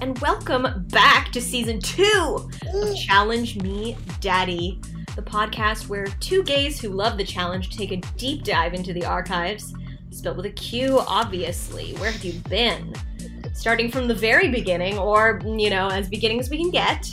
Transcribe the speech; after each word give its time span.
and 0.00 0.18
welcome 0.20 0.86
back 0.88 1.30
to 1.30 1.42
season 1.42 1.78
two 1.78 2.48
of 2.72 2.96
Challenge 2.96 3.56
Me 3.56 3.96
Daddy, 4.20 4.80
the 5.14 5.20
podcast 5.20 5.88
where 5.88 6.06
two 6.20 6.42
gays 6.42 6.80
who 6.80 6.88
love 6.88 7.18
the 7.18 7.24
challenge 7.24 7.76
take 7.76 7.92
a 7.92 7.96
deep 8.16 8.42
dive 8.42 8.72
into 8.72 8.94
the 8.94 9.04
archives. 9.04 9.74
Spelled 10.10 10.38
with 10.38 10.46
a 10.46 10.50
Q, 10.50 11.00
obviously. 11.06 11.92
Where 11.94 12.10
have 12.10 12.24
you 12.24 12.40
been? 12.48 12.94
Starting 13.52 13.90
from 13.90 14.08
the 14.08 14.14
very 14.14 14.48
beginning, 14.48 14.98
or, 14.98 15.40
you 15.44 15.68
know, 15.68 15.88
as 15.88 16.08
beginning 16.08 16.40
as 16.40 16.48
we 16.48 16.56
can 16.56 16.70
get, 16.70 17.06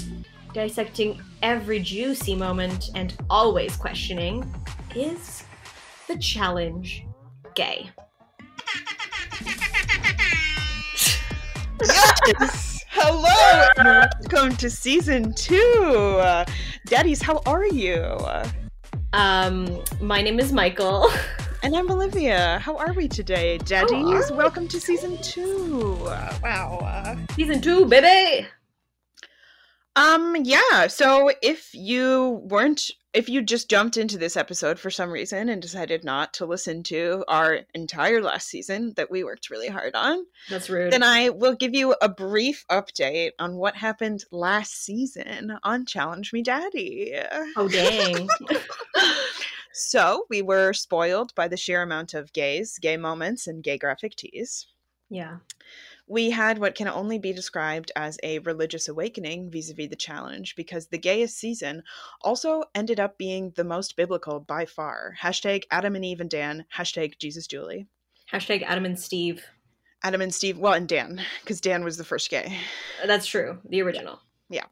dissecting 0.53 1.21
every 1.43 1.79
juicy 1.79 2.35
moment 2.35 2.89
and 2.95 3.13
always 3.29 3.75
questioning 3.75 4.49
is 4.95 5.43
the 6.07 6.17
challenge 6.17 7.05
gay? 7.53 7.89
Yes! 11.85 12.76
Hello 12.99 13.67
and 13.77 14.09
welcome 14.31 14.57
to 14.57 14.71
season 14.71 15.31
two. 15.35 16.19
Daddies, 16.87 17.21
how 17.21 17.43
are 17.45 17.67
you? 17.67 18.17
Um, 19.13 19.83
my 20.01 20.23
name 20.23 20.39
is 20.39 20.51
Michael. 20.51 21.07
And 21.63 21.75
I'm 21.75 21.89
Olivia. 21.89 22.59
How 22.59 22.77
are 22.77 22.93
we 22.93 23.07
today, 23.07 23.57
Daddies? 23.57 24.31
Welcome 24.31 24.67
to 24.67 24.79
season 24.79 25.17
two. 25.23 25.95
Wow. 26.43 27.17
Season 27.35 27.59
two, 27.59 27.87
baby! 27.87 28.47
Um, 29.97 30.35
yeah. 30.43 30.87
So 30.87 31.31
if 31.41 31.69
you 31.73 32.41
weren't, 32.43 32.91
if 33.13 33.27
you 33.27 33.41
just 33.41 33.69
jumped 33.69 33.97
into 33.97 34.17
this 34.17 34.37
episode 34.37 34.77
for 34.79 34.91
some 34.91 35.09
reason 35.09 35.49
and 35.49 35.61
decided 35.61 36.03
not 36.03 36.33
to 36.35 36.45
listen 36.45 36.83
to 36.83 37.23
our 37.27 37.61
entire 37.73 38.21
last 38.21 38.47
season 38.47 38.93
that 38.95 39.09
we 39.09 39.23
worked 39.23 39.49
really 39.49 39.69
hard 39.69 39.95
on, 39.95 40.23
That's 40.49 40.69
rude. 40.69 40.93
then 40.93 41.01
I 41.03 41.29
will 41.29 41.55
give 41.55 41.73
you 41.73 41.95
a 42.01 42.09
brief 42.09 42.63
update 42.69 43.31
on 43.39 43.55
what 43.55 43.75
happened 43.75 44.23
last 44.31 44.83
season 44.83 45.57
on 45.63 45.85
Challenge 45.85 46.31
Me 46.31 46.43
Daddy. 46.43 47.13
oh, 47.55 47.67
dang. 47.67 48.27
so 49.73 50.25
we 50.29 50.41
were 50.43 50.73
spoiled 50.73 51.33
by 51.33 51.47
the 51.47 51.57
sheer 51.57 51.81
amount 51.81 52.13
of 52.13 52.33
gays, 52.33 52.77
gay 52.79 52.97
moments, 52.97 53.47
and 53.47 53.63
gay 53.63 53.77
graphic 53.79 54.15
tees. 54.15 54.67
yeah. 55.09 55.37
We 56.09 56.29
had 56.29 56.57
what 56.57 56.75
can 56.75 56.87
only 56.87 57.19
be 57.19 57.33
described 57.33 57.91
as 57.95 58.17
a 58.23 58.39
religious 58.39 58.87
awakening 58.87 59.51
vis 59.51 59.69
a 59.69 59.73
vis 59.73 59.89
the 59.89 59.95
challenge 59.97 60.55
because 60.55 60.87
the 60.87 60.97
gayest 60.97 61.37
season 61.37 61.83
also 62.21 62.63
ended 62.73 62.99
up 62.99 63.17
being 63.17 63.51
the 63.55 63.65
most 63.65 63.97
biblical 63.97 64.39
by 64.39 64.65
far. 64.65 65.15
Hashtag 65.21 65.63
Adam 65.69 65.95
and 65.95 66.05
Eve 66.05 66.21
and 66.21 66.29
Dan, 66.29 66.65
hashtag 66.75 67.17
Jesus 67.19 67.45
Julie. 67.45 67.87
Hashtag 68.31 68.63
Adam 68.63 68.85
and 68.85 68.97
Steve. 68.97 69.43
Adam 70.03 70.21
and 70.21 70.33
Steve, 70.33 70.57
well, 70.57 70.73
and 70.73 70.87
Dan, 70.87 71.21
because 71.41 71.59
Dan 71.59 71.83
was 71.83 71.97
the 71.97 72.05
first 72.05 72.29
gay. 72.29 72.57
Uh, 73.03 73.07
that's 73.07 73.25
true. 73.25 73.59
The 73.67 73.81
original. 73.81 74.19
Yeah. 74.49 74.65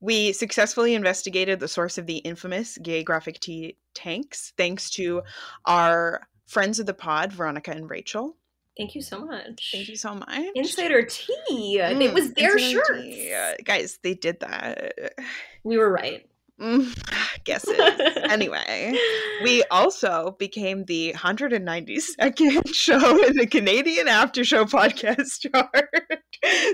We 0.00 0.32
successfully 0.32 0.94
investigated 0.94 1.60
the 1.60 1.68
source 1.68 1.96
of 1.96 2.06
the 2.06 2.18
infamous 2.18 2.76
gay 2.78 3.02
graphic 3.02 3.40
tee 3.40 3.78
tanks 3.94 4.52
thanks 4.58 4.90
to 4.90 5.22
our 5.64 6.28
friends 6.46 6.78
of 6.78 6.86
the 6.86 6.92
pod, 6.92 7.32
Veronica 7.32 7.70
and 7.70 7.88
Rachel. 7.88 8.36
Thank 8.76 8.94
you 8.94 9.02
so 9.02 9.24
much. 9.24 9.70
Thank 9.72 9.88
you 9.88 9.96
so 9.96 10.14
much. 10.14 10.28
Insider 10.54 11.02
tea. 11.04 11.78
it 11.78 11.96
Mm, 11.96 12.12
was 12.12 12.32
their 12.34 12.58
shirt. 12.58 12.90
Uh, 12.90 13.52
guys, 13.64 13.98
they 14.02 14.14
did 14.14 14.40
that. 14.40 15.14
We 15.66 15.78
were 15.78 15.90
right. 15.90 16.28
Mm, 16.60 16.94
guesses. 17.44 17.74
anyway, 18.30 18.94
we 19.42 19.62
also 19.70 20.36
became 20.38 20.84
the 20.84 21.14
192nd 21.16 22.74
show 22.74 23.24
in 23.24 23.36
the 23.36 23.46
Canadian 23.46 24.08
After 24.08 24.44
Show 24.44 24.64
podcast 24.66 25.40
chart. 25.54 25.88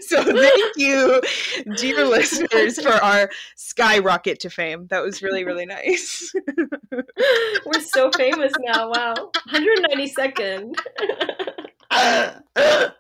So 0.09 0.25
thank 0.25 0.77
you, 0.77 1.23
dear 1.77 2.05
listeners, 2.05 2.81
for 2.81 2.91
our 2.93 3.31
skyrocket 3.57 4.41
to 4.41 4.51
fame. 4.51 4.89
That 4.89 5.03
was 5.05 5.23
really, 5.23 5.45
really 5.45 5.67
nice. 5.67 6.33
We're 6.91 7.81
so 7.81 8.11
famous 8.11 8.53
now. 8.61 8.91
Wow. 8.91 9.31
192nd. 9.53 10.75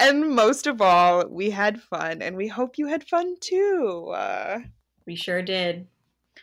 And 0.00 0.30
most 0.34 0.66
of 0.66 0.80
all, 0.80 1.26
we 1.28 1.50
had 1.50 1.82
fun, 1.82 2.22
and 2.22 2.36
we 2.36 2.46
hope 2.48 2.78
you 2.78 2.86
had 2.86 3.04
fun 3.04 3.36
too. 3.40 4.12
Uh, 4.14 4.60
we 5.06 5.16
sure 5.16 5.42
did. 5.42 5.86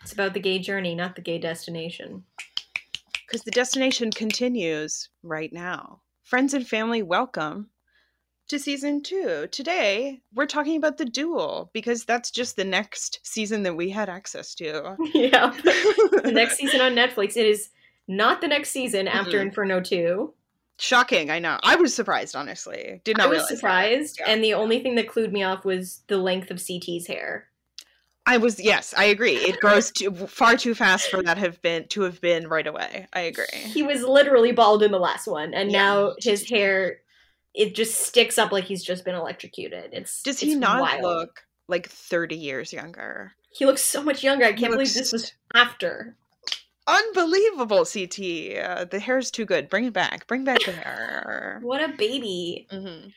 It's 0.01 0.13
about 0.13 0.33
the 0.33 0.39
gay 0.39 0.59
journey, 0.59 0.94
not 0.94 1.15
the 1.15 1.21
gay 1.21 1.38
destination. 1.39 2.23
because 3.25 3.41
the 3.44 3.51
destination 3.51 4.11
continues 4.11 5.09
right 5.23 5.51
now. 5.51 6.01
Friends 6.23 6.53
and 6.53 6.67
family, 6.67 7.01
welcome 7.01 7.69
to 8.49 8.59
season 8.59 9.01
two. 9.01 9.47
Today, 9.51 10.21
we're 10.33 10.45
talking 10.45 10.75
about 10.77 10.97
the 10.97 11.05
duel 11.05 11.71
because 11.73 12.05
that's 12.05 12.29
just 12.31 12.55
the 12.57 12.63
next 12.65 13.19
season 13.23 13.63
that 13.63 13.75
we 13.75 13.89
had 13.89 14.09
access 14.09 14.53
to. 14.55 14.95
yeah. 15.13 15.49
The 16.23 16.31
next 16.33 16.57
season 16.57 16.81
on 16.81 16.94
Netflix. 16.94 17.35
It 17.38 17.45
is 17.47 17.69
not 18.07 18.41
the 18.41 18.47
next 18.47 18.69
season 18.71 19.07
after 19.07 19.39
Mhm. 19.39 19.47
Inferno 19.47 19.81
2. 19.81 20.33
Shocking, 20.78 21.30
I 21.31 21.40
know. 21.40 21.58
I 21.63 21.75
was 21.75 21.94
surprised, 21.96 22.36
honestly. 22.36 23.02
Did 23.06 23.18
not 23.18 23.28
I 23.28 23.30
was 23.30 23.47
surprised, 23.47 24.19
Yeah. 24.19 24.31
and 24.31 24.44
the 24.44 24.53
only 24.53 24.81
thing 24.81 24.96
that 24.96 25.08
clued 25.08 25.31
me 25.31 25.41
off 25.44 25.63
was 25.63 26.02
the 26.08 26.18
length 26.18 26.52
of 26.52 26.58
CT's 26.59 27.08
hair. 27.08 27.47
I 28.28 28.38
was 28.38 28.59
yes, 28.59 28.94
I 28.97 29.06
agree. 29.06 29.36
It 29.36 29.59
grows 29.59 29.91
too, 29.91 30.12
far 30.12 30.58
too 30.58 30.74
fast 30.74 31.09
for 31.09 31.22
that 31.24 31.38
have 31.38 31.62
been 31.62 31.88
to 31.90 32.02
have 32.02 32.19
been 32.22 32.47
right 32.47 32.66
away. 32.66 33.08
I 33.13 33.19
agree. 33.22 33.46
He 33.53 33.84
was 33.84 34.02
literally 34.02 34.52
bald 34.52 34.81
in 34.84 34.91
the 34.91 35.00
last 35.00 35.28
one, 35.28 35.53
and 35.53 35.72
Yeah. 35.72 35.78
now 35.84 36.16
his 36.19 36.50
hair 36.50 37.02
it 37.53 37.74
just 37.74 38.02
sticks 38.02 38.38
up 38.38 38.52
like 38.52 38.66
he's 38.66 38.84
just 38.84 39.06
been 39.06 39.16
electrocuted. 39.16 39.92
It's 39.94 40.22
Does 40.24 40.42
he 40.42 40.52
it's 40.52 40.59
not 40.59 40.81
wild. 40.81 41.03
look 41.03 41.46
like 41.69 41.88
30 41.88 42.36
years 42.36 42.74
younger? 42.74 43.31
He 43.53 43.66
looks 43.66 43.81
so 43.81 44.03
much 44.03 44.24
younger. 44.25 44.44
I 44.44 44.52
can't 44.52 44.74
believe 44.74 44.94
this 44.94 45.13
was 45.13 45.31
after. 45.53 46.18
Unbelievable, 46.88 47.85
CT. 47.85 48.57
Uh, 48.57 48.85
the 48.85 49.03
is 49.18 49.31
too 49.31 49.46
good. 49.46 49.69
Bring 49.69 49.85
it 49.85 49.94
back. 49.94 50.28
Bring 50.28 50.44
back 50.44 50.63
the 50.63 50.72
hair. 50.72 51.59
What 51.63 51.81
a 51.84 51.90
baby! 51.97 52.68
hmm 52.69 53.07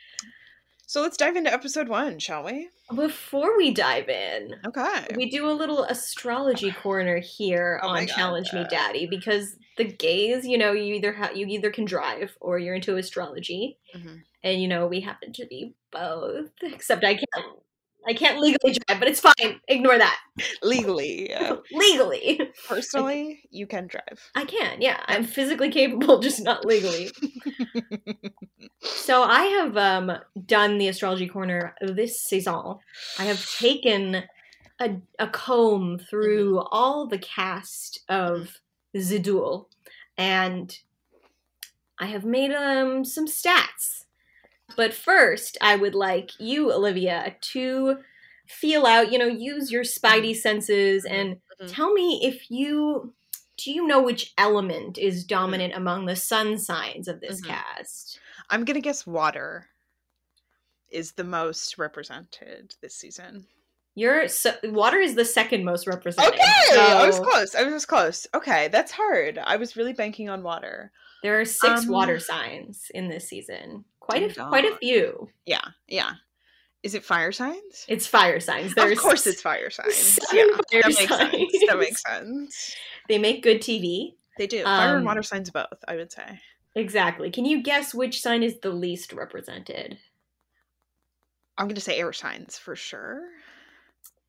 So 0.87 1.03
let's 1.03 1.17
dive 1.19 1.37
into 1.37 1.53
episode 1.53 1.89
one, 1.89 2.19
shall 2.19 2.45
we? 2.45 2.71
Before 2.95 3.57
we 3.59 3.73
dive 3.75 4.09
in, 4.09 4.55
Okay. 4.65 5.07
we 5.15 5.29
do 5.29 5.51
a 5.51 5.53
little 5.53 5.85
astrology 5.85 6.73
corner 6.73 7.19
here 7.19 7.79
Oh 7.83 7.89
on 7.89 8.07
God, 8.07 8.15
Challenge 8.15 8.53
Me 8.55 8.65
Daddy 8.71 9.07
because 9.07 9.57
the 9.77 9.85
gays, 9.85 10.47
you 10.47 10.57
know, 10.57 10.73
you 10.73 10.95
either 10.95 11.13
ha- 11.13 11.33
you 11.35 11.47
either 11.49 11.71
can 11.71 11.85
drive 11.85 12.35
or 12.41 12.59
you're 12.59 12.75
into 12.77 12.97
astrology, 12.97 13.77
Mhm. 13.95 14.23
and 14.43 14.63
you 14.63 14.69
know 14.69 14.87
we 14.87 15.01
happen 15.01 15.35
to 15.35 15.45
be 15.47 15.75
both. 15.93 16.51
Except 16.63 17.05
I 17.05 17.15
can't, 17.17 17.47
I 18.09 18.15
can't 18.15 18.41
legally 18.41 18.79
drive, 18.87 18.99
but 18.99 19.09
it's 19.09 19.21
fine. 19.21 19.61
Ignore 19.69 19.99
that. 19.99 20.19
Legally, 20.63 21.33
uh, 21.35 21.57
legally, 21.73 22.41
personally, 22.67 23.43
you 23.51 23.67
can 23.67 23.87
drive. 23.87 24.31
I 24.35 24.45
can. 24.45 24.81
Yeah, 24.81 25.01
I'm 25.07 25.25
physically 25.25 25.71
capable, 25.71 26.19
just 26.21 26.43
not 26.43 26.65
legally. 26.65 27.11
So 28.83 29.23
I 29.23 29.45
have 29.45 29.77
um, 29.77 30.13
done 30.47 30.79
the 30.79 30.89
astrology 30.89 31.29
corner 31.29 31.75
this 31.81 32.21
season. 32.23 32.77
I 33.19 33.25
have 33.25 33.45
taken 33.59 34.25
a, 34.81 34.97
a 35.19 35.27
comb 35.29 35.99
through 35.99 36.61
all 36.71 37.07
the 37.07 37.19
cast 37.19 38.01
of 38.09 38.61
The 38.93 39.19
Duel 39.19 39.69
and 40.17 40.79
I 41.99 42.07
have 42.07 42.25
made 42.25 42.53
um 42.53 43.05
some 43.05 43.27
stats. 43.27 44.05
But 44.77 44.95
first, 44.95 45.57
I 45.61 45.77
would 45.77 45.95
like 45.95 46.31
you, 46.39 46.73
Olivia, 46.73 47.37
to 47.53 47.99
feel 48.47 48.87
out. 48.87 49.11
You 49.13 49.19
know, 49.19 49.27
use 49.27 49.71
your 49.71 49.83
spidey 49.85 50.35
senses 50.37 51.05
and 51.05 51.37
Mhm. 51.61 51.73
tell 51.75 51.93
me 51.93 52.21
if 52.25 52.51
you 52.51 53.15
do 53.57 53.73
you 53.73 53.85
know 53.89 54.01
which 54.01 54.33
element 54.39 54.99
is 54.99 55.25
dominant 55.25 55.75
among 55.75 56.07
the 56.07 56.15
sun 56.15 56.57
signs 56.59 57.09
of 57.09 57.21
this 57.21 57.41
Mhm. 57.41 57.49
cast. 57.49 58.21
I'm 58.51 58.65
gonna 58.65 58.81
guess 58.81 59.05
water 59.05 59.69
is 60.91 61.13
the 61.13 61.25
most 61.25 61.77
represented 61.77 62.77
this 62.81 62.95
season. 62.95 63.49
Your 63.97 64.29
so, 64.29 64.57
water 64.63 64.99
is 65.01 65.17
the 65.17 65.25
second 65.25 65.65
most 65.65 65.89
represented. 65.89 66.35
Okay, 66.35 66.93
I 66.93 67.05
was 67.05 67.19
close. 67.19 67.55
I 67.57 67.65
was 67.65 67.85
close. 67.85 68.29
Okay, 68.33 68.69
that's 68.69 68.93
hard. 68.93 69.39
I 69.39 69.57
was 69.57 69.77
really 69.77 69.93
banking 69.93 70.29
on 70.29 70.45
water. 70.45 70.93
There 71.23 71.41
are 71.41 71.45
six 71.45 71.83
Um, 71.85 71.89
water 71.89 72.19
signs 72.21 72.91
in 72.95 73.09
this 73.09 73.29
season. 73.29 73.85
Quite 74.01 74.23
a 74.23 74.29
Ding 74.33 74.47
quite 74.49 74.65
a 74.65 74.77
few. 74.77 75.29
Yeah, 75.47 75.61
yeah. 75.87 76.13
Is 76.83 76.95
it 76.95 77.05
fire 77.05 77.33
signs? 77.33 77.85
It's 77.89 78.07
fire 78.07 78.39
signs. 78.41 78.75
There's 78.75 78.93
of 78.93 78.99
course, 78.99 79.27
it's 79.27 79.43
fire 79.43 79.69
signs. 79.71 80.19
Yeah, 80.33 80.45
fire 80.71 80.83
that 80.83 80.87
makes 80.87 81.09
sense. 81.09 81.65
That 81.69 81.79
makes 81.79 82.03
sense. 82.03 82.77
They 83.09 83.19
make 83.19 83.43
good 83.43 83.61
TV. 83.61 84.15
They 84.39 84.47
do. 84.47 84.63
Fire 84.63 84.91
Um, 84.91 84.97
and 84.99 85.05
water 85.07 85.23
signs 85.25 85.51
both, 85.51 85.67
I 85.89 85.97
would 85.97 86.13
say. 86.13 86.41
Exactly. 86.77 87.31
Can 87.31 87.45
you 87.45 87.63
guess 87.63 87.93
which 87.93 88.21
sign 88.23 88.45
is 88.45 88.61
the 88.61 88.71
least 88.71 89.13
represented? 89.13 89.99
I'm 91.59 91.67
going 91.67 91.75
to 91.75 91.81
say 91.81 91.99
air 91.99 92.13
signs 92.13 92.57
for 92.57 92.77
sure. 92.77 93.23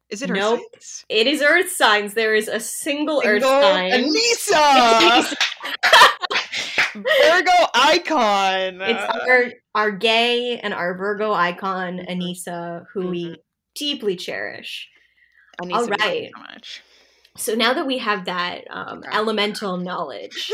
Is 0.09 0.24
it 0.24 0.31
earth 0.31 0.38
Nope. 0.39 0.59
signs? 0.74 1.06
It 1.09 1.27
is 1.27 1.44
Earth 1.44 1.69
signs. 1.69 2.15
There 2.15 2.33
is 2.33 2.47
a 2.47 2.59
single, 2.59 3.21
Earth 3.24 3.44
sign. 3.44 3.91
Aneesa! 3.91 5.36
Virgo 7.04 7.51
icon. 7.74 8.81
It's 8.81 9.04
our 9.28 9.46
our 9.75 9.92
gay 9.92 10.60
and 10.60 10.74
our 10.74 10.96
Virgo 10.98 11.31
icon, 11.34 12.00
Aneesa, 12.00 12.86
who 12.94 13.07
we 13.10 13.38
deeply 13.75 14.16
cherish. 14.16 14.90
Aneesa, 15.62 15.74
all 16.01 16.13
you. 16.16 16.31
So 16.34 16.40
much. 16.40 16.81
So 17.38 17.56
now 17.56 17.74
that 17.74 17.88
we 17.88 18.00
have 18.00 18.25
that 18.25 18.66
um, 18.69 19.00
Okay. 19.00 19.10
elemental 19.13 19.78
knowledge, 19.78 20.51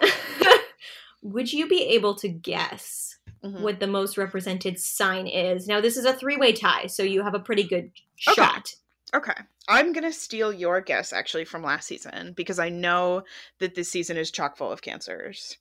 would 1.22 1.52
you 1.52 1.68
be 1.68 1.82
able 1.84 2.14
to 2.16 2.28
guess 2.28 3.18
Mhm. 3.44 3.60
what 3.60 3.80
the 3.80 3.86
most 3.86 4.16
represented 4.18 4.78
sign 4.78 5.26
is? 5.26 5.66
Now, 5.66 5.80
this 5.80 5.96
is 5.96 6.04
a 6.04 6.12
three 6.12 6.36
way 6.36 6.52
tie, 6.52 6.86
so 6.86 7.02
you 7.02 7.22
have 7.22 7.34
a 7.34 7.38
pretty 7.40 7.64
good 7.64 7.92
Okay. 8.28 8.34
shot. 8.42 8.74
Okay. 9.14 9.32
I'm 9.68 9.92
going 9.92 10.04
to 10.04 10.12
steal 10.12 10.52
your 10.52 10.80
guess 10.80 11.12
actually 11.12 11.44
from 11.44 11.62
last 11.62 11.86
season 11.86 12.32
because 12.36 12.58
I 12.58 12.68
know 12.68 13.22
that 13.58 13.74
this 13.74 13.90
season 13.90 14.16
is 14.16 14.30
chock 14.30 14.56
full 14.56 14.70
of 14.70 14.82
cancers. 14.82 15.58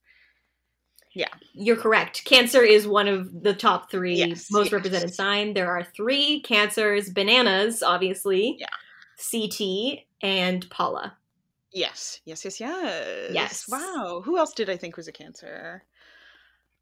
Yeah. 1.14 1.30
You're 1.54 1.78
correct. 1.78 2.26
Cancer 2.26 2.62
is 2.62 2.88
one 2.88 3.08
of 3.08 3.44
the 3.44 3.54
top 3.54 3.90
three 3.90 4.16
Yes, 4.16 4.52
most 4.52 4.66
yes. 4.66 4.74
represented 4.74 5.14
sign. 5.14 5.54
There 5.54 5.72
are 5.72 5.84
three 5.84 6.42
cancers: 6.42 7.10
bananas, 7.10 7.82
obviously, 7.82 8.58
Yeah. 8.60 8.68
CT, 9.32 10.06
and 10.22 10.70
Paula. 10.70 11.16
Yes. 11.72 12.20
Yes, 12.26 12.44
yes, 12.44 12.60
yes. 12.60 13.32
Yes. 13.34 13.66
Wow. 13.70 14.22
Who 14.26 14.38
else 14.38 14.54
did 14.54 14.70
I 14.70 14.76
think 14.78 14.98
was 14.98 15.08
a 15.08 15.14
cancer? 15.14 15.84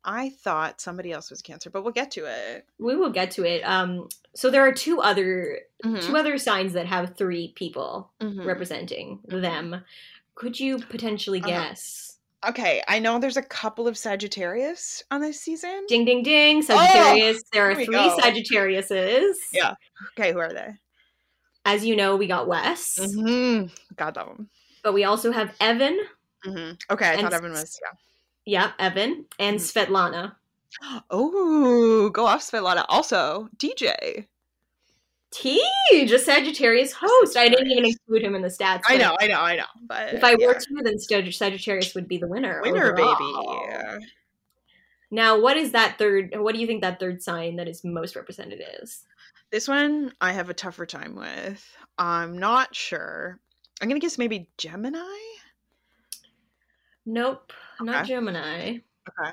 I 0.05 0.29
thought 0.29 0.81
somebody 0.81 1.11
else 1.11 1.29
was 1.29 1.41
cancer, 1.41 1.69
but 1.69 1.83
we'll 1.83 1.93
get 1.93 2.11
to 2.11 2.25
it. 2.25 2.65
We 2.79 2.95
will 2.95 3.11
get 3.11 3.31
to 3.31 3.45
it. 3.45 3.61
Um, 3.63 4.09
so 4.35 4.49
there 4.49 4.65
are 4.67 4.73
two 4.73 4.99
other 5.01 5.59
Mhm, 5.85 6.01
two 6.05 6.15
other 6.17 6.37
signs 6.37 6.73
that 6.73 6.85
have 6.87 7.15
three 7.17 7.53
people 7.55 8.11
mhm. 8.21 8.45
representing 8.45 9.19
them. 9.27 9.83
Could 10.35 10.59
you 10.59 10.79
potentially 10.79 11.39
Uh-huh. 11.39 11.47
guess? 11.49 12.17
Okay, 12.45 12.83
I 12.89 12.99
know 12.99 13.19
there's 13.19 13.37
a 13.37 13.41
couple 13.43 13.87
of 13.87 13.97
Sagittarius 13.97 15.03
on 15.11 15.21
this 15.21 15.39
season. 15.39 15.85
Ding, 15.87 16.03
ding, 16.03 16.23
ding! 16.23 16.61
Sagittarius. 16.61 17.41
there 17.53 17.69
are 17.71 17.75
three 17.75 17.87
go. 17.87 18.17
Sagittariuses. 18.21 19.35
Yeah. 19.53 19.75
Okay, 20.17 20.33
who 20.33 20.39
are 20.39 20.51
they? 20.51 20.73
As 21.65 21.85
you 21.85 21.95
know, 21.95 22.17
we 22.17 22.27
got 22.27 22.47
Wes, 22.49 22.97
Mm-hmm. 22.99 23.67
God 23.95 24.15
love 24.17 24.27
them. 24.27 24.49
but 24.83 24.93
we 24.93 25.05
also 25.05 25.31
have 25.31 25.55
Evan. 25.61 25.97
hmm 26.43 26.71
Okay, 26.89 27.07
I 27.09 27.13
And 27.13 27.21
thought 27.21 27.33
Evan 27.33 27.51
was. 27.53 27.79
Yeah. 27.81 27.97
Yep, 28.45 28.73
Evan 28.79 29.25
and 29.39 29.57
Mhm. 29.59 29.87
Svetlana. 29.87 30.35
Oh, 31.09 32.09
go 32.09 32.25
off, 32.25 32.41
Svetlana. 32.41 32.85
Also, 32.89 33.49
TJ. 33.57 34.27
T, 35.31 35.59
just 36.05 36.25
Sagittarius 36.25 36.93
host. 36.93 37.35
I 37.37 37.49
didn't 37.49 37.71
even 37.71 37.85
include 37.85 38.21
him 38.23 38.35
in 38.35 38.41
the 38.43 38.49
stats. 38.49 38.81
I 38.87 38.97
know, 38.97 39.15
I 39.19 39.25
know, 39.27 39.39
I 39.39 39.55
know. 39.55 39.65
But 39.81 40.13
If 40.13 40.23
I 40.23 40.35
yeah. 40.37 40.45
were 40.47 40.53
to, 40.53 40.81
then 40.83 40.99
Sagittarius 40.99 41.95
would 41.95 42.07
be 42.07 42.17
the 42.17 42.27
winner. 42.27 42.61
winner, 42.63 42.91
overall. 42.93 43.15
baby. 43.97 44.05
Now, 45.09 45.39
what 45.39 45.57
is 45.57 45.71
that 45.71 45.97
third? 45.97 46.33
What 46.35 46.53
do 46.53 46.61
you 46.61 46.67
think 46.67 46.81
that 46.81 46.99
third 46.99 47.21
sign 47.21 47.55
that 47.57 47.67
is 47.67 47.83
most 47.83 48.15
represented 48.15 48.61
is? 48.81 49.05
This 49.51 49.67
one 49.67 50.13
I 50.21 50.33
have 50.33 50.49
a 50.49 50.53
tougher 50.55 50.85
time 50.85 51.15
with. 51.15 51.63
I'm 51.97 52.37
not 52.37 52.75
sure. 52.75 53.39
I'm 53.81 53.87
gonna 53.87 53.99
guess 53.99 54.17
maybe 54.17 54.49
Gemini. 54.57 54.99
Nope, 57.05 57.51
not 57.81 58.03
Okay. 58.03 58.07
Gemini. 58.07 58.77
Okay. 59.09 59.31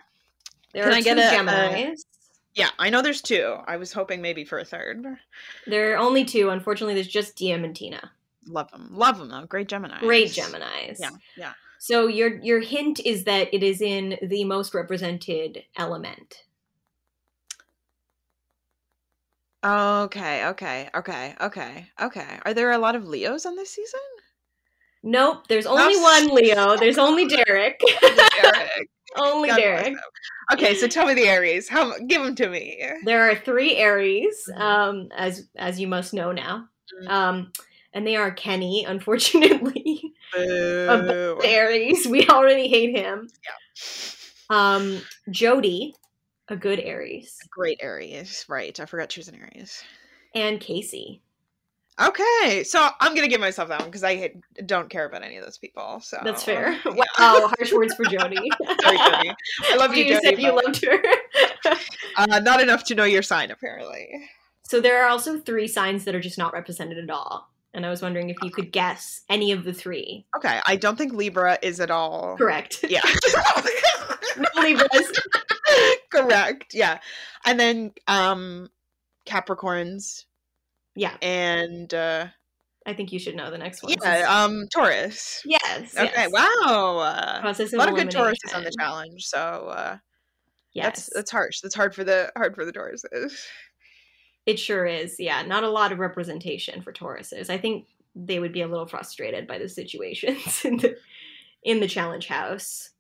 There 0.72 0.84
Can 0.84 0.92
are 0.92 0.96
I 0.96 1.00
get 1.00 1.14
two 1.14 1.36
Geminis. 1.36 2.00
Yeah, 2.54 2.70
I 2.78 2.90
know 2.90 3.00
there's 3.00 3.22
two. 3.22 3.56
I 3.66 3.76
was 3.76 3.92
hoping 3.92 4.20
maybe 4.20 4.44
for 4.44 4.58
a 4.58 4.64
third. 4.64 5.04
There 5.66 5.92
are 5.92 5.98
only 5.98 6.24
two. 6.24 6.50
Unfortunately, 6.50 6.94
there's 6.94 7.06
just 7.06 7.36
Diem 7.36 7.64
and 7.64 7.74
Tina. 7.74 8.10
Love 8.46 8.70
them, 8.70 8.88
love 8.90 9.18
them 9.18 9.28
though. 9.28 9.46
Great 9.46 9.68
Gemini. 9.68 10.00
Great 10.00 10.30
Geminis. 10.30 10.98
Yeah, 10.98 11.10
yeah. 11.36 11.52
So 11.78 12.08
your 12.08 12.38
your 12.40 12.60
hint 12.60 13.00
is 13.04 13.24
that 13.24 13.52
it 13.54 13.62
is 13.62 13.80
in 13.80 14.18
the 14.22 14.44
most 14.44 14.74
represented 14.74 15.64
element. 15.76 16.44
Okay, 19.62 20.46
okay, 20.46 20.88
okay, 20.94 21.34
okay, 21.40 21.86
okay. 22.00 22.38
Are 22.44 22.54
there 22.54 22.70
a 22.72 22.78
lot 22.78 22.96
of 22.96 23.06
Leos 23.06 23.44
on 23.44 23.56
this 23.56 23.70
season? 23.70 24.00
Nope, 25.02 25.46
there's 25.48 25.66
only 25.66 25.94
Oh. 25.96 26.02
one 26.02 26.34
Leo. 26.34 26.76
There's 26.80 26.98
only 26.98 27.26
Derek. 27.26 27.80
Derek. 28.00 28.88
only 29.16 29.48
God 29.48 29.56
Derek. 29.56 29.94
Okay, 30.52 30.74
so 30.74 30.86
tell 30.86 31.06
me 31.06 31.14
the 31.14 31.26
Aries. 31.26 31.68
How? 31.68 31.96
Give 32.06 32.22
them 32.22 32.34
to 32.36 32.48
me. 32.48 32.84
There 33.04 33.30
are 33.30 33.34
three 33.34 33.76
Aries, 33.76 34.46
Mhm. 34.52 34.60
um, 34.60 35.08
as 35.16 35.48
as 35.56 35.80
you 35.80 35.86
must 35.86 36.12
know 36.12 36.32
now, 36.32 36.68
Mhm. 37.02 37.08
um, 37.08 37.52
and 37.94 38.06
they 38.06 38.16
are 38.16 38.30
Kenny. 38.30 38.84
Unfortunately, 38.86 40.02
Boo. 40.34 41.40
Aries. 41.44 42.06
We 42.06 42.26
already 42.28 42.68
hate 42.68 42.94
him. 42.96 43.28
Um, 44.50 45.00
Jodi, 45.30 45.94
a 46.48 46.56
good 46.56 46.80
Aries, 46.80 47.38
Great 47.50 47.78
Aries. 47.80 48.44
Right. 48.48 48.78
I 48.78 48.84
forgot 48.84 49.12
she 49.12 49.20
was 49.20 49.28
an 49.28 49.36
Aries. 49.36 49.82
and 50.34 50.60
Casey. 50.60 51.22
Okay, 52.00 52.64
so 52.64 52.88
I'm 53.00 53.14
gonna 53.14 53.28
give 53.28 53.40
myself 53.40 53.68
that 53.68 53.80
one 53.80 53.88
because 53.90 54.04
I 54.04 54.32
don't 54.64 54.88
care 54.88 55.04
about 55.04 55.22
any 55.22 55.36
of 55.36 55.44
those 55.44 55.58
people. 55.58 56.00
So 56.00 56.18
That's 56.24 56.42
fair. 56.42 56.72
yeah. 56.84 56.92
Wow, 57.18 57.50
harsh 57.58 57.72
words 57.72 57.94
for 57.94 58.04
Jodi. 58.04 58.36
Sorry, 58.82 58.96
Jodi. 58.96 59.34
I 59.68 59.76
love 59.76 59.94
you, 59.94 60.04
you 60.04 60.14
Jodi. 60.14 60.26
said 60.26 60.38
you 60.40 60.52
loved 60.54 60.84
her. 60.84 61.02
uh, 62.16 62.40
not 62.40 62.62
enough 62.62 62.84
to 62.84 62.94
know 62.94 63.04
your 63.04 63.22
sign, 63.22 63.50
apparently. 63.50 64.08
so 64.62 64.80
there 64.80 65.02
are 65.04 65.08
also 65.08 65.38
three 65.38 65.68
signs 65.68 66.04
that 66.04 66.14
are 66.14 66.20
just 66.20 66.38
not 66.38 66.54
represented 66.54 66.98
at 66.98 67.10
all. 67.10 67.50
And 67.74 67.84
I 67.84 67.90
was 67.90 68.02
wondering 68.02 68.30
if 68.30 68.36
you 68.42 68.50
could 68.50 68.72
guess 68.72 69.20
any 69.28 69.52
of 69.52 69.64
the 69.64 69.72
three. 69.72 70.26
Okay, 70.36 70.58
I 70.66 70.76
don't 70.76 70.96
think 70.96 71.12
Libra 71.12 71.58
is 71.62 71.80
at 71.80 71.90
all. 71.90 72.36
Correct. 72.36 72.84
Yeah. 72.88 73.00
No 74.36 74.62
Libras. 74.62 75.12
Correct. 76.10 76.74
Yeah. 76.74 76.98
And 77.44 77.60
then 77.60 77.92
um 78.08 78.70
Capricorns 79.26 80.24
Yeah, 81.00 81.16
and 81.22 81.92
uh 81.94 82.26
I 82.84 82.92
think 82.92 83.10
you 83.10 83.18
should 83.18 83.34
know 83.34 83.50
the 83.50 83.56
next 83.56 83.82
one. 83.82 83.94
yeah, 84.04 84.26
um 84.28 84.66
Taurus. 84.74 85.40
yes. 85.46 85.96
Okay, 85.96 86.12
yes. 86.14 86.30
wow. 86.30 86.98
Uh, 86.98 87.40
Process 87.40 87.72
a 87.72 87.78
lot 87.78 87.88
of 87.88 87.94
good 87.94 88.10
Tauruses 88.10 88.54
on 88.54 88.64
the 88.64 88.72
challenge, 88.78 89.24
so 89.24 89.38
uh 89.38 89.96
Yes, 90.74 90.84
that's 90.84 91.10
that's 91.14 91.30
harsh. 91.30 91.60
That's 91.62 91.74
hard 91.74 91.94
for 91.94 92.04
the 92.04 92.30
hard 92.36 92.54
for 92.54 92.66
the 92.66 92.72
Tauruses. 92.72 93.32
it 94.44 94.58
sure 94.58 94.84
is. 94.84 95.16
Yeah, 95.18 95.40
not 95.40 95.64
a 95.64 95.70
lot 95.70 95.90
of 95.90 96.00
representation 96.00 96.82
for 96.82 96.92
Tauruses. 96.92 97.48
I 97.48 97.56
think 97.56 97.86
they 98.14 98.38
would 98.38 98.52
be 98.52 98.60
a 98.60 98.68
little 98.68 98.86
frustrated 98.86 99.46
by 99.46 99.58
the 99.58 99.70
situations 99.70 100.60
in 100.66 100.76
the 100.76 100.96
in 101.62 101.80
the 101.80 101.88
challenge 101.88 102.26
house. 102.26 102.90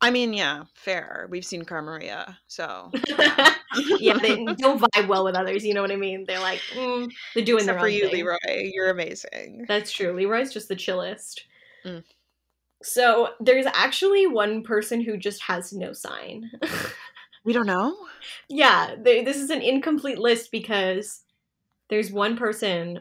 I 0.00 0.12
mean, 0.12 0.32
yeah, 0.32 0.64
fair. 0.74 1.26
We've 1.28 1.44
seen 1.44 1.64
Carmaria, 1.64 2.36
so 2.46 2.92
yeah, 3.08 3.54
they 4.00 4.44
don't 4.58 4.80
vibe 4.80 5.08
well 5.08 5.24
with 5.24 5.34
others. 5.34 5.64
You 5.64 5.74
know 5.74 5.82
what 5.82 5.92
I 5.92 5.96
mean? 5.96 6.24
They're 6.26 6.40
like, 6.40 6.60
mm, 6.74 7.10
they're 7.34 7.44
doing 7.44 7.60
Except 7.60 7.76
their 7.76 7.80
for 7.80 7.88
you, 7.88 8.08
thing. 8.08 8.24
Leroy. 8.24 8.70
You're 8.72 8.90
amazing. 8.90 9.64
That's 9.68 9.92
true. 9.92 10.12
Leroy's 10.12 10.52
just 10.52 10.68
the 10.68 10.76
chillest. 10.76 11.44
Mm. 11.84 12.04
So 12.82 13.30
there's 13.40 13.66
actually 13.66 14.26
one 14.26 14.62
person 14.62 15.00
who 15.00 15.16
just 15.16 15.42
has 15.42 15.72
no 15.72 15.92
sign. 15.92 16.50
We 17.42 17.54
don't 17.54 17.66
know. 17.66 17.96
yeah, 18.50 18.96
they, 19.00 19.24
this 19.24 19.38
is 19.38 19.48
an 19.48 19.62
incomplete 19.62 20.18
list 20.18 20.52
because 20.52 21.22
there's 21.88 22.12
one 22.12 22.36
person, 22.36 23.00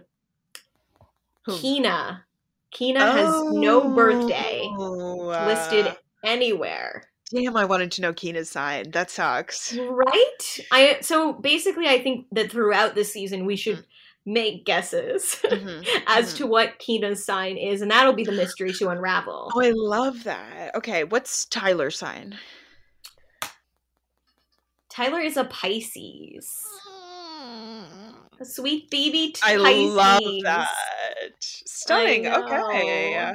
Who? 1.45 1.57
Kina 1.57 2.23
Keena 2.71 3.11
has 3.11 3.43
no 3.51 3.93
birthday 3.95 4.61
Oh, 4.77 5.45
listed 5.45 5.87
uh, 5.87 5.95
anywhere. 6.23 7.08
Damn, 7.33 7.55
I 7.57 7.65
wanted 7.65 7.91
to 7.93 8.01
know 8.01 8.11
Keena's 8.13 8.49
sign. 8.49 8.91
That 8.91 9.11
sucks. 9.11 9.75
Right? 9.77 10.59
I 10.71 10.97
so 11.01 11.33
basically 11.33 11.87
I 11.87 12.01
think 12.01 12.25
that 12.31 12.49
throughout 12.51 12.95
the 12.95 13.03
season 13.03 13.45
we 13.45 13.55
should 13.55 13.85
make 14.25 14.65
guesses 14.65 15.39
Mhm, 15.43 15.87
as 16.07 16.33
mhm. 16.33 16.37
to 16.37 16.47
what 16.47 16.79
Keena's 16.79 17.23
sign 17.25 17.57
is, 17.57 17.81
and 17.81 17.91
that'll 17.91 18.13
be 18.13 18.23
the 18.23 18.31
mystery 18.31 18.73
to 18.73 18.89
unravel. 18.89 19.51
Oh, 19.53 19.61
I 19.61 19.71
love 19.75 20.23
that. 20.25 20.75
Okay, 20.75 21.03
what's 21.03 21.45
Tyler's 21.45 21.97
sign? 21.97 22.37
Tyler 24.89 25.19
is 25.19 25.37
a 25.37 25.45
Pisces. 25.45 26.63
A 28.41 28.45
sweet 28.45 28.89
baby 28.89 29.33
I 29.43 29.55
Pisces. 29.55 29.93
love 29.93 30.23
that. 30.43 30.69
Stunning. 31.39 32.27
Okay. 32.27 33.33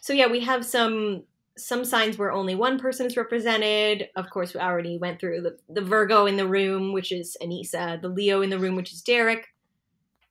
So 0.00 0.12
yeah, 0.12 0.26
we 0.28 0.40
have 0.40 0.64
some 0.64 1.24
some 1.64 1.84
signs 1.84 2.18
where 2.18 2.32
only 2.32 2.54
one 2.54 2.78
person 2.78 3.06
is 3.06 3.16
represented. 3.16 4.08
Of 4.16 4.30
course, 4.30 4.54
we 4.54 4.60
already 4.60 4.98
went 4.98 5.20
through 5.20 5.42
the, 5.42 5.56
the 5.68 5.80
Virgo 5.80 6.26
in 6.26 6.36
the 6.36 6.46
room, 6.46 6.92
which 6.92 7.12
is 7.12 7.36
Aneesa, 7.42 8.00
the 8.00 8.08
Leo 8.08 8.42
in 8.42 8.50
the 8.50 8.58
room, 8.58 8.76
which 8.76 8.92
is 8.92 9.02
Derek, 9.02 9.46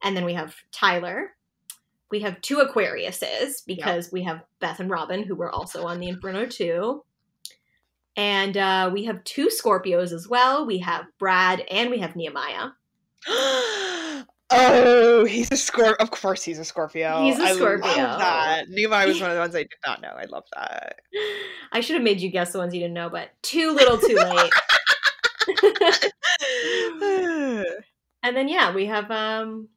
and 0.03 0.15
then 0.15 0.25
we 0.25 0.33
have 0.33 0.55
Tyler. 0.71 1.31
We 2.11 2.21
have 2.21 2.41
two 2.41 2.57
Aquariuses 2.57 3.65
because 3.67 4.11
we 4.11 4.23
have 4.23 4.41
Beth 4.59 4.79
and 4.79 4.89
Robin, 4.89 5.23
who 5.23 5.35
were 5.35 5.51
also 5.51 5.85
on 5.85 5.99
the 5.99 6.09
Inferno 6.09 6.45
too. 6.45 7.03
And 8.15 8.57
uh, 8.57 8.89
we 8.91 9.05
have 9.05 9.23
two 9.23 9.47
Scorpios 9.47 10.11
as 10.11 10.27
well. 10.27 10.65
We 10.65 10.79
have 10.79 11.05
Brad 11.19 11.61
and 11.69 11.89
we 11.89 11.99
have 11.99 12.15
Nehemiah. 12.15 12.69
Oh, 14.51 15.25
he's 15.25 15.51
a 15.51 15.57
Scorpio. 15.57 15.95
Of 15.99 16.11
course, 16.11 16.43
he's 16.43 16.57
a 16.59 16.65
Scorpio. 16.65 17.23
He's 17.23 17.37
a 17.39 17.53
Scorpio. 17.53 17.87
I 17.87 18.03
love 18.03 18.19
that. 18.19 18.69
Nehemiah 18.69 19.07
was 19.07 19.21
one 19.21 19.29
of 19.29 19.35
the 19.35 19.41
ones 19.41 19.55
I 19.55 19.59
did 19.63 19.69
not 19.85 20.01
know. 20.01 20.09
I 20.09 20.25
love 20.25 20.45
that. 20.55 21.01
I 21.71 21.81
should 21.81 21.95
have 21.95 22.03
made 22.03 22.19
you 22.19 22.29
guess 22.29 22.51
the 22.51 22.57
ones 22.57 22.73
you 22.73 22.79
didn't 22.79 22.95
know, 22.95 23.09
but 23.09 23.29
too 23.43 23.71
little, 23.73 23.97
too 23.97 24.15
late. 24.15 24.51
and 28.23 28.35
then 28.35 28.47
yeah, 28.47 28.73
we 28.73 28.85
have 28.85 29.09
um 29.11 29.67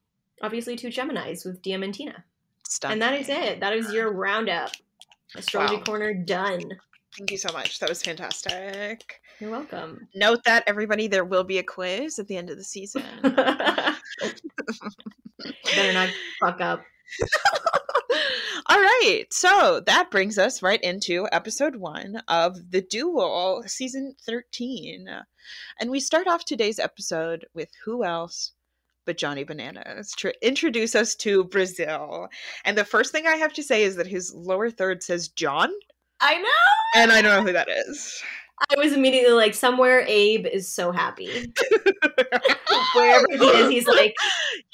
obviously 0.43 0.77
two 0.77 0.89
Geminis 0.89 1.45
with 1.45 1.63
Diem 1.63 1.83
and 1.83 1.95
Tina. 1.95 2.25
Stunning. 2.69 2.95
And 2.95 3.03
that 3.03 3.21
is 3.21 3.29
it. 3.29 3.61
That 3.61 3.75
is 3.75 3.93
your 3.93 4.13
roundup. 4.13 4.71
Astrology 5.35 5.77
Wow. 5.77 5.83
corner 5.83 6.15
done. 6.15 6.79
Thank 7.17 7.31
you 7.31 7.39
so 7.39 7.53
much. 7.53 7.79
That 7.79 7.89
was 7.89 8.03
fantastic. 8.03 9.21
You're 9.43 9.51
welcome. 9.51 10.07
Note 10.15 10.45
that 10.45 10.63
everybody, 10.69 11.09
there 11.09 11.25
will 11.25 11.43
be 11.43 11.59
a 11.59 11.65
quiz 11.65 12.21
at 12.21 12.29
the 12.29 12.37
end 12.37 12.49
of 12.49 12.57
the 12.57 12.63
season. 12.63 13.03
Better 13.23 13.97
not 15.93 16.11
fuck 16.39 16.61
up. 16.61 16.85
All 18.67 18.79
right. 18.79 19.25
So 19.31 19.81
that 19.85 20.13
brings 20.13 20.39
us 20.39 20.63
right 20.63 20.81
into 20.81 21.27
episode 21.33 21.75
one 21.75 22.23
of 22.29 22.71
The 22.71 22.83
Duel, 22.83 23.65
season 23.67 24.15
13. 24.25 25.09
And 25.81 25.91
we 25.91 25.99
start 25.99 26.29
off 26.29 26.45
today's 26.45 26.79
episode 26.79 27.45
with 27.53 27.71
who 27.85 28.05
else 28.05 28.53
but 29.07 29.17
Johnny 29.19 29.43
Bananas 29.43 30.13
to 30.19 30.33
introduce 30.47 30.95
us 30.95 31.17
to 31.17 31.43
Brazil. 31.43 32.29
And 32.65 32.79
the 32.79 32.85
first 32.85 33.11
thing 33.11 33.27
I 33.27 33.35
have 33.35 33.55
to 33.55 33.65
say 33.65 33.83
is 33.83 33.97
that 33.97 34.07
his 34.07 34.33
lower 34.33 34.71
third 34.71 35.03
says 35.03 35.27
John, 35.27 35.73
I 36.21 36.39
know. 36.39 36.49
and 36.95 37.11
I 37.11 37.21
don't 37.21 37.39
know 37.39 37.43
who 37.49 37.53
that 37.53 37.69
is. 37.69 38.23
I 38.71 38.79
was 38.79 38.93
immediately 38.93 39.33
like, 39.33 39.55
somewhere 39.55 40.05
Abe 40.07 40.47
is 40.47 40.73
so 40.73 40.93
happy. 40.93 41.27
Wherever 42.95 43.27
he 43.31 43.45
is, 43.45 43.71
he's 43.71 43.87
like, 43.87 44.15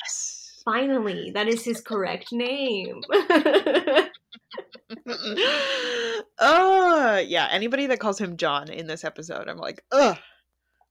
yes. 0.04 0.60
finally, 0.64 1.30
that 1.32 1.48
is 1.48 1.64
his 1.64 1.80
correct 1.80 2.32
name. 2.32 3.00
oh 6.40 7.22
yeah 7.26 7.48
anybody 7.50 7.86
that 7.86 8.00
calls 8.00 8.18
him 8.18 8.38
john 8.38 8.70
in 8.70 8.86
this 8.86 9.04
episode 9.04 9.48
i'm 9.48 9.58
like 9.58 9.84
ugh 9.92 10.16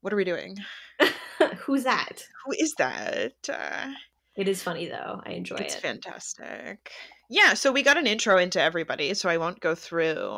what 0.01 0.13
are 0.13 0.15
we 0.15 0.23
doing 0.23 0.55
Who's 1.59 1.83
that? 1.83 2.25
who 2.45 2.53
is 2.57 2.73
that 2.77 3.33
uh, 3.49 3.91
It 4.35 4.47
is 4.47 4.63
funny 4.63 4.87
though. 4.87 5.21
I 5.25 5.31
enjoy 5.31 5.55
it's 5.55 5.61
it. 5.61 5.67
It's 5.67 5.75
fantastic 5.75 6.91
yeah 7.29 7.53
so 7.53 7.71
we 7.71 7.81
got 7.81 7.97
an 7.97 8.07
intro 8.07 8.37
into 8.37 8.61
everybody 8.61 9.13
so 9.13 9.29
i 9.29 9.37
won't 9.37 9.59
go 9.59 9.75
through 9.75 10.37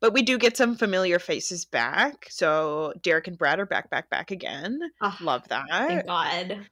but 0.00 0.12
we 0.12 0.22
do 0.22 0.38
get 0.38 0.56
some 0.56 0.74
familiar 0.76 1.18
faces 1.18 1.64
back 1.64 2.26
so 2.30 2.92
derek 3.02 3.28
and 3.28 3.38
brad 3.38 3.60
are 3.60 3.66
back 3.66 3.90
back 3.90 4.08
back 4.10 4.30
again 4.30 4.78
Oh, 5.00 5.16
love 5.20 5.46
that 5.48 5.66
thank 5.68 6.06
God. 6.06 6.66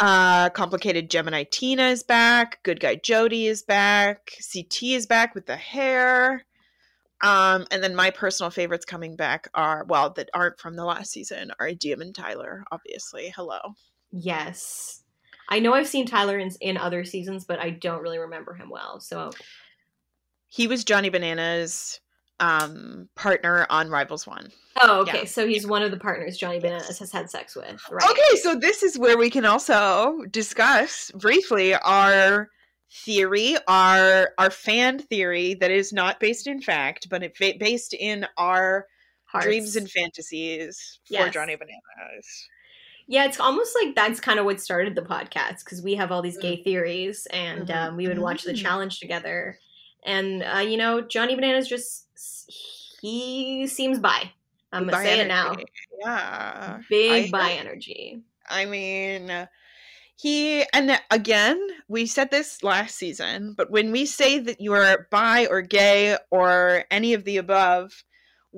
Uh, 0.00 0.48
complicated 0.50 1.10
Gemini 1.10 1.42
Tina 1.42 1.88
is 1.88 2.04
back. 2.04 2.62
Good 2.62 2.78
guy 2.78 2.94
Jodi 2.94 3.48
is 3.48 3.62
back. 3.62 4.30
CT 4.52 4.82
is 4.84 5.06
back 5.06 5.34
with 5.34 5.46
the 5.46 5.56
hair. 5.56 6.44
Um, 7.20 7.66
and 7.72 7.82
then 7.82 7.96
my 7.96 8.10
personal 8.10 8.50
favorites 8.50 8.84
coming 8.84 9.16
back 9.16 9.48
are 9.54 9.84
well 9.88 10.10
that 10.10 10.30
aren't 10.34 10.60
from 10.60 10.76
the 10.76 10.84
last 10.84 11.10
season 11.10 11.50
are 11.58 11.72
Diem 11.72 12.00
and 12.00 12.14
Tyler, 12.14 12.64
obviously. 12.70 13.32
Hello. 13.34 13.58
Yes. 14.12 14.97
I 15.48 15.58
know 15.60 15.72
I've 15.74 15.88
seen 15.88 16.06
Tyler 16.06 16.38
in, 16.38 16.50
in 16.60 16.76
other 16.76 17.04
seasons, 17.04 17.44
but 17.44 17.58
I 17.58 17.70
don't 17.70 18.02
really 18.02 18.18
remember 18.18 18.54
him 18.54 18.68
well. 18.70 19.00
So 19.00 19.30
He 20.46 20.66
was 20.66 20.84
Johnny 20.84 21.08
Bananas 21.08 22.00
um 22.40 23.08
partner 23.16 23.66
on 23.68 23.90
Rivals 23.90 24.26
One. 24.26 24.50
Oh, 24.80 25.00
okay. 25.00 25.20
Yeah. 25.20 25.24
So 25.24 25.46
he's 25.48 25.66
one 25.66 25.82
of 25.82 25.90
the 25.90 25.96
partners 25.98 26.36
Johnny 26.38 26.60
Bananas 26.60 26.98
has 27.00 27.10
had 27.10 27.28
sex 27.30 27.56
with. 27.56 27.80
Right. 27.90 28.08
Okay, 28.10 28.36
so 28.40 28.54
this 28.54 28.82
is 28.84 28.98
where 28.98 29.18
we 29.18 29.28
can 29.30 29.44
also 29.44 30.22
discuss 30.30 31.10
briefly 31.16 31.74
our 31.74 32.48
theory, 33.04 33.56
our 33.66 34.30
our 34.38 34.50
fan 34.50 34.98
theory 35.00 35.54
that 35.54 35.70
is 35.72 35.92
not 35.92 36.20
based 36.20 36.46
in 36.46 36.60
fact, 36.62 37.08
but 37.10 37.22
it 37.24 37.34
based 37.58 37.92
in 37.94 38.24
our 38.36 38.86
Hearts. 39.24 39.44
dreams 39.46 39.76
and 39.76 39.90
fantasies 39.90 41.00
for 41.08 41.14
Yes. 41.14 41.34
Johnny 41.34 41.56
Bananas. 41.56 42.48
Yeah, 43.10 43.24
it's 43.24 43.40
almost 43.40 43.74
like 43.82 43.94
that's 43.94 44.20
kind 44.20 44.38
of 44.38 44.44
what 44.44 44.60
started 44.60 44.94
the 44.94 45.00
podcast 45.02 45.64
because 45.64 45.82
we 45.82 45.94
have 45.94 46.12
all 46.12 46.20
these 46.20 46.36
gay 46.36 46.62
theories 46.62 47.26
and 47.32 47.66
Mhm. 47.66 47.74
um, 47.74 47.96
we 47.96 48.06
would 48.06 48.18
watch 48.18 48.44
the 48.44 48.52
Mhm. 48.52 48.60
challenge 48.62 49.00
together. 49.00 49.58
And, 50.04 50.42
uh, 50.42 50.58
you 50.58 50.76
know, 50.76 51.00
Johnny 51.00 51.34
Bananas 51.34 51.68
just, 51.68 52.06
he 53.00 53.66
seems 53.66 53.98
bi. 53.98 54.30
I'm 54.72 54.84
going 54.84 54.94
to 54.94 55.02
say 55.02 55.20
it 55.20 55.28
now. 55.28 55.56
Yeah. 56.00 56.80
Big 56.90 57.34
I 57.34 57.38
bi 57.38 57.52
energy. 57.52 58.20
I 58.46 58.66
mean, 58.66 59.48
he 60.16 60.64
and 60.74 61.00
again, 61.10 61.66
we 61.88 62.06
said 62.06 62.30
this 62.30 62.62
last 62.62 62.96
season, 62.96 63.54
but 63.56 63.70
when 63.70 63.90
we 63.90 64.04
say 64.04 64.38
that 64.38 64.60
you 64.60 64.74
are 64.74 65.06
bi 65.10 65.46
or 65.46 65.62
gay 65.62 66.16
or 66.30 66.84
any 66.90 67.14
of 67.14 67.24
the 67.24 67.38
above, 67.38 68.04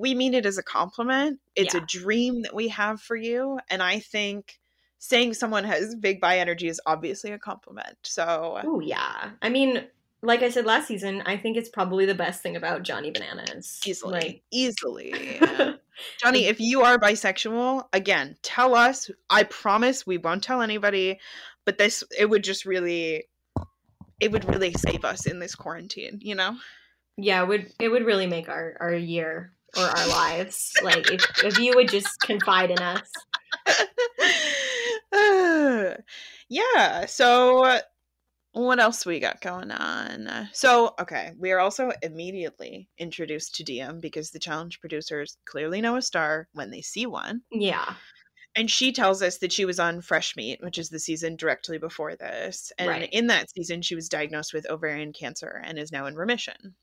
we 0.01 0.15
mean 0.15 0.33
it 0.33 0.45
as 0.45 0.57
a 0.57 0.63
compliment. 0.63 1.39
It's 1.55 1.73
Yeah. 1.75 1.81
a 1.83 1.85
dream 1.85 2.41
that 2.41 2.55
we 2.55 2.67
have 2.69 2.99
for 3.01 3.15
you, 3.15 3.59
and 3.69 3.81
I 3.83 3.99
think 3.99 4.59
saying 4.97 5.33
someone 5.35 5.63
has 5.63 5.95
big 5.95 6.19
bi 6.19 6.39
energy 6.39 6.67
is 6.67 6.81
obviously 6.85 7.31
a 7.31 7.39
compliment. 7.39 7.97
So, 8.03 8.59
Oh, 8.63 8.79
yeah. 8.79 9.31
I 9.41 9.49
mean, 9.49 9.85
like 10.21 10.43
I 10.43 10.49
said 10.49 10.65
last 10.65 10.87
season, 10.87 11.23
I 11.25 11.37
think 11.37 11.57
it's 11.57 11.69
probably 11.69 12.05
the 12.05 12.13
best 12.15 12.43
thing 12.43 12.55
about 12.55 12.83
Johnny 12.83 13.09
Bananas. 13.11 13.79
easily, 13.85 14.43
easily. 14.51 15.39
Like, 15.51 15.79
Johnny, 16.23 16.45
if 16.45 16.59
you 16.59 16.81
are 16.81 16.97
bisexual, 16.97 17.87
again, 17.93 18.35
tell 18.41 18.73
us. 18.73 19.11
I 19.29 19.43
promise 19.43 20.07
we 20.07 20.17
won't 20.17 20.43
tell 20.43 20.61
anybody, 20.61 21.19
but 21.65 21.77
this 21.77 22.03
it 22.17 22.27
would 22.27 22.43
just 22.43 22.65
really 22.65 23.25
it 24.19 24.31
would 24.31 24.45
really 24.45 24.73
save 24.73 25.03
us 25.05 25.25
in 25.27 25.37
this 25.39 25.53
quarantine, 25.53 26.19
you 26.21 26.33
know? 26.35 26.57
yeah, 27.17 27.43
it 27.43 27.47
would 27.47 27.71
it 27.79 27.89
would 27.89 28.05
really 28.05 28.25
make 28.25 28.49
our, 28.49 28.75
our 28.79 28.93
year 28.93 29.51
or 29.77 29.83
our 29.83 30.07
lives. 30.07 30.71
like, 30.83 31.09
if, 31.11 31.25
if 31.43 31.59
you 31.59 31.73
would 31.75 31.89
just 31.89 32.19
confide 32.21 32.71
in 32.71 32.79
us. 32.79 33.09
Uh, 35.13 35.95
yeah, 36.49 37.05
so 37.05 37.79
what 38.53 38.79
else 38.79 39.05
we 39.05 39.19
got 39.19 39.41
going 39.41 39.71
on? 39.71 40.49
So, 40.53 40.93
okay, 40.99 41.31
we 41.37 41.51
are 41.51 41.59
also 41.59 41.91
immediately 42.01 42.89
introduced 42.97 43.55
to 43.55 43.63
Diem 43.63 43.99
because 43.99 44.31
the 44.31 44.39
challenge 44.39 44.79
producers 44.81 45.37
clearly 45.45 45.81
know 45.81 45.95
a 45.95 46.01
star 46.01 46.47
when 46.53 46.69
they 46.71 46.81
see 46.81 47.05
one. 47.05 47.41
Yeah. 47.51 47.93
And 48.53 48.69
she 48.69 48.91
tells 48.91 49.21
us 49.21 49.37
that 49.37 49.53
she 49.53 49.63
was 49.63 49.79
on 49.79 50.01
Fresh 50.01 50.35
Meat, 50.35 50.59
which 50.61 50.77
is 50.77 50.89
the 50.89 50.99
season 50.99 51.37
directly 51.37 51.77
before 51.77 52.17
this. 52.17 52.73
And 52.77 52.89
Right. 52.89 53.09
in 53.13 53.27
that 53.27 53.49
season, 53.51 53.81
she 53.81 53.95
was 53.95 54.09
diagnosed 54.09 54.53
with 54.53 54.69
ovarian 54.69 55.13
cancer 55.13 55.61
and 55.63 55.79
is 55.79 55.93
now 55.93 56.05
in 56.05 56.15
remission. 56.15 56.75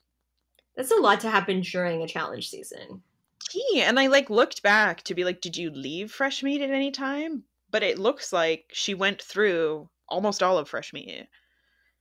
That's 0.78 0.92
a 0.92 0.96
lot 0.96 1.18
to 1.20 1.28
happen 1.30 1.60
during 1.60 2.02
a 2.02 2.08
challenge 2.08 2.48
season. 2.48 3.02
Gee, 3.50 3.82
and 3.82 3.98
I 3.98 4.06
like 4.06 4.30
looked 4.30 4.62
back 4.62 5.02
to 5.02 5.14
be 5.14 5.24
like, 5.24 5.40
did 5.40 5.56
you 5.56 5.70
leave 5.70 6.12
Fresh 6.12 6.42
Meat 6.44 6.62
at 6.62 6.70
any 6.70 6.90
time? 6.92 7.42
But 7.72 7.82
it 7.82 7.98
looks 7.98 8.32
like 8.32 8.66
she 8.72 8.94
went 8.94 9.20
through 9.20 9.88
almost 10.08 10.42
all 10.42 10.56
of 10.56 10.68
Fresh 10.68 10.92
Meat. 10.92 11.26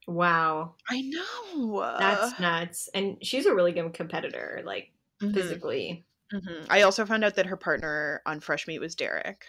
Wow. 0.08 0.76
I 0.90 1.02
know. 1.02 1.96
That's 2.00 2.40
nuts. 2.40 2.90
And 2.94 3.18
she's 3.22 3.46
a 3.48 3.54
really 3.56 3.72
good 3.74 3.94
competitor, 3.94 4.62
like 4.64 4.92
Mhm, 5.22 5.34
physically. 5.34 6.06
mhm. 6.32 6.68
I 6.70 6.84
also 6.84 7.06
found 7.06 7.24
out 7.26 7.36
that 7.36 7.48
her 7.48 7.58
partner 7.58 8.22
on 8.26 8.40
Fresh 8.40 8.68
Meat 8.68 8.80
was 8.80 8.94
Derek. 8.96 9.46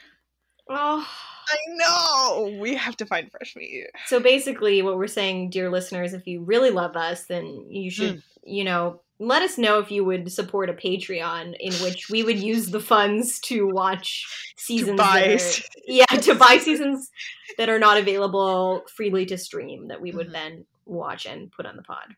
Oh. 0.70 1.06
I 1.50 1.56
know. 1.68 2.58
We 2.60 2.74
have 2.76 2.96
to 2.98 3.06
find 3.06 3.30
Fresh 3.30 3.56
Meat. 3.56 3.86
So 4.06 4.20
basically, 4.20 4.82
what 4.82 4.96
we're 4.96 5.06
saying, 5.06 5.50
dear 5.50 5.70
listeners, 5.70 6.12
if 6.14 6.26
you 6.26 6.42
really 6.42 6.70
love 6.70 6.96
us, 6.96 7.24
then 7.24 7.66
you 7.70 7.90
should, 7.90 8.16
Mm. 8.16 8.22
you 8.44 8.64
know, 8.64 9.00
let 9.20 9.42
us 9.42 9.58
know 9.58 9.78
if 9.80 9.90
you 9.90 10.04
would 10.04 10.30
support 10.30 10.70
a 10.70 10.72
Patreon 10.74 11.54
in 11.58 11.72
which 11.74 12.08
we 12.08 12.22
would 12.22 12.38
use 12.38 12.70
the 12.70 12.80
funds 12.80 13.40
to 13.40 13.66
watch 13.66 14.24
seasons. 14.56 14.96
buy 14.96 15.34
are- 15.34 15.62
yeah, 15.86 16.04
to 16.06 16.34
buy 16.34 16.58
seasons 16.58 17.10
that 17.56 17.68
are 17.68 17.78
not 17.80 17.96
available 17.98 18.84
freely 18.94 19.26
to 19.26 19.36
stream 19.38 19.88
that 19.88 20.00
we 20.00 20.12
would 20.12 20.28
Mhm. 20.28 20.32
then 20.32 20.66
watch 20.86 21.26
and 21.26 21.50
put 21.52 21.66
on 21.66 21.76
the 21.76 21.82
pod, 21.82 22.14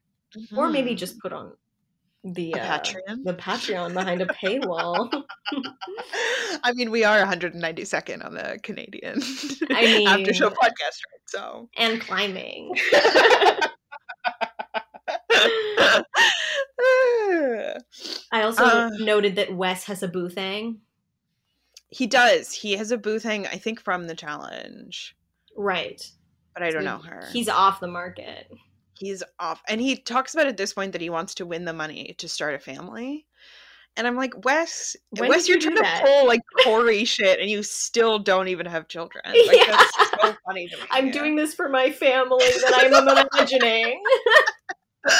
or 0.56 0.68
maybe 0.68 0.94
just 0.94 1.18
put 1.20 1.32
on 1.32 1.52
the 2.22 2.52
uh, 2.54 2.58
Patreon? 2.78 3.24
the 3.24 3.32
Patreon 3.34 3.94
behind 3.94 4.20
a 4.20 4.26
paywall. 4.26 5.10
I 6.62 6.72
mean, 6.74 6.90
we 6.90 7.02
are 7.02 7.18
192nd 7.24 8.22
on 8.22 8.34
the 8.34 8.58
Canadian 8.62 9.22
I 9.70 9.82
mean, 9.86 10.06
after 10.08 10.34
show 10.34 10.50
podcast, 10.50 11.00
right? 11.08 11.24
So. 11.26 11.70
and 11.78 11.98
climbing. 12.00 12.74
I 18.32 18.42
also 18.42 18.64
Uh. 18.64 18.90
noted 19.00 19.36
that 19.36 19.54
Wes 19.54 19.84
has 19.84 20.02
a 20.02 20.08
boo 20.08 20.28
thing. 20.28 20.80
he 21.88 22.06
does. 22.06 22.52
He 22.52 22.72
has 22.76 22.90
a 22.92 22.98
booth 22.98 23.22
thing, 23.24 23.46
I 23.48 23.56
think, 23.56 23.80
from 23.80 24.06
the 24.06 24.14
challenge, 24.14 25.16
Right. 25.56 26.00
but 26.54 26.62
I 26.62 26.70
don't 26.70 26.82
So 26.84 26.88
know 26.90 26.98
her. 26.98 27.26
He's 27.32 27.48
off 27.48 27.80
the 27.80 27.88
market. 27.88 28.50
he's 28.98 29.22
off, 29.38 29.60
and 29.68 29.80
he 29.80 29.96
talks 29.96 30.34
about 30.34 30.46
at 30.46 30.56
this 30.56 30.72
point 30.74 30.92
that 30.92 31.00
he 31.00 31.10
wants 31.10 31.34
to 31.36 31.46
win 31.46 31.64
the 31.64 31.72
money 31.72 32.14
to 32.18 32.28
start 32.28 32.54
a 32.54 32.58
family. 32.60 33.26
And 33.96 34.06
I'm 34.06 34.14
like, 34.14 34.44
Wes, 34.44 34.94
When 35.10 35.28
Wes, 35.30 35.48
you're 35.48 35.58
you 35.58 35.74
trying 35.74 35.78
to 35.82 36.00
pull 36.06 36.26
like 36.28 36.42
Corey 36.64 37.04
shit, 37.04 37.40
and 37.40 37.50
you 37.50 37.64
still 37.64 38.20
don't 38.20 38.46
even 38.46 38.66
have 38.66 38.86
children. 38.86 39.24
Like 39.26 39.56
Yeah. 39.56 39.66
that's 39.76 40.10
so 40.22 40.36
funny 40.46 40.68
to 40.68 40.76
me. 40.76 40.82
I'm 40.92 41.10
doing 41.10 41.34
this 41.34 41.54
for 41.54 41.68
my 41.68 41.90
family 41.90 42.44
that 42.44 42.72
I'm 42.84 42.92
imagining. 43.40 44.00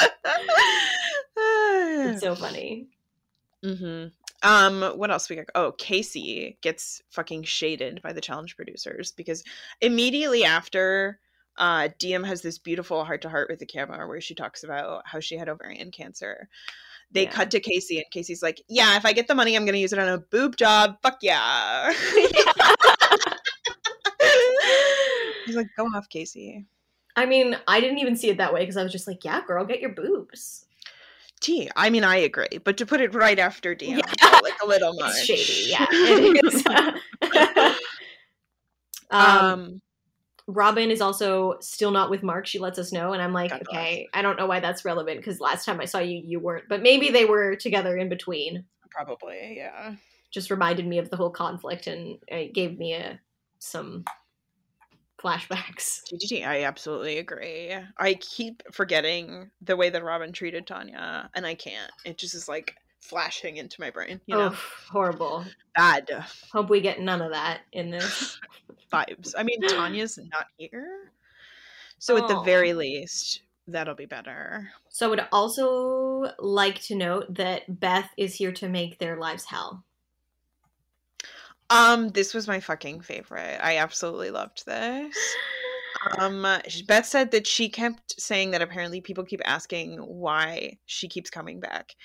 it's 1.41 2.21
so 2.21 2.35
funny. 2.35 2.87
hmm 3.63 4.05
Um, 4.43 4.81
what 4.97 5.11
else 5.11 5.29
we 5.29 5.35
got? 5.35 5.45
Oh, 5.55 5.71
Casey 5.73 6.57
gets 6.61 7.01
fucking 7.09 7.43
shaded 7.43 8.01
by 8.01 8.13
the 8.13 8.21
challenge 8.21 8.55
producers 8.55 9.11
because 9.11 9.43
immediately 9.81 10.43
after, 10.43 11.19
uh, 11.57 11.89
Diem 11.99 12.23
has 12.23 12.41
this 12.41 12.57
beautiful 12.57 13.03
heart 13.03 13.21
to 13.21 13.29
heart 13.29 13.49
with 13.49 13.59
the 13.59 13.65
camera 13.65 14.07
where 14.07 14.21
she 14.21 14.33
talks 14.33 14.63
about 14.63 15.03
how 15.05 15.19
she 15.19 15.37
had 15.37 15.49
ovarian 15.49 15.91
cancer. 15.91 16.47
They 17.11 17.23
Yeah. 17.23 17.31
cut 17.31 17.51
to 17.51 17.59
Casey, 17.59 17.97
and 17.97 18.09
Casey's 18.09 18.41
like, 18.41 18.61
"Yeah, 18.69 18.95
if 18.95 19.05
I 19.05 19.11
get 19.13 19.27
the 19.27 19.35
money, 19.35 19.55
I'm 19.55 19.65
gonna 19.65 19.77
use 19.77 19.93
it 19.93 19.99
on 19.99 20.07
a 20.07 20.17
boob 20.17 20.55
job. 20.55 20.97
Fuck 21.03 21.19
yeah." 21.21 21.93
He's 25.45 25.55
like, 25.55 25.67
"Go 25.75 25.85
off, 25.87 26.07
Casey." 26.09 26.65
I 27.15 27.25
mean, 27.25 27.57
I 27.67 27.81
didn't 27.81 27.99
even 27.99 28.15
see 28.15 28.29
it 28.29 28.37
that 28.37 28.53
way 28.53 28.61
because 28.61 28.77
I 28.77 28.83
was 28.83 28.91
just 28.91 29.07
like, 29.07 29.25
yeah, 29.25 29.41
girl, 29.45 29.65
get 29.65 29.81
your 29.81 29.89
boobs. 29.89 30.65
T. 31.41 31.69
I 31.75 31.89
mean, 31.89 32.03
I 32.03 32.17
agree, 32.17 32.59
but 32.63 32.77
to 32.77 32.85
put 32.85 33.01
it 33.01 33.13
right 33.13 33.37
after 33.39 33.75
Diem, 33.75 33.99
Yeah. 33.99 34.39
like 34.43 34.53
a 34.63 34.67
little 34.67 34.93
much. 34.99 35.13
It's 35.29 35.41
shady, 35.41 35.69
yeah. 35.71 35.85
It 35.91 37.77
um, 39.11 39.25
um 39.45 39.81
Robin 40.47 40.91
is 40.91 41.01
also 41.01 41.55
still 41.61 41.91
not 41.91 42.09
with 42.09 42.23
Mark. 42.23 42.45
She 42.45 42.59
lets 42.59 42.77
us 42.79 42.91
know, 42.91 43.13
and 43.13 43.21
I'm 43.21 43.31
like, 43.33 43.51
God 43.51 43.61
bless. 43.69 43.77
okay, 43.79 44.07
I 44.13 44.21
don't 44.21 44.37
know 44.37 44.47
why 44.47 44.59
that's 44.59 44.83
relevant 44.83 45.17
because 45.19 45.39
last 45.39 45.65
time 45.65 45.79
I 45.79 45.85
saw 45.85 45.99
you, 45.99 46.21
you 46.23 46.39
weren't. 46.39 46.65
But 46.67 46.81
maybe 46.81 47.09
they 47.09 47.25
were 47.25 47.55
together 47.55 47.95
in 47.97 48.09
between. 48.09 48.65
probably, 48.89 49.53
yeah. 49.57 49.95
Just 50.31 50.49
reminded 50.49 50.87
me 50.87 50.97
of 50.97 51.09
the 51.09 51.15
whole 51.17 51.29
conflict, 51.29 51.87
and 51.87 52.17
it 52.27 52.53
gave 52.53 52.77
me 52.77 52.93
a 52.93 53.19
some 53.59 54.03
flashbacks. 55.21 56.01
GGG, 56.11 56.45
I 56.45 56.63
absolutely 56.63 57.17
agree. 57.17 57.75
I 57.97 58.13
keep 58.15 58.63
forgetting 58.71 59.51
the 59.61 59.75
way 59.77 59.89
that 59.89 60.03
Robin 60.03 60.31
treated 60.31 60.65
Tonya, 60.65 61.29
and 61.35 61.45
I 61.45 61.55
can't. 61.55 61.91
It 62.05 62.17
just 62.17 62.35
is 62.35 62.47
like 62.47 62.75
flashing 62.99 63.57
into 63.57 63.79
my 63.79 63.89
brain. 63.89 64.21
You 64.25 64.35
know, 64.37 64.49
Oh, 64.51 64.57
horrible. 64.91 65.45
bad 65.75 66.09
Hope 66.51 66.69
we 66.69 66.81
get 66.81 66.99
none 66.99 67.21
of 67.21 67.31
that 67.31 67.61
in 67.71 67.91
this. 67.91 68.39
vibes. 68.91 69.33
I 69.37 69.43
mean, 69.43 69.61
Tonya's 69.67 70.17
not 70.17 70.47
here, 70.57 71.11
so 71.99 72.17
at 72.17 72.27
the 72.27 72.37
oh. 72.37 72.43
very 72.43 72.73
least, 72.73 73.41
that'll 73.67 73.95
be 73.95 74.05
better. 74.05 74.69
So 74.89 75.07
I 75.07 75.09
would 75.09 75.27
also 75.31 76.31
like 76.39 76.81
to 76.83 76.95
note 76.95 77.33
that 77.35 77.79
Beth 77.79 78.09
is 78.17 78.35
here 78.35 78.51
to 78.53 78.67
make 78.67 78.99
their 78.99 79.17
lives 79.17 79.45
hell. 79.45 79.83
Um, 81.71 82.09
this 82.09 82.33
was 82.33 82.47
my 82.47 82.59
fucking 82.59 83.01
favorite. 83.01 83.59
I 83.61 83.77
absolutely 83.77 84.29
loved 84.29 84.65
this. 84.65 85.15
Um, 86.17 86.45
Beth 86.87 87.05
said 87.05 87.31
that 87.31 87.47
she 87.47 87.69
kept 87.69 88.19
saying 88.19 88.51
that 88.51 88.61
apparently 88.61 89.01
people 89.01 89.23
keep 89.23 89.41
asking 89.45 89.97
why 89.97 90.77
she 90.85 91.07
keeps 91.07 91.29
coming 91.29 91.59
back. 91.59 91.95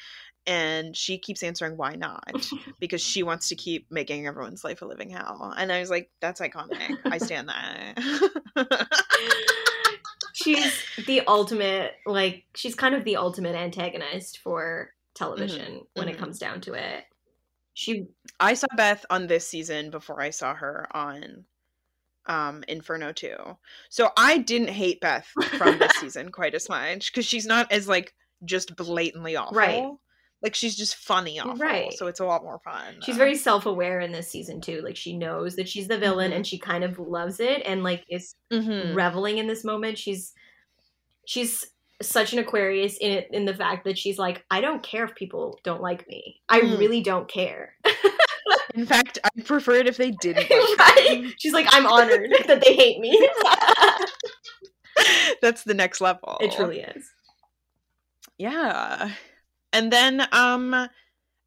And 0.49 0.97
she 0.97 1.19
keeps 1.19 1.43
answering 1.43 1.77
why 1.77 1.97
not 1.97 2.47
because 2.79 3.01
she 3.01 3.25
wants 3.25 3.49
to 3.49 3.57
keep 3.57 3.91
making 3.91 4.29
everyone's 4.29 4.63
life 4.63 4.81
a 4.81 4.85
living 4.85 5.11
hell. 5.11 5.53
And 5.57 5.73
I 5.73 5.81
was 5.81 5.91
like, 5.91 6.09
that's 6.21 6.41
iconic. 6.41 6.97
I 7.05 7.19
stand 7.25 7.49
that. 7.49 7.99
she's 10.35 10.81
the 11.07 11.23
ultimate 11.27 11.95
like 12.05 12.45
she's 12.55 12.77
kind 12.77 12.95
of 12.95 13.03
the 13.05 13.17
ultimate 13.17 13.57
antagonist 13.57 14.39
for 14.39 14.93
television 15.15 15.81
when 15.95 16.09
it 16.09 16.15
mhm. 16.15 16.21
comes 16.21 16.39
down 16.39 16.61
to 16.61 16.75
it. 16.75 17.05
She 17.79 18.07
I 18.41 18.55
saw 18.55 18.67
Beth 18.75 19.05
on 19.11 19.27
this 19.27 19.47
season 19.47 19.91
before 19.91 20.23
I 20.23 20.31
saw 20.31 20.55
her 20.55 20.89
on 20.97 21.45
um 22.25 22.65
Inferno 22.69 23.13
2. 23.13 23.37
So 23.91 24.09
I 24.17 24.39
didn't 24.39 24.69
hate 24.71 24.99
Beth 25.03 25.27
from 25.59 25.79
this 25.79 25.93
season 26.01 26.31
quite 26.33 26.55
as 26.55 26.71
much 26.71 27.13
because 27.13 27.27
she's 27.27 27.45
not 27.45 27.71
as 27.71 27.87
like 27.87 28.15
just 28.47 28.75
blatantly 28.77 29.37
awful. 29.37 29.59
Right. 29.59 29.85
Like 30.43 30.55
she's 30.55 30.75
just 30.75 30.97
funny 30.97 31.39
awful. 31.39 31.57
Right. 31.57 31.93
So 31.93 32.07
it's 32.07 32.21
a 32.21 32.25
lot 32.25 32.43
more 32.45 32.61
fun. 32.65 32.97
she's 33.03 33.19
very 33.19 33.37
self-aware 33.37 34.01
in 34.01 34.11
this 34.11 34.29
season 34.29 34.63
too. 34.63 34.81
Like 34.83 34.97
she 34.97 35.15
knows 35.15 35.57
that 35.57 35.69
she's 35.69 35.87
the 35.87 35.99
villain 35.99 36.31
Mhm. 36.33 36.37
and 36.37 36.47
she 36.47 36.59
kind 36.59 36.83
of 36.83 36.99
loves 36.99 37.41
it 37.41 37.61
and 37.67 37.83
like 37.83 38.05
is 38.09 38.35
Mhm. 38.51 38.97
reveling 38.97 39.37
in 39.37 39.49
this 39.49 39.65
moment. 39.65 39.99
She's 39.99 40.33
she's 41.27 41.67
such 42.03 42.33
an 42.33 42.39
Aquarius 42.39 42.97
in 42.99 43.11
it 43.11 43.29
in 43.33 43.45
the 43.47 43.55
fact 43.55 43.85
that 43.85 43.99
she's 43.99 44.19
like, 44.19 44.45
I 44.51 44.61
don't 44.61 44.83
care 44.83 45.05
if 45.05 45.15
people 45.15 45.59
don't 45.65 45.81
like 45.81 46.07
me. 46.09 46.41
I 46.49 46.61
Mm. 46.61 46.79
really 46.79 47.01
don't 47.03 47.29
care. 47.29 47.75
In 48.75 48.85
fact, 48.85 49.19
I 49.25 49.41
prefer 49.43 49.77
it 49.77 49.87
if 49.89 49.97
they 49.97 50.11
didn't. 50.11 50.51
like 50.51 50.79
right? 50.79 51.33
She's 51.39 51.55
like, 51.55 51.67
I'm 51.71 51.87
honored 51.87 52.31
that 52.47 52.63
they 52.63 52.75
hate 52.75 53.01
me. 53.01 53.17
That's 55.43 55.65
the 55.65 55.75
next 55.75 56.01
level. 56.01 56.39
it 56.41 56.53
truly 56.53 56.81
is. 56.81 57.11
Yeah. 58.39 59.11
And 59.73 59.93
then 59.93 60.27
um 60.33 60.89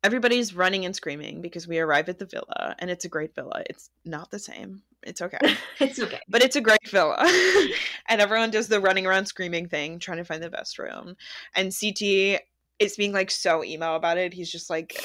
everybody's 0.04 0.56
running 0.56 0.86
and 0.86 0.96
screaming 0.96 1.42
because 1.42 1.68
we 1.68 1.80
arrive 1.80 2.10
at 2.10 2.20
the 2.20 2.26
villa 2.26 2.76
and 2.80 2.90
it's 2.90 3.06
a 3.06 3.10
great 3.10 3.36
villa. 3.36 3.64
It's 3.70 3.90
not 4.06 4.32
the 4.32 4.40
same. 4.40 4.82
It's 5.04 5.22
okay. 5.22 5.38
It's 5.80 6.00
okay. 6.00 6.20
but 6.28 6.44
it's 6.44 6.56
a 6.56 6.62
great 6.62 6.88
villa. 6.90 7.18
and 8.10 8.22
everyone 8.22 8.52
does 8.52 8.68
the 8.68 8.80
running 8.80 9.06
around 9.06 9.26
screaming 9.26 9.68
thing, 9.68 10.00
trying 10.00 10.18
to 10.18 10.26
find 10.26 10.44
the 10.44 10.50
best 10.50 10.80
room. 10.80 11.16
And 11.56 11.74
CT 11.78 12.42
is 12.80 12.96
being 12.98 13.14
like 13.14 13.32
so 13.32 13.64
emo 13.64 13.96
about 13.96 14.18
it. 14.18 14.34
He's 14.34 14.52
just 14.52 14.70
like 14.70 15.04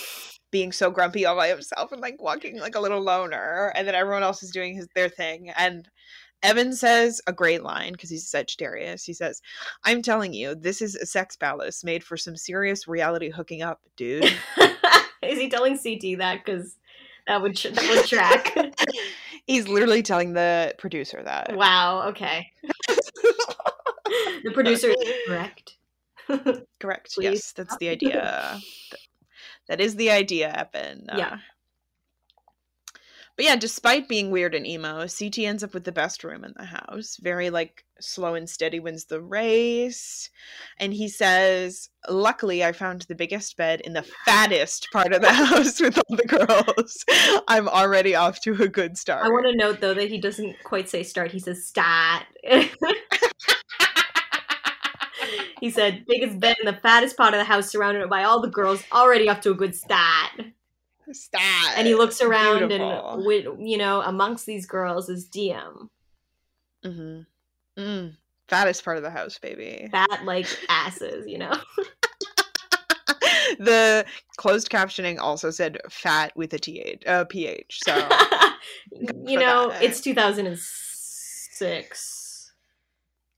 being 0.51 0.73
so 0.73 0.91
grumpy 0.91 1.27
all 1.27 1.37
by 1.37 1.49
himself 1.49 1.91
and 1.91 2.01
like 2.01 2.21
walking 2.23 2.61
like 2.61 2.77
a 2.77 2.81
little 2.81 3.01
loner. 3.01 3.73
And 3.75 3.87
then 3.87 3.95
everyone 3.95 4.23
else 4.23 4.43
is 4.43 4.51
doing 4.51 4.75
his 4.75 4.89
their 4.95 5.09
thing. 5.09 5.51
And 5.57 5.89
Evan 6.45 6.75
says 6.75 7.23
a 7.27 7.33
great 7.33 7.63
line 7.63 7.93
because 7.93 8.11
he's 8.11 8.29
Sagittarius. 8.29 9.03
He 9.03 9.15
says, 9.15 9.41
I'm 9.85 10.03
telling 10.03 10.35
you, 10.35 10.55
this 10.55 10.83
is 10.83 10.95
a 10.95 11.07
sex 11.07 11.37
palace 11.37 11.83
made 11.83 12.05
for 12.05 12.19
some 12.19 12.37
serious 12.37 12.87
reality 12.87 13.31
hooking 13.31 13.63
up, 13.63 13.81
dude. 13.97 14.31
Is 15.35 15.40
he 15.40 15.49
telling 15.49 15.77
CT 15.77 16.18
that? 16.18 16.44
Because 16.44 16.77
that 17.27 17.42
would 17.42 17.57
tr- 17.57 17.68
that 17.68 17.88
would 17.90 18.07
track. 18.07 18.57
he's 19.47 19.66
literally 19.66 20.03
telling 20.03 20.33
the 20.33 20.75
producer 20.79 21.23
that. 21.25 21.57
wow. 21.57 22.09
Okay. 22.09 22.51
The 24.44 24.51
producer 24.53 24.90
is 24.90 25.12
correct. 25.27 25.77
Correct. 26.79 27.14
Please 27.14 27.25
Yes, 27.25 27.53
that's 27.53 27.77
the 27.79 27.88
idea. 27.88 28.61
That 29.68 29.81
is 29.81 29.97
the 29.97 30.11
idea, 30.11 30.53
Evan. 30.53 31.09
Uh, 31.09 31.16
yeah. 31.16 31.38
But 33.37 33.47
yeah, 33.47 33.57
despite 33.57 34.09
being 34.09 34.31
weird 34.31 34.55
and 34.55 34.64
emo, 34.64 35.07
CT 35.09 35.40
ends 35.40 35.64
up 35.64 35.75
with 35.75 35.83
the 35.83 35.90
best 35.90 36.23
room 36.23 36.44
in 36.44 36.55
the 36.57 36.66
house. 36.66 37.16
Very 37.20 37.51
like 37.51 37.85
slow 38.01 38.35
and 38.35 38.49
steady 38.49 38.79
wins 38.79 39.07
the 39.07 39.20
race. 39.20 40.31
And 40.79 40.94
he 40.94 41.09
says, 41.09 41.88
Luckily, 42.09 42.64
I 42.64 42.70
found 42.70 43.03
the 43.03 43.16
biggest 43.16 43.57
bed 43.57 43.81
in 43.81 43.92
the 43.92 44.07
fattest 44.25 44.87
part 44.92 45.12
of 45.12 45.20
the 45.20 45.33
house 45.33 45.81
with 45.81 45.99
all 45.99 46.16
the 46.16 46.27
girls. 46.27 47.05
I'm 47.49 47.68
already 47.68 48.14
off 48.14 48.40
to 48.42 48.55
a 48.62 48.68
good 48.68 48.97
start. 48.97 49.25
I 49.25 49.31
want 49.31 49.47
to 49.47 49.57
note 49.57 49.81
though 49.81 49.94
that 49.94 50.11
he 50.11 50.20
doesn't 50.20 50.62
quite 50.62 50.88
say 50.88 51.03
start. 51.03 51.33
He 51.33 51.40
says 51.40 51.66
stat. 51.66 52.27
he 55.61 55.70
said 55.70 56.05
biggest 56.07 56.38
bed 56.38 56.55
in 56.61 56.66
the 56.66 56.81
fattest 56.81 57.16
part 57.16 57.35
of 57.35 57.40
the 57.40 57.44
house, 57.44 57.68
surrounded 57.68 58.09
by 58.09 58.23
all 58.23 58.40
the 58.40 58.49
girls, 58.49 58.85
already 58.92 59.29
off 59.29 59.40
to 59.40 59.51
a 59.51 59.55
good 59.55 59.75
stat. 59.75 60.31
Stat. 61.12 61.75
And 61.77 61.87
he 61.87 61.95
looks 61.95 62.21
around 62.21 62.69
Beautiful. 62.69 63.14
and, 63.14 63.27
with, 63.27 63.47
you 63.59 63.79
know, 63.79 64.03
amongst 64.03 64.47
these 64.47 64.67
girls 64.67 65.09
is 65.09 65.27
Diem. 65.27 65.90
Mm-hmm. 66.85 67.81
Mm. 67.81 68.17
Fattest 68.49 68.85
part 68.85 68.97
of 68.97 69.03
the 69.03 69.11
house, 69.11 69.38
baby. 69.38 69.88
Fat 69.90 70.25
like 70.25 70.47
asses, 70.69 71.27
you 71.27 71.38
know. 71.38 71.53
the 73.59 74.05
closed 74.37 74.71
captioning 74.71 75.19
also 75.19 75.51
said 75.51 75.79
fat 75.90 76.31
with 76.37 76.55
a 76.55 76.59
th 76.59 77.03
uh, 77.07 77.25
ph 77.25 77.81
so 77.85 77.95
you 79.27 79.38
know, 79.38 79.71
that. 79.71 79.83
it's 79.83 80.01
2006. 80.01 82.53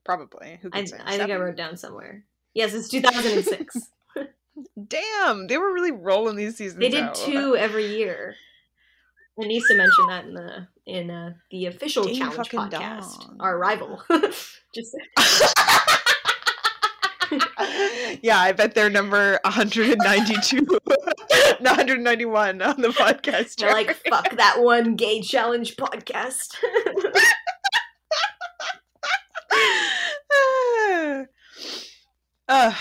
probably 0.05 0.59
who 0.63 0.71
I, 0.73 0.85
say 0.85 0.99
I 1.05 1.19
think 1.19 1.31
I 1.31 1.37
wrote 1.37 1.57
down 1.57 1.77
somewhere. 1.77 2.25
Yes, 2.55 2.75
it's 2.75 2.89
2006. 2.89 3.77
Damn 4.89 5.47
they 5.49 5.59
were 5.59 5.73
really 5.73 5.93
rolling 5.93 6.37
these 6.37 6.57
seasons 6.57 6.81
they 6.81 6.89
did 6.89 7.05
out. 7.05 7.15
two 7.15 7.57
every 7.59 7.87
year. 7.97 8.35
Aneesa 9.39 9.77
mentioned 9.77 10.09
that 10.09 10.25
in 10.25 10.35
the 10.35 10.69
in 10.87 11.11
uh, 11.11 11.35
the 11.51 11.67
official 11.67 12.05
Ding 12.05 12.17
challenge 12.17 12.49
podcast, 12.49 13.19
dong. 13.21 13.37
our 13.41 13.59
rival. 13.59 14.03
Just 14.75 14.97
yeah 18.23 18.39
i 18.39 18.53
bet 18.53 18.73
they're 18.77 18.89
number 18.89 19.41
192 19.45 20.65
not 21.61 21.77
191 21.77 22.63
on 22.63 22.81
the 22.81 22.89
podcast 22.89 23.57
they're 23.57 23.73
like, 23.73 23.97
fuck 24.09 24.31
that 24.37 24.61
one 24.63 24.95
gay 24.95 25.21
challenge 25.21 25.75
podcast. 25.77 26.55
uh, 32.49 32.75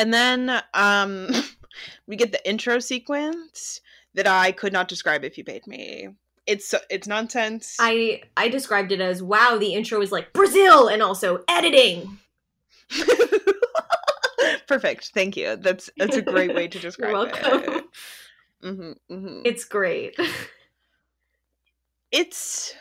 and 0.00 0.14
then 0.14 0.62
um 0.74 1.28
we 2.06 2.16
get 2.16 2.32
the 2.32 2.48
intro 2.48 2.78
sequence 2.78 3.80
that 4.14 4.26
I 4.26 4.50
could 4.50 4.72
not 4.72 4.88
describe 4.88 5.24
if 5.24 5.36
you 5.38 5.44
paid 5.44 5.66
me. 5.66 6.08
It's 6.46 6.74
it's 6.88 7.06
nonsense. 7.06 7.76
I 7.78 8.22
I 8.36 8.48
described 8.48 8.92
it 8.92 9.00
as 9.00 9.22
wow, 9.22 9.58
the 9.58 9.74
intro 9.74 10.00
is 10.00 10.10
like 10.10 10.32
Brazil 10.32 10.88
and 10.88 11.02
also 11.02 11.44
editing. 11.48 12.18
Perfect. 14.66 15.10
Thank 15.12 15.36
you. 15.36 15.56
That's 15.56 15.90
that's 15.98 16.16
a 16.16 16.22
great 16.22 16.54
way 16.54 16.66
to 16.66 16.78
describe 16.86 17.10
You're 17.10 17.26
welcome. 17.26 17.74
it. 17.74 17.84
hmm 18.62 18.92
hmm 19.14 19.42
It's 19.44 19.64
great. 19.64 20.16
It's 22.10 22.74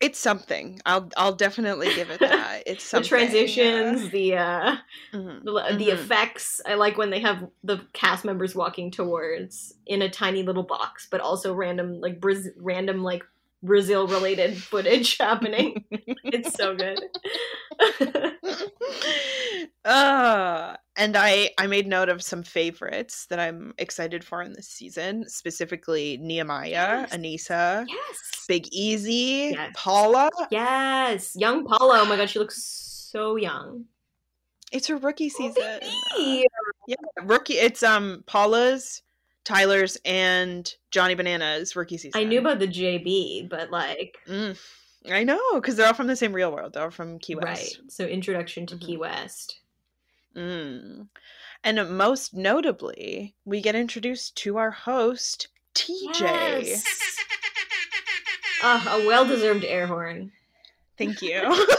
it's 0.00 0.18
something. 0.18 0.80
I'll 0.86 1.08
I'll 1.16 1.34
definitely 1.34 1.94
give 1.94 2.10
it 2.10 2.20
that. 2.20 2.62
It's 2.66 2.84
the 2.84 2.88
something. 3.02 3.08
transitions, 3.08 4.10
the 4.10 4.36
uh 4.36 4.76
Mhm. 5.12 5.44
the, 5.44 5.52
the 5.78 5.88
Mhm. 5.90 5.92
effects. 5.94 6.60
I 6.66 6.74
like 6.74 6.98
when 6.98 7.10
they 7.10 7.20
have 7.20 7.46
the 7.64 7.80
cast 7.92 8.24
members 8.24 8.54
walking 8.54 8.90
towards 8.90 9.74
in 9.86 10.02
a 10.02 10.08
tiny 10.10 10.42
little 10.42 10.62
box, 10.64 11.08
but 11.10 11.20
also 11.20 11.54
random 11.54 12.00
like 12.00 12.20
Braz- 12.20 12.52
random 12.58 13.02
like 13.02 13.22
Brazil 13.62 14.06
related 14.06 14.56
footage 14.62 15.16
happening. 15.18 15.84
it's 15.90 16.54
so 16.54 16.76
good. 16.76 17.00
uh, 19.84 20.76
and 20.96 21.16
I 21.16 21.50
I 21.58 21.66
made 21.66 21.86
note 21.86 22.08
of 22.08 22.22
some 22.22 22.42
favorites 22.42 23.26
that 23.26 23.38
I'm 23.38 23.74
excited 23.78 24.24
for 24.24 24.42
in 24.42 24.52
this 24.52 24.68
season, 24.68 25.28
specifically 25.28 26.18
Nehemiah, 26.20 27.06
Yes. 27.10 27.12
Aneesa, 27.16 27.84
yes. 27.88 28.44
Big 28.48 28.68
Easy, 28.72 29.52
Yes. 29.54 29.72
Paula. 29.74 30.30
Yes. 30.50 31.34
Young 31.36 31.64
Paula. 31.66 32.00
Oh 32.00 32.04
my 32.06 32.16
god, 32.16 32.30
she 32.30 32.38
looks 32.38 32.62
so 32.62 33.36
young. 33.36 33.84
It's 34.72 34.88
her 34.88 34.96
rookie 34.96 35.28
season. 35.28 35.80
Yeah, 36.16 36.96
rookie. 37.22 37.54
It's 37.54 37.82
um 37.82 38.24
Paula's, 38.26 39.02
Tyler's, 39.44 39.96
and 40.04 40.72
Johnny 40.90 41.14
Banana's 41.14 41.76
rookie 41.76 41.98
season. 41.98 42.20
I 42.20 42.24
knew 42.24 42.40
about 42.40 42.58
the 42.58 42.66
JB, 42.68 43.48
but 43.48 43.70
like 43.70 44.16
Mm, 44.28 44.58
I 45.10 45.22
know 45.24 45.40
because 45.54 45.76
they're 45.76 45.86
all 45.86 45.94
from 45.94 46.08
the 46.08 46.16
same 46.16 46.32
real 46.32 46.50
world. 46.52 46.72
They're 46.72 46.82
all 46.84 46.90
from 46.90 47.18
Key 47.20 47.36
West. 47.36 47.78
right. 47.80 47.90
So 47.92 48.04
introduction 48.06 48.66
to 48.66 48.74
Mhm. 48.76 48.80
Key 48.80 48.96
West. 48.96 49.60
Mm. 50.36 51.08
And 51.64 51.90
most 51.96 52.34
notably, 52.34 53.34
we 53.44 53.60
get 53.60 53.74
introduced 53.74 54.36
to 54.38 54.56
our 54.58 54.70
host, 54.70 55.48
TJ. 55.74 56.20
Yes. 56.20 56.84
Ah, 58.62 58.96
a 58.96 59.06
well-deserved 59.06 59.64
air 59.66 59.86
horn. 59.86 60.32
Thank 60.96 61.20
you. 61.20 61.42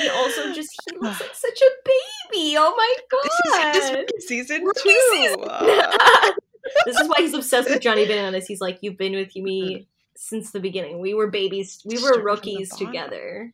He 0.00 0.08
also 0.08 0.52
just 0.52 0.70
he 0.84 0.96
looks 0.98 1.20
like 1.20 1.34
such 1.34 1.60
a 1.62 1.70
baby. 1.84 2.56
Oh 2.58 2.74
my 2.76 2.94
god. 3.10 3.74
this 3.74 3.84
is 3.84 3.90
rookie 3.96 4.20
season 4.20 4.64
Rookie 4.64 4.80
too. 4.82 5.10
season. 5.12 5.44
Uh, 5.48 6.32
this 6.86 6.98
is 6.98 7.08
why 7.08 7.16
he's 7.18 7.32
obsessed 7.34 7.70
with 7.70 7.80
Johnny 7.80 8.06
Bananas. 8.06 8.46
He's 8.46 8.60
like, 8.60 8.78
You've 8.82 8.98
been 8.98 9.14
with 9.14 9.34
me 9.36 9.86
since 10.16 10.50
the 10.50 10.60
beginning. 10.60 10.98
We 11.00 11.14
were 11.14 11.28
babies. 11.28 11.80
We 11.84 11.96
were 12.02 12.14
from 12.14 12.18
the 12.18 12.24
rookies 12.24 12.70
bottom. 12.70 12.86
together. 12.86 13.52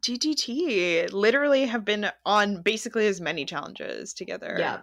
GGT 0.00 1.12
literally 1.12 1.66
have 1.66 1.84
been 1.84 2.10
on 2.24 2.62
basically 2.62 3.06
as 3.06 3.20
many 3.20 3.44
challenges 3.44 4.12
together. 4.12 4.56
Yeah. 4.58 4.80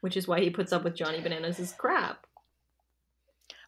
Which 0.00 0.16
is 0.16 0.28
why 0.28 0.40
he 0.40 0.50
puts 0.50 0.72
up 0.72 0.84
with 0.84 0.94
Johnny 0.94 1.20
Bananas' 1.20 1.74
crap. 1.76 2.26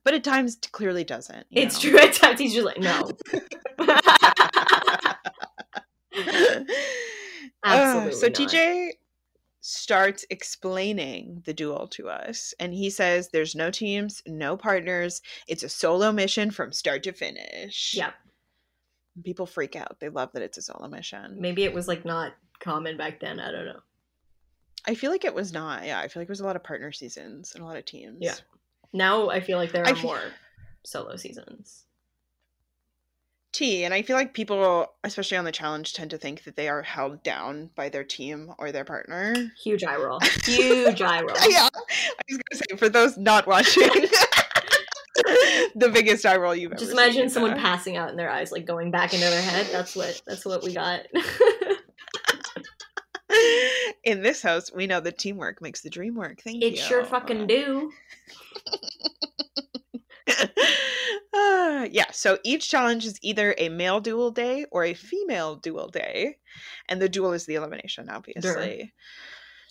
But 0.04 0.14
at 0.14 0.24
times 0.24 0.56
clearly 0.72 1.04
doesn't. 1.04 1.46
It's 1.50 1.82
know? 1.84 1.90
true. 1.90 1.98
At 1.98 2.14
times 2.14 2.40
he's 2.40 2.54
just 2.54 2.66
like, 2.66 2.78
no. 2.78 3.10
Absolutely 7.62 7.62
Uh, 7.62 8.10
so 8.10 8.26
not. 8.28 8.36
TJ 8.36 8.90
starts 9.60 10.24
explaining 10.30 11.42
the 11.44 11.52
duel 11.52 11.86
to 11.88 12.08
us, 12.08 12.54
and 12.58 12.72
he 12.72 12.88
says 12.88 13.28
there's 13.28 13.54
no 13.54 13.70
teams, 13.70 14.22
no 14.26 14.56
partners. 14.56 15.20
It's 15.46 15.62
a 15.62 15.68
solo 15.68 16.10
mission 16.12 16.50
from 16.50 16.72
start 16.72 17.02
to 17.02 17.12
finish. 17.12 17.92
yeah. 17.94 18.12
People 19.24 19.46
freak 19.46 19.76
out. 19.76 19.98
They 20.00 20.08
love 20.08 20.32
that 20.32 20.42
it's 20.42 20.58
a 20.58 20.62
solo 20.62 20.88
mission. 20.88 21.36
Maybe 21.38 21.64
it 21.64 21.72
was 21.72 21.88
like 21.88 22.04
not 22.04 22.32
common 22.60 22.96
back 22.96 23.20
then. 23.20 23.40
I 23.40 23.50
don't 23.50 23.66
know. 23.66 23.80
I 24.86 24.94
feel 24.94 25.10
like 25.10 25.24
it 25.24 25.34
was 25.34 25.52
not. 25.52 25.84
Yeah, 25.84 26.00
I 26.00 26.08
feel 26.08 26.20
like 26.20 26.28
it 26.28 26.30
was 26.30 26.40
a 26.40 26.46
lot 26.46 26.56
of 26.56 26.64
partner 26.64 26.92
seasons 26.92 27.52
and 27.54 27.62
a 27.62 27.66
lot 27.66 27.76
of 27.76 27.84
teams. 27.84 28.18
Yeah. 28.20 28.34
Now 28.92 29.28
I 29.28 29.40
feel 29.40 29.58
like 29.58 29.72
there 29.72 29.86
are 29.86 29.96
more 29.96 30.20
solo 30.84 31.16
seasons. 31.16 31.84
T, 33.52 33.84
and 33.84 33.92
I 33.92 34.02
feel 34.02 34.16
like 34.16 34.32
people, 34.32 34.86
especially 35.02 35.36
on 35.36 35.44
the 35.44 35.50
challenge, 35.50 35.92
tend 35.92 36.10
to 36.10 36.18
think 36.18 36.44
that 36.44 36.54
they 36.54 36.68
are 36.68 36.82
held 36.82 37.22
down 37.24 37.70
by 37.74 37.88
their 37.88 38.04
team 38.04 38.52
or 38.58 38.70
their 38.70 38.84
partner. 38.84 39.34
Huge 39.62 39.82
eye 39.82 39.96
roll. 39.96 40.20
Huge 40.44 41.02
eye 41.02 41.20
roll. 41.20 41.36
yeah, 41.48 41.68
I 41.74 42.22
was 42.28 42.38
gonna 42.38 42.62
say 42.70 42.76
for 42.76 42.88
those 42.88 43.18
not 43.18 43.48
watching, 43.48 43.88
the 45.74 45.88
biggest 45.88 46.24
eye 46.26 46.36
roll 46.36 46.54
you've 46.54 46.72
ever. 46.72 46.78
Just 46.78 46.92
imagine 46.92 47.22
seen, 47.22 47.30
someone 47.30 47.56
passing 47.56 47.96
out 47.96 48.10
in 48.10 48.16
their 48.16 48.30
eyes, 48.30 48.52
like 48.52 48.66
going 48.66 48.90
back 48.90 49.14
into 49.14 49.26
their 49.26 49.42
head. 49.42 49.66
That's 49.72 49.96
what 49.96 50.20
that's 50.26 50.44
what 50.44 50.62
we 50.62 50.74
got. 50.74 51.00
In 54.02 54.22
this 54.22 54.42
house, 54.42 54.72
we 54.72 54.86
know 54.86 54.98
that 55.00 55.18
teamwork 55.18 55.62
makes 55.62 55.82
the 55.82 55.90
dream 55.90 56.16
work. 56.16 56.40
Thank 56.42 56.62
you. 56.62 56.68
it 56.68 56.78
sure 56.78 57.04
fucking 57.04 57.46
do. 57.46 57.92
Uh, 61.32 61.86
yeah, 61.90 62.10
so 62.10 62.38
each 62.42 62.68
challenge 62.68 63.06
is 63.06 63.18
either 63.22 63.54
a 63.56 63.68
male 63.68 64.00
duel 64.00 64.30
day 64.30 64.66
or 64.72 64.84
a 64.84 64.94
female 64.94 65.56
duel 65.56 65.88
day, 65.88 66.38
and 66.88 67.00
the 67.00 67.08
duel 67.08 67.32
is 67.32 67.46
the 67.46 67.54
elimination, 67.54 68.08
obviously. 68.10 68.92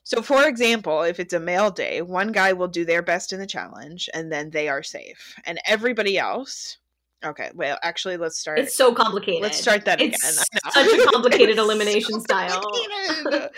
So, 0.10 0.24
for 0.24 0.48
example, 0.48 1.04
if 1.04 1.20
it's 1.20 1.36
a 1.36 1.40
male 1.40 1.70
day, 1.70 2.02
one 2.02 2.32
guy 2.32 2.52
will 2.52 2.68
do 2.68 2.84
their 2.84 3.04
best 3.04 3.32
in 3.32 3.40
the 3.40 3.46
challenge, 3.46 4.10
and 4.12 4.32
then 4.32 4.50
they 4.50 4.68
are 4.68 4.82
safe, 4.82 5.36
and 5.46 5.60
everybody 5.68 6.18
else. 6.18 6.80
Okay, 7.24 7.52
well, 7.54 7.78
actually, 7.84 8.18
let's 8.18 8.40
start. 8.40 8.58
It's 8.58 8.76
so 8.76 8.92
complicated. 8.92 9.44
Let's 9.44 9.62
start 9.62 9.86
that 9.86 10.02
It's 10.02 10.18
again. 10.18 10.72
Such 10.72 11.00
a 11.00 11.06
complicated 11.14 11.60
elimination 11.60 12.20
style. 12.22 12.60
complicated. 12.60 13.52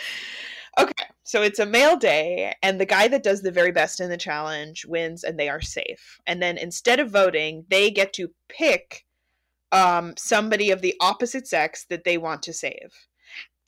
okay, 0.78 1.06
so 1.24 1.42
it's 1.42 1.60
a 1.60 1.66
male 1.66 1.96
day, 1.96 2.54
and 2.62 2.82
the 2.82 2.86
guy 2.86 3.08
that 3.08 3.24
does 3.24 3.42
the 3.44 3.52
very 3.54 3.72
best 3.72 4.02
in 4.02 4.10
the 4.10 4.18
challenge 4.18 4.86
wins, 4.86 5.24
and 5.24 5.40
they 5.40 5.48
are 5.48 5.62
safe. 5.62 6.20
And 6.28 6.44
then 6.44 6.58
instead 6.58 7.00
of 7.00 7.12
voting, 7.12 7.64
they 7.70 7.90
get 7.90 8.12
to 8.16 8.28
pick 8.50 9.06
um, 9.72 10.16
somebody 10.18 10.70
of 10.70 10.82
the 10.82 10.96
opposite 11.00 11.48
sex 11.48 11.86
that 11.86 12.04
they 12.04 12.18
want 12.18 12.44
to 12.44 12.52
save. 12.52 13.08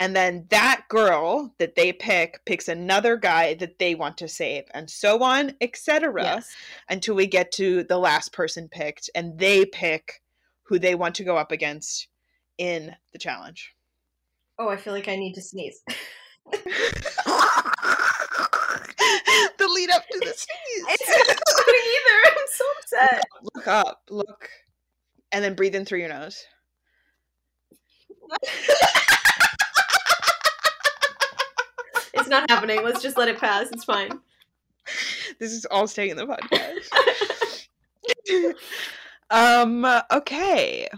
And 0.04 0.14
then 0.14 0.48
that 0.50 0.84
girl 0.90 1.56
that 1.60 1.76
they 1.76 1.94
pick 1.94 2.44
picks 2.44 2.68
another 2.68 3.16
guy 3.16 3.54
that 3.54 3.80
they 3.80 3.96
want 3.96 4.18
to 4.18 4.28
save, 4.28 4.66
and 4.74 4.90
so 4.90 5.24
on, 5.24 5.56
etc 5.62 6.22
Yes. 6.22 6.54
until 6.90 7.16
we 7.16 7.26
get 7.26 7.54
to 7.54 7.86
the 7.86 7.98
last 7.98 8.34
person 8.34 8.68
picked 8.68 9.10
and 9.16 9.40
they 9.40 9.64
pick 9.64 10.22
who 10.64 10.78
they 10.78 10.94
want 10.94 11.16
to 11.16 11.24
go 11.24 11.38
up 11.38 11.54
against 11.54 12.10
in 12.58 12.94
the 13.14 13.18
challenge. 13.18 13.74
Oh, 14.60 14.68
I 14.68 14.76
feel 14.76 14.92
like 14.92 15.08
I 15.08 15.16
need 15.16 15.36
to 15.36 15.42
sneeze. 15.42 15.82
the 16.52 16.60
lead 19.60 19.90
up 19.90 20.04
to 20.12 20.20
the 20.20 20.34
sneeze. 20.36 20.86
It's 20.90 21.08
not 21.08 21.38
happening 21.38 21.82
either. 21.96 22.18
I'm 22.26 22.48
so 22.52 22.66
upset. 22.82 23.24
look 23.56 23.68
up, 23.70 24.02
look, 24.10 24.50
and 25.32 25.42
then 25.42 25.56
breathe 25.56 25.76
in 25.76 25.86
through 25.86 26.00
your 26.00 26.10
nose. 26.10 26.44
It's 32.24 32.30
not 32.30 32.50
happening. 32.50 32.82
Let's 32.86 33.02
just 33.02 33.18
let 33.18 33.28
it 33.28 33.38
pass. 33.38 33.68
It's 33.72 33.84
fine. 33.84 34.10
This 35.40 35.54
is 35.54 35.66
all 35.66 35.88
staying 35.88 36.12
in 36.12 36.18
the 36.18 36.26
podcast. 36.26 37.68
um. 39.30 39.86
Okay. 40.12 40.90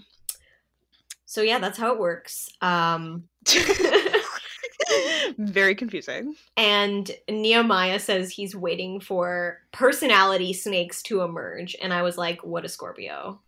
So 1.26 1.42
yeah, 1.42 1.60
that's 1.60 1.78
how 1.78 1.94
it 1.94 2.00
works. 2.00 2.50
Um, 2.62 3.26
Very 5.38 5.76
confusing. 5.76 6.36
and 6.58 7.12
Nehemiah 7.30 8.00
says 8.00 8.32
he's 8.32 8.56
waiting 8.56 9.00
for 9.00 9.62
personality 9.72 10.52
snakes 10.54 11.04
to 11.04 11.22
emerge, 11.22 11.76
and 11.80 11.94
I 11.94 12.02
was 12.02 12.18
like, 12.18 12.44
"What 12.44 12.66
a 12.66 12.70
Scorpio!" 12.70 13.40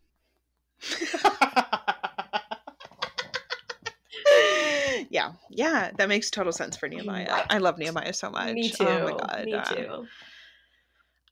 Yeah, 5.09 5.33
yeah, 5.49 5.91
that 5.97 6.09
makes 6.09 6.29
total 6.29 6.51
sense 6.51 6.77
for 6.77 6.87
Nehemiah. 6.87 7.43
I 7.49 7.57
love 7.57 7.77
Nehemiah 7.77 8.13
so 8.13 8.29
much. 8.29 8.53
Me 8.53 8.69
too. 8.69 8.85
Oh 8.87 9.03
my 9.03 9.11
god. 9.11 9.45
Me 9.45 9.61
too. 9.75 10.05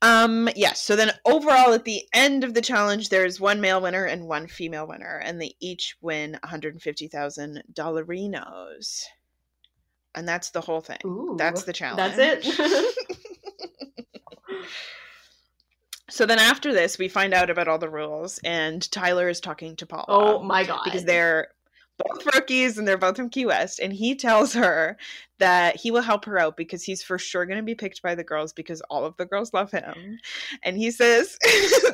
Um, 0.02 0.48
yes. 0.54 0.80
So 0.82 0.94
then 0.94 1.12
overall 1.24 1.72
at 1.72 1.84
the 1.84 2.02
end 2.12 2.44
of 2.44 2.54
the 2.54 2.60
challenge, 2.60 3.08
there's 3.08 3.40
one 3.40 3.60
male 3.60 3.80
winner 3.80 4.04
and 4.04 4.26
one 4.26 4.46
female 4.46 4.86
winner, 4.86 5.20
and 5.24 5.40
they 5.40 5.54
each 5.60 5.96
win 6.00 6.32
150,000 6.32 7.62
dollarinos. 7.72 9.02
And 10.14 10.28
that's 10.28 10.50
the 10.50 10.60
whole 10.60 10.80
thing. 10.80 10.98
Ooh, 11.04 11.34
That's 11.38 11.64
the 11.64 11.72
challenge. 11.72 12.16
That's 12.16 12.46
it. 12.46 12.94
So 16.08 16.24
then 16.24 16.38
after 16.38 16.72
this, 16.72 16.98
we 16.98 17.08
find 17.08 17.34
out 17.34 17.50
about 17.50 17.66
all 17.66 17.78
the 17.78 17.90
rules, 17.90 18.38
and 18.44 18.88
Tyler 18.92 19.28
is 19.28 19.40
talking 19.40 19.74
to 19.76 19.86
Paula. 19.86 20.04
oh 20.08 20.42
my 20.42 20.62
god! 20.64 20.82
because 20.84 21.04
they're 21.04 21.48
both 21.98 22.26
rookies 22.34 22.78
and 22.78 22.86
they're 22.86 22.98
both 22.98 23.16
from 23.16 23.30
Key 23.30 23.46
West. 23.46 23.78
And 23.78 23.92
he 23.92 24.14
tells 24.14 24.52
her 24.54 24.96
that 25.38 25.76
he 25.76 25.90
will 25.90 26.02
help 26.02 26.24
her 26.24 26.38
out 26.38 26.56
because 26.56 26.82
he's 26.82 27.02
for 27.02 27.18
sure 27.18 27.44
going 27.46 27.58
to 27.58 27.62
be 27.62 27.74
picked 27.74 28.02
by 28.02 28.14
the 28.14 28.24
girls 28.24 28.52
because 28.52 28.80
all 28.82 29.04
of 29.04 29.16
the 29.16 29.26
girls 29.26 29.52
love 29.52 29.70
him. 29.70 30.18
And 30.62 30.76
he 30.76 30.90
says 30.90 31.36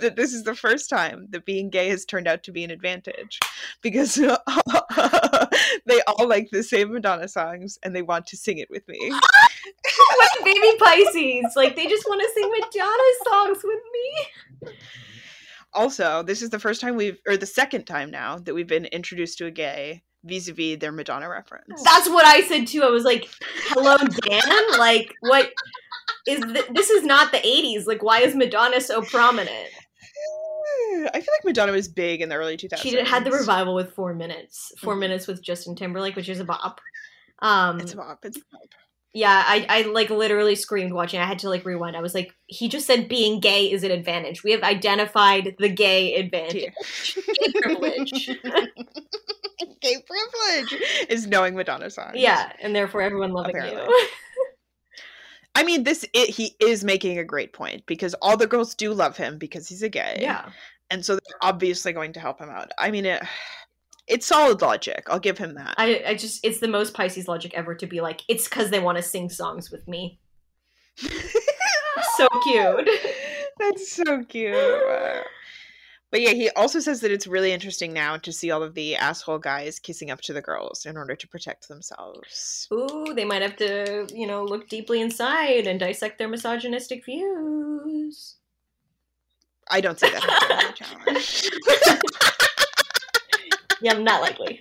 that 0.01 0.15
this 0.17 0.33
is 0.33 0.45
the 0.45 0.55
first 0.55 0.89
time 0.89 1.27
that 1.31 1.45
being 1.45 1.71
gay 1.71 1.89
has 1.89 2.05
turned 2.05 2.29
out 2.29 2.43
to 2.45 2.53
be 2.53 2.65
an 2.65 2.71
advantage 2.71 3.39
because 3.81 4.15
they 5.87 6.01
all 6.07 6.29
like 6.29 6.51
the 6.51 6.63
same 6.63 6.93
Madonna 6.93 7.29
songs 7.29 7.79
and 7.83 7.95
they 7.95 8.03
want 8.03 8.27
to 8.27 8.37
sing 8.37 8.59
it 8.59 8.71
with 8.71 8.87
me. 8.89 9.13
Like 10.19 10.45
baby 10.45 10.77
Pisces. 10.79 11.53
Like 11.57 11.77
they 11.77 11.87
just 11.87 12.05
want 12.07 12.21
to 12.21 12.29
sing 12.35 12.51
Madonna 12.51 13.13
songs 13.25 13.59
with 13.65 13.81
me. 13.93 14.73
Also, 15.75 16.23
this 16.23 16.43
is 16.43 16.51
the 16.51 16.59
first 16.59 16.81
time 16.81 16.97
we've, 16.97 17.19
or 17.27 17.37
the 17.37 17.47
second 17.47 17.85
time 17.85 18.11
now 18.11 18.39
that 18.39 18.55
we've 18.55 18.67
been 18.67 18.85
introduced 18.87 19.39
to 19.39 19.47
a 19.47 19.51
gay 19.51 20.03
vis-a-vis 20.25 20.79
their 20.79 20.93
Madonna 20.93 21.29
reference. 21.29 21.83
That's 21.83 22.09
what 22.09 22.25
I 22.27 22.43
said 22.43 22.67
too. 22.67 22.83
I 22.83 22.91
was 22.91 23.05
like, 23.05 23.29
"Hello, 23.69 23.97
Dan." 23.97 24.79
Like, 24.79 25.13
what 25.21 25.51
is 26.29 26.41
th- 26.41 26.67
this? 26.75 26.91
Is 26.91 27.05
not 27.05 27.33
the 27.33 27.39
'80s. 27.39 27.87
Like, 27.87 28.03
why 28.03 28.21
is 28.21 28.35
Madonna 28.35 28.81
so 28.81 29.03
prominent? 29.03 29.69
I 30.95 31.11
feel 31.21 31.35
like 31.35 31.45
Madonna 31.45 31.73
was 31.73 31.89
big 31.89 32.21
in 32.21 32.29
the 32.29 32.35
early 32.37 32.57
2000s. 32.57 32.79
She 32.83 32.91
did, 32.91 33.07
had 33.07 33.25
the 33.25 33.31
revival 33.33 33.75
with 33.75 33.93
Four 33.95 34.15
Minutes, 34.15 34.73
4 34.81 34.95
Mhm. 34.95 34.99
Minutes 35.01 35.27
with 35.27 35.43
Justin 35.43 35.75
Timberlake, 35.75 36.15
which 36.17 36.29
is 36.29 36.39
a 36.39 36.45
bop. 36.45 36.81
Um, 37.41 37.81
It's 37.81 37.95
a 37.95 37.97
bop. 37.97 38.25
It's 38.25 38.37
a 38.37 38.41
bop. 38.53 38.69
Yeah, 39.15 39.45
I, 39.47 39.67
I 39.69 39.83
like 39.83 40.09
literally 40.11 40.55
screamed 40.55 40.93
watching. 40.93 41.21
I 41.21 41.27
had 41.27 41.41
to 41.41 41.49
like 41.51 41.65
rewind. 41.67 41.97
I 41.97 42.01
was 42.01 42.15
like, 42.15 42.35
he 42.47 42.69
just 42.69 42.87
said 42.87 43.09
being 43.09 43.41
gay 43.41 43.71
is 43.71 43.85
an 43.85 43.91
advantage. 43.91 44.43
We 44.43 44.53
have 44.53 44.63
identified 44.63 45.55
the 45.59 45.69
gay 45.69 46.15
advantage. 46.15 46.73
Gay 47.15 47.53
privilege. 47.61 48.31
Gay 49.81 49.97
privilege 50.07 50.83
is 51.09 51.27
knowing 51.27 51.55
Madonna 51.57 51.91
songs. 51.91 52.15
yeah, 52.15 52.53
and 52.61 52.75
therefore 52.75 53.03
everyone 53.03 53.33
loving 53.33 53.57
Apparently. 53.57 53.83
you. 53.83 54.09
I 55.55 55.65
mean, 55.65 55.83
this 55.85 56.05
it, 56.15 56.31
he 56.31 56.57
is 56.61 56.83
making 56.85 57.19
a 57.19 57.25
great 57.25 57.53
point 57.53 57.85
because 57.87 58.15
all 58.23 58.37
the 58.37 58.47
girls 58.47 58.75
do 58.75 58.93
love 58.95 59.17
him 59.17 59.39
because 59.39 59.69
he's 59.69 59.83
a 59.83 59.89
gay. 59.89 60.19
yeah. 60.21 60.51
and 60.91 61.05
so 61.05 61.15
they're 61.15 61.39
obviously 61.43 61.93
going 61.93 62.13
to 62.15 62.21
help 62.21 62.41
him 62.41 62.49
out. 62.49 62.71
I 62.79 62.91
mean, 62.91 63.05
it, 63.05 63.23
it's 64.07 64.27
solid 64.27 64.61
logic. 64.61 65.07
I'll 65.09 65.21
give 65.21 65.39
him 65.39 65.55
that. 65.55 65.75
I, 65.79 66.03
I 66.09 66.15
just 66.15 66.45
it's 66.45 66.61
the 66.61 66.69
most 66.69 66.95
Pisces 66.95 67.29
logic 67.29 67.55
ever 67.55 67.75
to 67.75 67.87
be 67.87 68.01
like, 68.01 68.23
it's 68.29 68.49
because 68.49 68.71
they 68.71 68.81
want 68.81 68.99
to 68.99 69.03
sing 69.03 69.29
songs 69.29 69.71
with 69.71 69.87
me. 69.89 70.19
So 72.17 72.27
cute. 72.45 72.89
That's 73.59 73.93
so 73.93 74.25
cute. 74.25 74.55
But 76.11 76.21
yeah, 76.21 76.31
he 76.31 76.51
also 76.51 76.79
says 76.81 77.01
that 77.01 77.11
it's 77.11 77.27
really 77.27 77.53
interesting 77.53 77.93
now 77.93 78.19
to 78.19 78.33
see 78.33 78.51
all 78.51 78.63
of 78.63 78.75
the 78.75 78.97
asshole 78.97 79.39
guys 79.39 79.79
kissing 79.79 80.11
up 80.11 80.21
to 80.23 80.35
the 80.35 80.43
girls 80.43 80.85
in 80.85 80.99
order 80.99 81.17
to 81.17 81.29
protect 81.29 81.69
themselves. 81.69 82.69
Ooh, 82.73 83.15
they 83.15 83.25
might 83.25 83.41
have 83.41 83.57
to, 83.57 84.07
you 84.15 84.27
know, 84.27 84.45
look 84.45 84.69
deeply 84.69 85.01
inside 85.01 85.67
and 85.67 85.81
dissect 85.81 86.19
their 86.19 86.29
misogynistic 86.29 87.05
views. 87.05 88.37
I 89.71 89.81
don't 89.81 89.99
see 89.99 90.11
that 90.11 90.23
happening 90.29 90.59
in 90.61 90.67
the 90.67 90.73
challenge. 90.75 91.51
Yeah, 93.83 93.95
not 93.95 94.23
likely. 94.23 94.61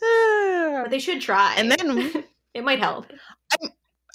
But 0.00 0.88
they 0.90 0.98
should 0.98 1.20
try. 1.20 1.54
and 1.56 1.70
then 1.70 2.24
it 2.54 2.64
might 2.64 2.78
help. 2.80 3.06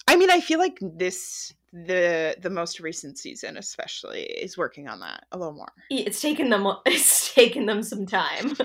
I 0.07 0.15
mean, 0.15 0.29
I 0.29 0.39
feel 0.39 0.59
like 0.59 0.77
this 0.81 1.53
the 1.73 2.35
the 2.41 2.49
most 2.49 2.79
recent 2.79 3.17
season 3.19 3.57
especially 3.57 4.21
is 4.23 4.57
working 4.57 4.87
on 4.87 4.99
that 5.01 5.25
a 5.33 5.37
little 5.37 5.53
more. 5.53 5.71
It's 5.89 6.21
taken 6.21 6.49
them 6.49 6.65
it's 6.85 7.33
taken 7.33 7.65
them 7.65 7.83
some 7.83 8.05
time. 8.05 8.55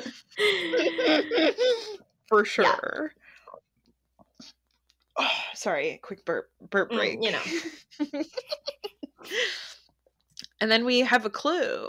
For 2.29 2.45
sure. 2.45 3.12
Oh, 5.19 5.29
sorry, 5.55 5.99
quick 6.03 6.25
burp 6.25 6.49
burp 6.71 6.91
Mm, 6.91 6.97
break. 6.97 7.19
you 7.23 7.33
know. 7.33 7.43
and 10.61 10.71
then 10.71 10.85
we 10.85 11.01
have 11.01 11.27
a 11.27 11.31
clue. 11.31 11.88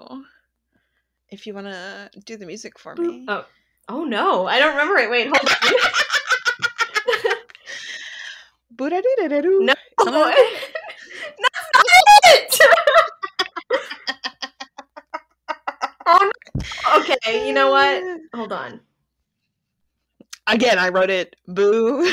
If 1.34 1.48
you 1.48 1.56
want 1.56 1.66
to 1.66 2.12
do 2.26 2.38
the 2.38 2.46
music 2.46 2.78
for 2.78 2.96
me. 2.96 3.26
oh. 3.28 3.44
Oh 3.90 4.04
no, 4.06 4.46
I 4.46 4.60
don't 4.60 4.70
remember 4.78 4.98
it. 4.98 5.10
Wait, 5.10 5.26
hold 5.26 5.50
on. 5.50 7.34
No. 9.60 9.74
Not 10.06 11.52
it. 12.26 12.60
oh 16.06 16.32
no. 16.32 16.32
Okay, 17.00 17.48
you 17.48 17.54
know 17.54 17.72
what? 17.72 18.04
Hold 18.36 18.54
on. 18.54 18.80
Again, 20.46 20.78
I 20.78 20.90
wrote 20.90 21.10
it 21.10 21.36
boo. 21.48 22.04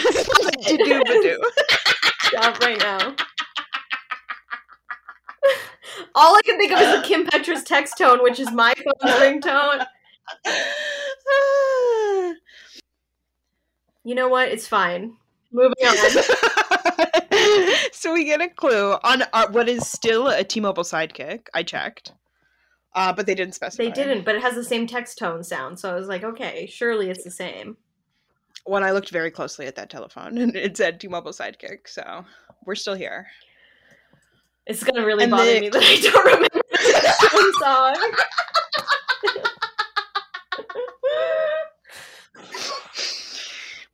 Doo 0.66 1.02
ba 1.04 1.22
doo. 1.22 1.42
Stop 2.22 2.58
right 2.60 2.78
now. 2.78 3.14
All 6.14 6.36
I 6.36 6.40
can 6.44 6.58
think 6.58 6.72
of 6.72 6.80
is 6.80 7.00
the 7.00 7.06
Kim 7.06 7.26
Petras 7.26 7.64
text 7.64 7.98
tone, 7.98 8.22
which 8.22 8.40
is 8.40 8.50
my 8.52 8.74
phone's 8.74 9.14
ringtone. 9.14 9.86
You 14.04 14.14
know 14.14 14.28
what? 14.28 14.48
It's 14.48 14.66
fine. 14.66 15.16
Moving 15.52 15.74
on. 15.84 15.96
so 17.92 18.12
we 18.12 18.24
get 18.24 18.40
a 18.40 18.48
clue 18.48 18.92
on 19.04 19.24
our, 19.32 19.50
what 19.50 19.68
is 19.68 19.86
still 19.88 20.28
a 20.28 20.44
T-Mobile 20.44 20.84
Sidekick. 20.84 21.48
I 21.54 21.62
checked, 21.62 22.12
uh, 22.94 23.12
but 23.12 23.26
they 23.26 23.34
didn't 23.34 23.54
specify. 23.54 23.84
They 23.84 23.90
didn't, 23.90 24.24
but 24.24 24.34
it 24.36 24.42
has 24.42 24.54
the 24.54 24.64
same 24.64 24.86
text 24.86 25.18
tone 25.18 25.42
sound, 25.44 25.78
so 25.78 25.90
I 25.90 25.94
was 25.94 26.08
like, 26.08 26.24
okay, 26.24 26.66
surely 26.66 27.10
it's 27.10 27.24
the 27.24 27.30
same. 27.30 27.76
When 28.64 28.84
I 28.84 28.92
looked 28.92 29.10
very 29.10 29.30
closely 29.30 29.66
at 29.66 29.76
that 29.76 29.90
telephone, 29.90 30.38
and 30.42 30.56
it 30.56 30.76
said 30.76 31.00
T-Mobile 31.00 31.32
Sidekick, 31.32 31.86
so 31.86 32.24
we're 32.64 32.74
still 32.74 32.94
here. 32.94 33.26
It's 34.66 34.84
gonna 34.84 35.04
really 35.04 35.24
And 35.24 35.30
bother 35.30 35.54
the- 35.54 35.60
me 35.60 35.68
that 35.70 35.82
I 35.82 36.00
don't 36.00 36.24
remember 36.24 36.48
the 36.72 37.54
song. 37.60 38.12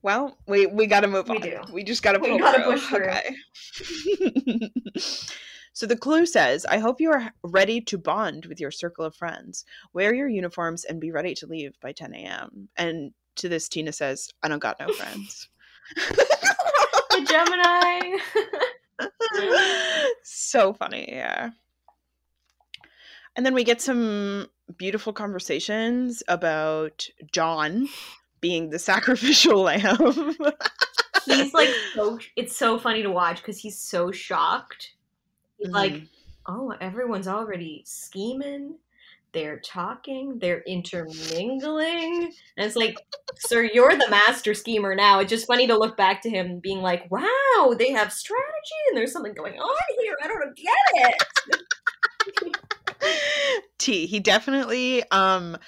Well, 0.02 0.38
we 0.46 0.66
we 0.66 0.86
got 0.86 1.00
to 1.00 1.08
move 1.08 1.28
We 1.28 1.36
on. 1.36 1.42
do. 1.42 1.60
We 1.72 1.82
just 1.82 2.02
got 2.02 2.12
to 2.12 2.18
We 2.20 2.28
pull 2.28 2.38
gotta 2.38 2.62
push 2.62 2.86
through. 2.86 3.06
Okay. 3.06 4.70
so 5.72 5.86
the 5.86 5.96
clue 5.96 6.26
says, 6.26 6.64
"I 6.66 6.78
hope 6.78 7.00
you 7.00 7.10
are 7.10 7.32
ready 7.42 7.80
to 7.82 7.98
bond 7.98 8.46
with 8.46 8.60
your 8.60 8.70
circle 8.70 9.04
of 9.04 9.16
friends. 9.16 9.64
Wear 9.94 10.14
your 10.14 10.28
uniforms 10.28 10.84
and 10.84 11.00
be 11.00 11.10
ready 11.10 11.34
to 11.36 11.46
leave 11.46 11.72
by 11.80 11.90
10 11.92 12.14
a.m." 12.14 12.68
And 12.76 13.12
to 13.36 13.48
this, 13.48 13.68
Tina 13.68 13.92
says, 13.92 14.28
"I 14.42 14.48
don't 14.48 14.60
got 14.62 14.78
no 14.78 14.92
friends." 14.92 15.48
the 15.96 17.26
Gemini. 17.28 18.18
so 20.22 20.72
funny, 20.72 21.06
yeah. 21.08 21.50
And 23.36 23.44
then 23.44 23.54
we 23.54 23.64
get 23.64 23.80
some 23.80 24.48
beautiful 24.78 25.12
conversations 25.12 26.22
about 26.28 27.06
John 27.32 27.88
being 28.40 28.70
the 28.70 28.78
sacrificial 28.78 29.60
lamb. 29.62 30.34
he's 31.24 31.54
like 31.54 31.68
so. 31.94 32.18
It's 32.36 32.56
so 32.56 32.78
funny 32.78 33.02
to 33.02 33.10
watch 33.10 33.38
because 33.38 33.58
he's 33.58 33.78
so 33.78 34.10
shocked. 34.10 34.94
He's 35.58 35.70
like, 35.70 35.92
mm-hmm. 35.92 36.04
oh, 36.46 36.74
everyone's 36.80 37.28
already 37.28 37.82
scheming. 37.86 38.76
They're 39.36 39.58
talking. 39.58 40.38
They're 40.38 40.62
intermingling. 40.66 42.32
And 42.56 42.66
it's 42.66 42.74
like, 42.74 42.96
sir, 43.34 43.68
you're 43.70 43.94
the 43.94 44.08
master 44.08 44.54
schemer 44.54 44.94
now. 44.94 45.20
It's 45.20 45.28
just 45.28 45.46
funny 45.46 45.66
to 45.66 45.76
look 45.78 45.94
back 45.94 46.22
to 46.22 46.30
him 46.30 46.58
being 46.58 46.80
like, 46.80 47.10
wow, 47.10 47.74
they 47.78 47.90
have 47.92 48.14
strategy 48.14 48.46
and 48.88 48.96
there's 48.96 49.12
something 49.12 49.34
going 49.34 49.58
on 49.58 49.76
here. 50.00 50.16
I 50.24 50.26
don't 50.26 50.56
get 50.56 51.18
it. 52.40 52.56
T. 53.78 54.06
He 54.06 54.20
definitely 54.20 55.02
um 55.10 55.58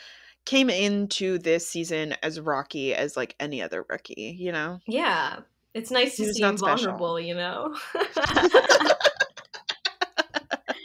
came 0.46 0.70
into 0.70 1.36
this 1.38 1.68
season 1.68 2.14
as 2.22 2.40
rocky 2.40 2.94
as 2.94 3.18
like 3.18 3.36
any 3.38 3.60
other 3.60 3.84
rookie, 3.90 4.34
you 4.40 4.50
know? 4.50 4.80
Yeah. 4.86 5.40
It's 5.74 5.90
nice 5.90 6.16
to 6.16 6.32
see 6.32 6.42
him 6.42 6.56
special. 6.56 6.96
vulnerable, 6.96 7.20
you 7.20 7.34
know? 7.34 7.76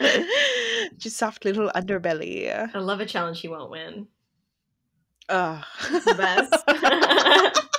Just 0.96 1.16
soft 1.16 1.44
little 1.44 1.70
underbelly. 1.74 2.50
I 2.74 2.78
love 2.78 3.00
a 3.00 3.06
challenge 3.06 3.40
he 3.40 3.48
won't 3.48 3.70
win. 3.70 4.06
It's 5.28 6.04
the 6.04 6.14
best. 6.14 6.64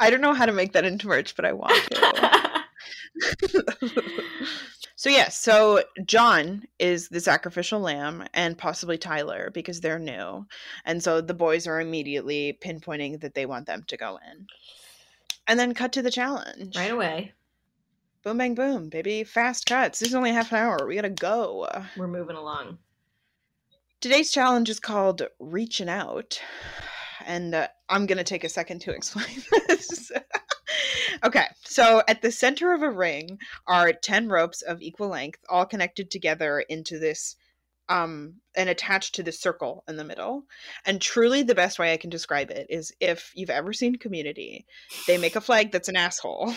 I 0.00 0.08
don't 0.08 0.22
know 0.22 0.34
how 0.34 0.46
to 0.46 0.52
make 0.52 0.72
that 0.72 0.84
into 0.84 1.08
merch, 1.08 1.36
but 1.36 1.44
I 1.44 1.52
want 1.52 1.74
to. 1.90 2.64
so 4.96 5.10
yes, 5.10 5.36
so 5.36 5.82
John 6.06 6.64
is 6.78 7.08
the 7.08 7.20
sacrificial 7.20 7.80
lamb 7.80 8.24
and 8.32 8.56
possibly 8.56 8.96
Tyler 8.96 9.50
because 9.52 9.80
they're 9.80 9.98
new. 9.98 10.46
And 10.84 11.02
so 11.02 11.20
the 11.20 11.34
boys 11.34 11.66
are 11.66 11.80
immediately 11.80 12.58
pinpointing 12.64 13.20
that 13.20 13.34
they 13.34 13.46
want 13.46 13.66
them 13.66 13.84
to 13.88 13.96
go 13.96 14.18
in. 14.30 14.46
And 15.46 15.58
then 15.58 15.74
cut 15.74 15.92
to 15.92 16.02
the 16.02 16.10
challenge. 16.10 16.76
right 16.76 16.90
away. 16.90 17.32
Boom 18.22 18.36
bang 18.36 18.54
boom, 18.54 18.90
baby. 18.90 19.24
Fast 19.24 19.64
cuts. 19.64 19.98
This 19.98 20.10
is 20.10 20.14
only 20.14 20.30
half 20.30 20.52
an 20.52 20.58
hour. 20.58 20.86
We 20.86 20.94
gotta 20.94 21.08
go. 21.08 21.66
We're 21.96 22.06
moving 22.06 22.36
along. 22.36 22.76
Today's 24.02 24.30
challenge 24.30 24.68
is 24.68 24.78
called 24.78 25.22
Reaching 25.38 25.88
Out. 25.88 26.38
and 27.26 27.54
uh, 27.54 27.68
I'm 27.88 28.04
to 28.18 28.24
take 28.24 28.44
a 28.44 28.48
second 28.50 28.80
to 28.82 28.90
explain 28.94 29.42
this. 29.68 30.12
okay, 31.24 31.46
so 31.64 32.02
at 32.08 32.20
the 32.20 32.30
center 32.30 32.74
of 32.74 32.82
a 32.82 32.90
ring 32.90 33.38
are 33.66 33.90
10 33.92 34.28
ropes 34.28 34.60
of 34.60 34.82
equal 34.82 35.08
length, 35.08 35.40
all 35.48 35.64
connected 35.64 36.10
together 36.10 36.60
into 36.60 36.98
this 36.98 37.36
um 37.90 38.34
and 38.56 38.68
attached 38.68 39.14
to 39.14 39.22
the 39.22 39.32
circle 39.32 39.84
in 39.88 39.96
the 39.96 40.04
middle. 40.04 40.44
And 40.86 41.00
truly 41.00 41.42
the 41.42 41.54
best 41.54 41.78
way 41.78 41.92
I 41.92 41.96
can 41.96 42.10
describe 42.10 42.50
it 42.50 42.66
is 42.68 42.92
if 43.00 43.32
you've 43.34 43.50
ever 43.50 43.72
seen 43.72 43.96
community, 43.96 44.66
they 45.06 45.18
make 45.18 45.36
a 45.36 45.40
flag 45.40 45.70
that's 45.70 45.88
an 45.88 45.96
asshole. 45.96 46.52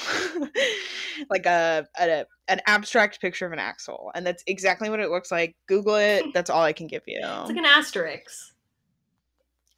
like 1.29 1.45
a, 1.45 1.87
a 1.99 2.25
an 2.47 2.61
abstract 2.65 3.21
picture 3.21 3.45
of 3.45 3.51
an 3.51 3.59
asshole. 3.59 4.11
And 4.15 4.25
that's 4.25 4.43
exactly 4.47 4.89
what 4.89 4.99
it 4.99 5.09
looks 5.09 5.31
like. 5.31 5.55
Google 5.67 5.95
it. 5.95 6.25
That's 6.33 6.49
all 6.49 6.63
I 6.63 6.73
can 6.73 6.87
give 6.87 7.03
you. 7.05 7.19
It's 7.21 7.49
like 7.49 7.57
an 7.57 7.65
asterisk. 7.65 8.53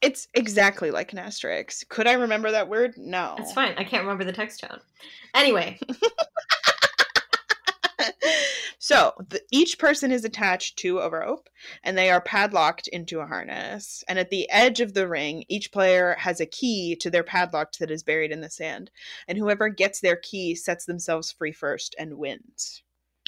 It's 0.01 0.27
exactly 0.33 0.91
like 0.91 1.13
an 1.13 1.19
asterisk. 1.19 1.87
Could 1.89 2.07
I 2.07 2.13
remember 2.13 2.51
that 2.51 2.69
word? 2.69 2.93
No. 2.97 3.35
It's 3.39 3.53
fine. 3.53 3.73
I 3.77 3.83
can't 3.83 4.03
remember 4.03 4.23
the 4.23 4.33
text 4.33 4.61
tone. 4.61 4.79
Anyway. 5.33 5.79
so 8.85 9.13
the, 9.29 9.41
each 9.51 9.79
person 9.79 10.11
is 10.11 10.23
attached 10.23 10.77
to 10.77 10.99
a 10.99 11.09
rope 11.09 11.49
and 11.83 11.97
they 11.97 12.11
are 12.11 12.21
padlocked 12.21 12.87
into 12.89 13.19
a 13.19 13.25
harness. 13.25 14.03
And 14.07 14.19
at 14.19 14.29
the 14.29 14.47
edge 14.51 14.79
of 14.79 14.93
the 14.93 15.07
ring, 15.07 15.43
each 15.49 15.71
player 15.71 16.15
has 16.19 16.39
a 16.39 16.45
key 16.45 16.95
to 16.97 17.09
their 17.09 17.23
padlock 17.23 17.71
that 17.79 17.89
is 17.89 18.03
buried 18.03 18.31
in 18.31 18.41
the 18.41 18.49
sand. 18.51 18.91
And 19.27 19.39
whoever 19.39 19.69
gets 19.69 20.01
their 20.01 20.17
key 20.17 20.53
sets 20.53 20.85
themselves 20.85 21.31
free 21.31 21.51
first 21.51 21.95
and 21.97 22.19
wins. 22.19 22.83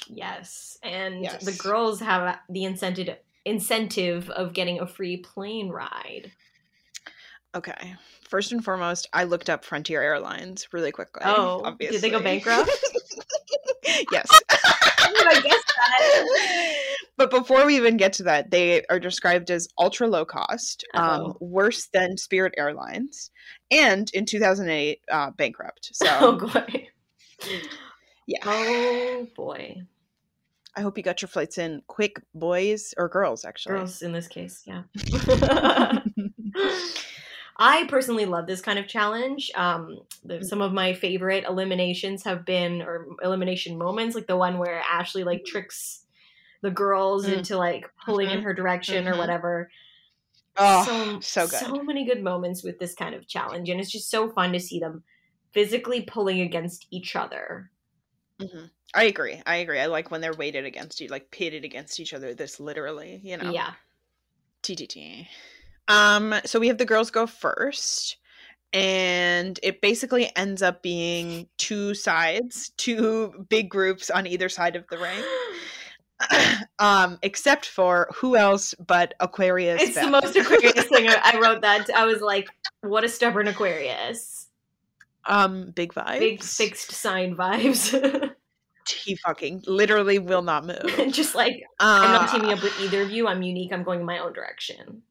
Yes. 0.07 0.77
And 0.83 1.23
Yes. 1.23 1.43
the 1.43 1.53
girls 1.53 2.01
have 2.01 2.37
the 2.47 2.63
incentive 2.63 3.17
incentive 3.43 4.29
of 4.29 4.53
getting 4.53 4.79
a 4.79 4.85
free 4.85 5.17
plane 5.17 5.69
ride. 5.69 6.33
Okay. 7.55 7.95
First 8.29 8.51
and 8.51 8.63
foremost, 8.63 9.09
I 9.11 9.23
looked 9.23 9.49
up 9.49 9.65
Frontier 9.65 10.03
Airlines 10.03 10.67
really 10.71 10.91
quickly. 10.91 11.23
Oh, 11.25 11.63
obviously. 11.65 11.97
did 11.97 12.03
they 12.03 12.11
go 12.11 12.21
bankrupt? 12.21 12.69
yes. 14.11 14.27
I 15.27 15.41
guess 15.41 15.63
that. 15.75 16.27
but 17.17 17.29
before 17.29 17.65
we 17.65 17.75
even 17.75 17.97
get 17.97 18.13
to 18.13 18.23
that, 18.23 18.51
they 18.51 18.83
are 18.89 18.99
described 18.99 19.49
as 19.51 19.67
ultra 19.77 20.07
low 20.07 20.25
cost, 20.25 20.83
um, 20.93 21.21
Oh. 21.21 21.37
worse 21.39 21.87
than 21.93 22.17
Spirit 22.17 22.53
Airlines, 22.57 23.31
and 23.71 24.09
in 24.13 24.25
2008, 24.25 24.99
uh, 25.11 25.31
bankrupt. 25.31 25.89
So 25.93 26.07
Oh 26.21 26.37
boy. 26.37 26.87
yeah, 28.27 28.39
Oh 28.45 29.27
boy. 29.35 29.81
I 30.75 30.81
hope 30.81 30.95
you 30.97 31.03
got 31.03 31.21
your 31.23 31.29
flights 31.29 31.57
in 31.57 31.81
quick, 31.87 32.21
boys 32.35 32.93
or 32.97 33.09
girls, 33.09 33.45
actually. 33.45 33.75
Girls 33.77 34.01
in 34.03 34.11
this 34.11 34.27
case, 34.27 34.63
yeah. 34.65 34.83
I 37.59 37.85
personally 37.87 38.25
love 38.25 38.45
this 38.45 38.61
kind 38.61 38.77
of 38.77 38.87
challenge. 38.87 39.51
Um, 39.55 39.99
the, 40.23 40.43
some 40.43 40.61
of 40.61 40.73
my 40.73 40.93
favorite 40.93 41.43
eliminations 41.47 42.23
have 42.23 42.45
been, 42.45 42.81
or 42.83 43.07
elimination 43.23 43.77
moments, 43.77 44.15
like 44.15 44.27
the 44.27 44.37
one 44.37 44.59
where 44.59 44.81
Ashley 44.89 45.23
like 45.23 45.43
tricks 45.45 46.03
the 46.61 46.71
girls 46.71 47.25
Mm. 47.27 47.37
into 47.39 47.57
like 47.57 47.85
pulling 48.05 48.29
in 48.29 48.39
Mhm. 48.39 48.43
her 48.43 48.53
direction 48.53 49.07
or 49.07 49.13
Mhm. 49.13 49.17
whatever. 49.17 49.71
oh, 50.59 51.19
so, 51.21 51.47
good. 51.47 51.59
So 51.59 51.83
many 51.83 52.03
good 52.05 52.23
moments 52.23 52.63
with 52.63 52.79
this 52.79 52.95
kind 52.95 53.13
of 53.13 53.27
challenge, 53.27 53.69
and 53.69 53.79
it's 53.79 53.91
just 53.91 54.09
so 54.09 54.29
fun 54.31 54.53
to 54.53 54.59
see 54.59 54.79
them 54.79 55.03
physically 55.51 56.01
pulling 56.01 56.41
against 56.41 56.87
each 56.89 57.15
other. 57.15 57.71
Mhm. 58.39 58.69
I 58.95 59.03
agree. 59.03 59.41
I 59.45 59.57
agree. 59.57 59.79
I 59.79 59.85
like 59.87 60.09
when 60.11 60.21
they're 60.21 60.33
weighted 60.33 60.65
against 60.65 60.99
you, 60.99 61.07
like 61.09 61.29
pitted 61.31 61.63
against 61.65 61.99
each 61.99 62.13
other. 62.13 62.33
This 62.33 62.59
literally, 62.59 63.19
you 63.23 63.37
know. 63.37 63.51
Yeah. 63.51 63.73
TTT. 64.63 65.27
Um, 65.87 66.33
so 66.45 66.59
we 66.59 66.67
have 66.67 66.77
the 66.77 66.85
girls 66.85 67.11
go 67.11 67.25
first, 67.27 68.17
and 68.73 69.59
it 69.63 69.81
basically 69.81 70.31
ends 70.35 70.61
up 70.61 70.81
being 70.83 71.47
two 71.57 71.93
sides, 71.93 72.69
two 72.77 73.45
big 73.49 73.69
groups 73.69 74.09
on 74.09 74.27
either 74.27 74.49
side 74.49 74.75
of 74.75 74.85
the 74.89 74.97
ring. 74.97 75.23
um, 76.79 77.19
except 77.21 77.67
for 77.67 78.09
who 78.15 78.35
else 78.35 78.73
but 78.85 79.13
Aquarius? 79.19 79.81
It's 79.83 79.95
the 79.95 80.09
most 80.09 80.35
Aquarius 80.35 80.85
thing. 80.85 81.07
I 81.23 81.39
wrote 81.41 81.61
that. 81.61 81.89
I 81.95 82.05
was 82.05 82.21
like, 82.21 82.47
what 82.81 83.03
a 83.03 83.09
stubborn 83.09 83.47
Aquarius. 83.47 84.47
um 85.27 85.71
big 85.75 85.93
vibes. 85.93 86.19
Big 86.19 86.43
fixed 86.43 86.91
sign 86.91 87.35
vibes. 87.35 88.31
He 89.03 89.15
fucking 89.17 89.63
literally 89.67 90.17
will 90.17 90.41
not 90.41 90.65
move. 90.65 90.81
Just 91.11 91.35
like, 91.35 91.61
I'm 91.77 92.09
not 92.09 92.29
Uh, 92.29 92.31
teaming 92.31 92.53
up 92.53 92.63
with 92.63 92.79
either 92.79 93.01
of 93.01 93.11
you. 93.11 93.27
I'm 93.27 93.41
unique. 93.41 93.73
I'm 93.73 93.83
going 93.83 93.99
in 93.99 94.05
my 94.05 94.19
own 94.19 94.31
direction. 94.31 95.03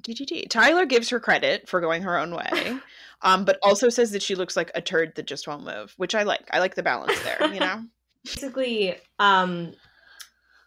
DGT. 0.00 0.48
Tyler 0.48 0.86
gives 0.86 1.08
her 1.10 1.20
credit 1.20 1.68
for 1.68 1.80
going 1.80 2.02
her 2.02 2.18
own 2.18 2.34
way, 2.34 2.78
um, 3.22 3.44
but 3.44 3.58
also 3.62 3.88
says 3.88 4.10
that 4.12 4.22
she 4.22 4.34
looks 4.34 4.56
like 4.56 4.70
a 4.74 4.80
turd 4.80 5.14
that 5.16 5.26
just 5.26 5.46
won't 5.46 5.64
move, 5.64 5.94
which 5.96 6.14
I 6.14 6.22
like. 6.22 6.48
I 6.52 6.58
like 6.60 6.74
the 6.74 6.82
balance 6.82 7.20
there, 7.24 7.52
you 7.52 7.60
know? 7.60 7.84
Basically, 8.24 8.96
um, 9.18 9.74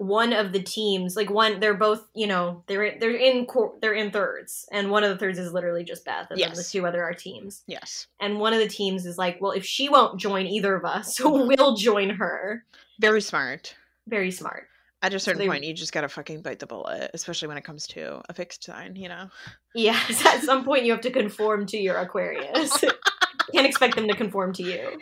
one 0.02 0.34
of 0.34 0.52
the 0.52 0.62
teams, 0.62 1.16
like 1.16 1.30
one, 1.30 1.60
they're 1.60 1.76
both, 1.76 2.08
you 2.16 2.26
know, 2.26 2.64
they're 2.66 2.98
they're 3.00 3.16
in 3.16 3.46
cor- 3.46 3.76
they're 3.82 3.94
in 3.94 4.10
thirds, 4.10 4.68
and 4.72 4.90
one 4.90 5.04
of 5.04 5.12
the 5.12 5.18
thirds 5.18 5.38
is 5.38 5.54
literally 5.54 5.84
just 5.84 6.06
Beth, 6.06 6.28
and 6.32 6.40
then 6.40 6.54
the 6.54 6.64
two 6.64 6.88
other 6.88 7.04
are 7.04 7.14
teams. 7.14 7.64
yes. 7.68 8.08
And 8.20 8.40
one 8.40 8.54
of 8.54 8.60
the 8.60 8.68
teams 8.68 9.06
is 9.06 9.18
like, 9.18 9.40
well, 9.40 9.52
if 9.52 9.64
she 9.64 9.90
won't 9.90 10.20
join 10.20 10.48
either 10.48 10.76
of 10.76 10.86
us, 10.86 11.20
we'll 11.24 11.76
join 11.76 12.10
her. 12.10 12.66
Very 13.00 13.22
smart. 13.22 13.76
Very 14.08 14.32
smart. 14.32 14.68
At 15.04 15.14
a 15.14 15.20
certain 15.20 15.40
they- 15.40 15.48
point, 15.48 15.64
you 15.64 15.74
just 15.74 15.94
gotta 15.94 16.10
fucking 16.10 16.42
bite 16.42 16.60
the 16.60 16.68
bullet, 16.68 17.12
especially 17.14 17.48
when 17.48 17.58
it 17.58 17.64
comes 17.64 17.88
to 17.88 18.22
a 18.30 18.34
fixed 18.34 18.64
sign, 18.64 18.96
you 18.96 19.10
know? 19.10 19.30
Yes, 19.74 20.26
at 20.26 20.44
some 20.44 20.64
point 20.64 20.86
you 20.86 20.92
have 20.92 21.02
to 21.02 21.12
conform 21.12 21.66
to 21.68 21.78
your 21.78 21.98
Aquarius. 21.98 22.84
Can't 23.54 23.68
expect 23.68 23.96
them 23.96 24.08
to 24.08 24.16
conform 24.16 24.54
to 24.54 24.64
you. 24.64 25.00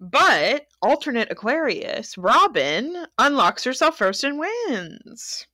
But 0.00 0.66
alternate 0.80 1.30
Aquarius, 1.30 2.16
Robin, 2.16 3.06
unlocks 3.18 3.64
herself 3.64 3.98
first 3.98 4.24
and 4.24 4.38
wins. 4.38 5.46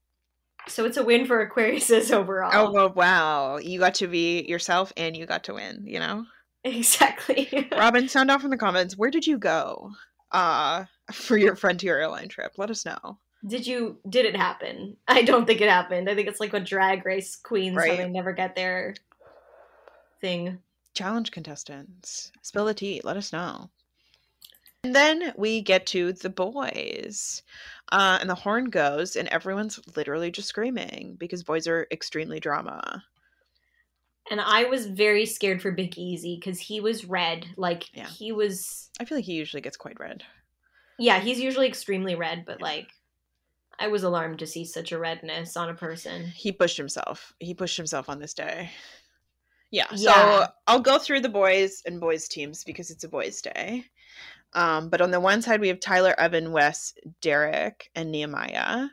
So 0.68 0.84
it's 0.84 0.96
a 0.96 1.04
win 1.04 1.26
for 1.26 1.44
Aquariuses 1.44 2.12
overall. 2.12 2.50
Oh, 2.52 2.72
well, 2.72 2.92
wow. 2.92 3.56
You 3.56 3.78
got 3.78 3.94
to 3.96 4.08
be 4.08 4.42
yourself 4.42 4.92
and 4.96 5.16
you 5.16 5.26
got 5.26 5.44
to 5.44 5.54
win, 5.54 5.84
you 5.86 5.98
know? 5.98 6.26
exactly. 6.64 7.68
Robin, 7.72 8.08
sound 8.08 8.30
off 8.30 8.44
in 8.44 8.50
the 8.50 8.56
comments. 8.56 8.96
Where 8.96 9.10
did 9.10 9.26
you 9.26 9.38
go 9.38 9.90
uh, 10.32 10.84
for 11.12 11.36
your 11.36 11.54
Frontier 11.54 11.98
airline 11.98 12.28
trip? 12.28 12.52
Let 12.56 12.70
us 12.70 12.84
know. 12.84 13.18
Did 13.46 13.66
you? 13.66 13.98
Did 14.08 14.24
it 14.26 14.36
happen? 14.36 14.96
I 15.08 15.22
don't 15.22 15.46
think 15.46 15.60
it 15.60 15.68
happened. 15.68 16.08
I 16.08 16.14
think 16.14 16.28
it's 16.28 16.40
like 16.40 16.54
a 16.54 16.60
drag 16.60 17.04
race 17.06 17.36
queens 17.36 17.74
how 17.76 17.82
Right. 17.82 17.98
they 17.98 18.08
never 18.08 18.32
get 18.32 18.54
their 18.54 18.94
thing. 20.20 20.58
Challenge 20.94 21.30
contestants, 21.30 22.32
spill 22.42 22.64
the 22.64 22.74
tea. 22.74 23.00
Let 23.04 23.16
us 23.16 23.32
know. 23.32 23.70
And 24.84 24.94
then 24.94 25.32
we 25.36 25.62
get 25.62 25.84
to 25.86 26.12
the 26.12 26.30
boys. 26.30 27.42
Uh, 27.92 28.18
and 28.20 28.30
the 28.30 28.34
horn 28.34 28.66
goes, 28.66 29.16
and 29.16 29.28
everyone's 29.28 29.78
literally 29.96 30.30
just 30.30 30.48
screaming 30.48 31.16
because 31.18 31.42
boys 31.42 31.66
are 31.66 31.86
extremely 31.90 32.40
drama. 32.40 33.02
And 34.30 34.40
I 34.40 34.64
was 34.64 34.86
very 34.86 35.24
scared 35.26 35.60
for 35.62 35.70
Big 35.70 35.96
Easy 35.98 36.36
because 36.40 36.58
he 36.60 36.80
was 36.80 37.04
red. 37.04 37.46
Like 37.56 37.84
Yeah. 37.96 38.06
he 38.06 38.32
was. 38.32 38.90
I 38.98 39.04
feel 39.04 39.18
like 39.18 39.24
he 39.24 39.34
usually 39.34 39.60
gets 39.60 39.76
quite 39.76 40.00
red. 40.00 40.24
Yeah, 40.98 41.20
he's 41.20 41.40
usually 41.40 41.66
extremely 41.68 42.14
red, 42.14 42.44
but 42.46 42.60
like. 42.60 42.88
I 43.78 43.88
was 43.88 44.02
alarmed 44.02 44.38
to 44.40 44.46
see 44.46 44.64
such 44.64 44.92
a 44.92 44.98
redness 44.98 45.56
on 45.56 45.68
a 45.68 45.74
person. 45.74 46.26
He 46.28 46.52
pushed 46.52 46.76
himself. 46.76 47.34
He 47.40 47.54
pushed 47.54 47.76
himself 47.76 48.08
on 48.08 48.18
this 48.18 48.34
day. 48.34 48.70
Yeah. 49.70 49.88
So 49.94 50.10
Yeah. 50.10 50.46
I'll 50.66 50.80
go 50.80 50.98
through 50.98 51.20
the 51.20 51.28
boys 51.28 51.82
and 51.86 52.00
boys 52.00 52.28
teams 52.28 52.64
because 52.64 52.90
it's 52.90 53.04
a 53.04 53.08
boys' 53.08 53.42
day. 53.42 53.84
Um, 54.54 54.88
but 54.88 55.00
on 55.00 55.10
the 55.10 55.20
one 55.20 55.42
side 55.42 55.60
we 55.60 55.68
have 55.68 55.80
Tyler, 55.80 56.14
Evan, 56.18 56.52
Wes, 56.52 56.94
Derek, 57.20 57.90
and 57.94 58.10
Nehemiah. 58.10 58.88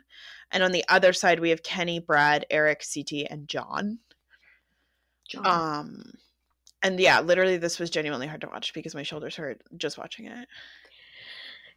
And 0.50 0.62
on 0.62 0.72
the 0.72 0.84
other 0.88 1.12
side 1.12 1.40
we 1.40 1.50
have 1.50 1.62
Kenny, 1.62 2.00
Brad, 2.00 2.44
Eric, 2.50 2.84
CT, 2.92 3.26
and 3.30 3.48
John. 3.48 3.98
John. 5.28 5.46
Um 5.46 6.12
and 6.82 7.00
yeah, 7.00 7.20
literally 7.20 7.56
this 7.56 7.78
was 7.78 7.88
genuinely 7.88 8.26
hard 8.26 8.42
to 8.42 8.48
watch 8.48 8.74
because 8.74 8.94
my 8.94 9.02
shoulders 9.04 9.36
hurt 9.36 9.62
just 9.78 9.96
watching 9.96 10.26
it. 10.26 10.48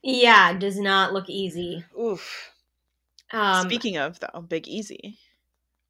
yeah, 0.03 0.51
does 0.53 0.77
not 0.77 1.13
look 1.13 1.29
easy. 1.29 1.85
Oof. 1.97 2.51
Um, 3.31 3.65
Speaking 3.65 3.97
of 3.97 4.19
though, 4.19 4.41
Big 4.41 4.67
Easy 4.67 5.19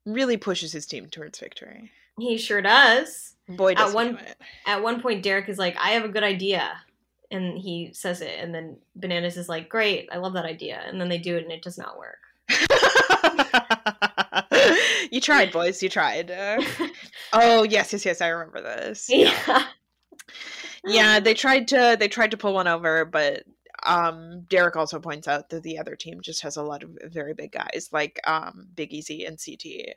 really 0.04 0.36
pushes 0.36 0.72
his 0.72 0.86
team 0.86 1.06
towards 1.08 1.38
victory. 1.38 1.90
he 2.18 2.36
sure 2.38 2.62
does. 2.62 3.34
Boy, 3.48 3.72
At 3.72 3.78
does 3.78 3.90
he 3.92 3.94
one-. 3.94 4.18
At 4.66 4.82
one 4.82 5.00
point, 5.00 5.22
Derek 5.22 5.48
is 5.48 5.58
like, 5.58 5.76
"I 5.78 5.90
have 5.90 6.04
a 6.04 6.08
good 6.08 6.24
idea," 6.24 6.70
and 7.30 7.56
he 7.58 7.90
says 7.94 8.20
it, 8.20 8.34
and 8.38 8.54
then 8.54 8.76
Bananas 8.96 9.36
is 9.36 9.48
like, 9.48 9.68
"Great, 9.68 10.08
I 10.12 10.18
love 10.18 10.34
that 10.34 10.44
idea," 10.44 10.82
and 10.86 11.00
then 11.00 11.08
they 11.08 11.18
do 11.18 11.36
it, 11.36 11.44
and 11.44 11.52
it 11.52 11.62
does 11.62 11.78
not 11.78 11.98
work. 11.98 12.18
you 15.10 15.20
tried, 15.20 15.52
boys. 15.52 15.82
You 15.82 15.88
tried. 15.88 16.30
Uh, 16.30 16.60
oh 17.32 17.62
yes, 17.62 17.92
yes, 17.92 18.04
yes. 18.04 18.20
I 18.20 18.28
remember 18.28 18.60
this. 18.62 19.08
yeah, 19.10 19.66
yeah. 20.84 21.20
They 21.20 21.34
tried 21.34 21.68
to. 21.68 21.96
They 21.98 22.08
tried 22.08 22.30
to 22.32 22.36
pull 22.36 22.54
one 22.54 22.68
over, 22.68 23.04
but 23.04 23.44
um, 23.88 24.42
Derek 24.42 24.76
also 24.76 25.00
points 25.00 25.26
out 25.26 25.48
that 25.48 25.62
the 25.62 25.78
other 25.78 25.96
team 25.96 26.20
just 26.20 26.42
has 26.42 26.56
a 26.56 26.62
lot 26.62 26.82
of 26.82 26.90
very 27.06 27.32
big 27.32 27.52
guys, 27.52 27.88
like 27.90 28.20
um, 28.26 28.68
Big 28.74 28.92
Easy 28.92 29.24
and 29.24 29.38
CT, 29.42 29.94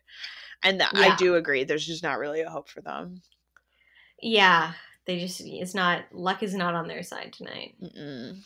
and 0.64 0.80
th- 0.80 0.92
I 0.94 1.16
do 1.18 1.36
agree. 1.36 1.66
There's 1.66 1.86
just 1.86 2.02
not 2.02 2.18
really 2.18 2.42
a 2.42 2.50
hope 2.50 2.70
for 2.70 2.82
them. 2.82 3.22
Yeah, 4.22 4.72
they 5.06 5.20
just 5.20 5.42
it's 5.42 5.76
not 5.76 6.04
luck 6.14 6.42
is 6.42 6.56
not 6.56 6.74
on 6.74 6.88
their 6.88 7.04
side 7.04 7.34
tonight. 7.34 7.76
Mm-mm. 7.84 8.40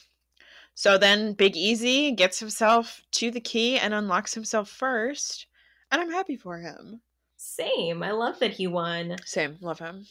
So 0.74 0.98
then 0.98 1.34
Big 1.34 1.56
Easy 1.56 2.12
gets 2.12 2.39
himself 2.39 3.02
to 3.12 3.32
the 3.32 3.39
key 3.39 3.78
and 3.78 3.93
unlocks 3.93 4.34
himself 4.34 4.70
first, 4.70 5.46
and 5.91 6.02
I'm 6.02 6.12
happy 6.12 6.36
for 6.36 6.58
him. 6.58 7.02
Same. 7.38 8.02
I 8.02 8.12
love 8.12 8.39
that 8.39 8.52
he 8.52 8.66
won. 8.66 9.18
Same, 9.26 9.58
love 9.62 9.78
him. 9.78 10.08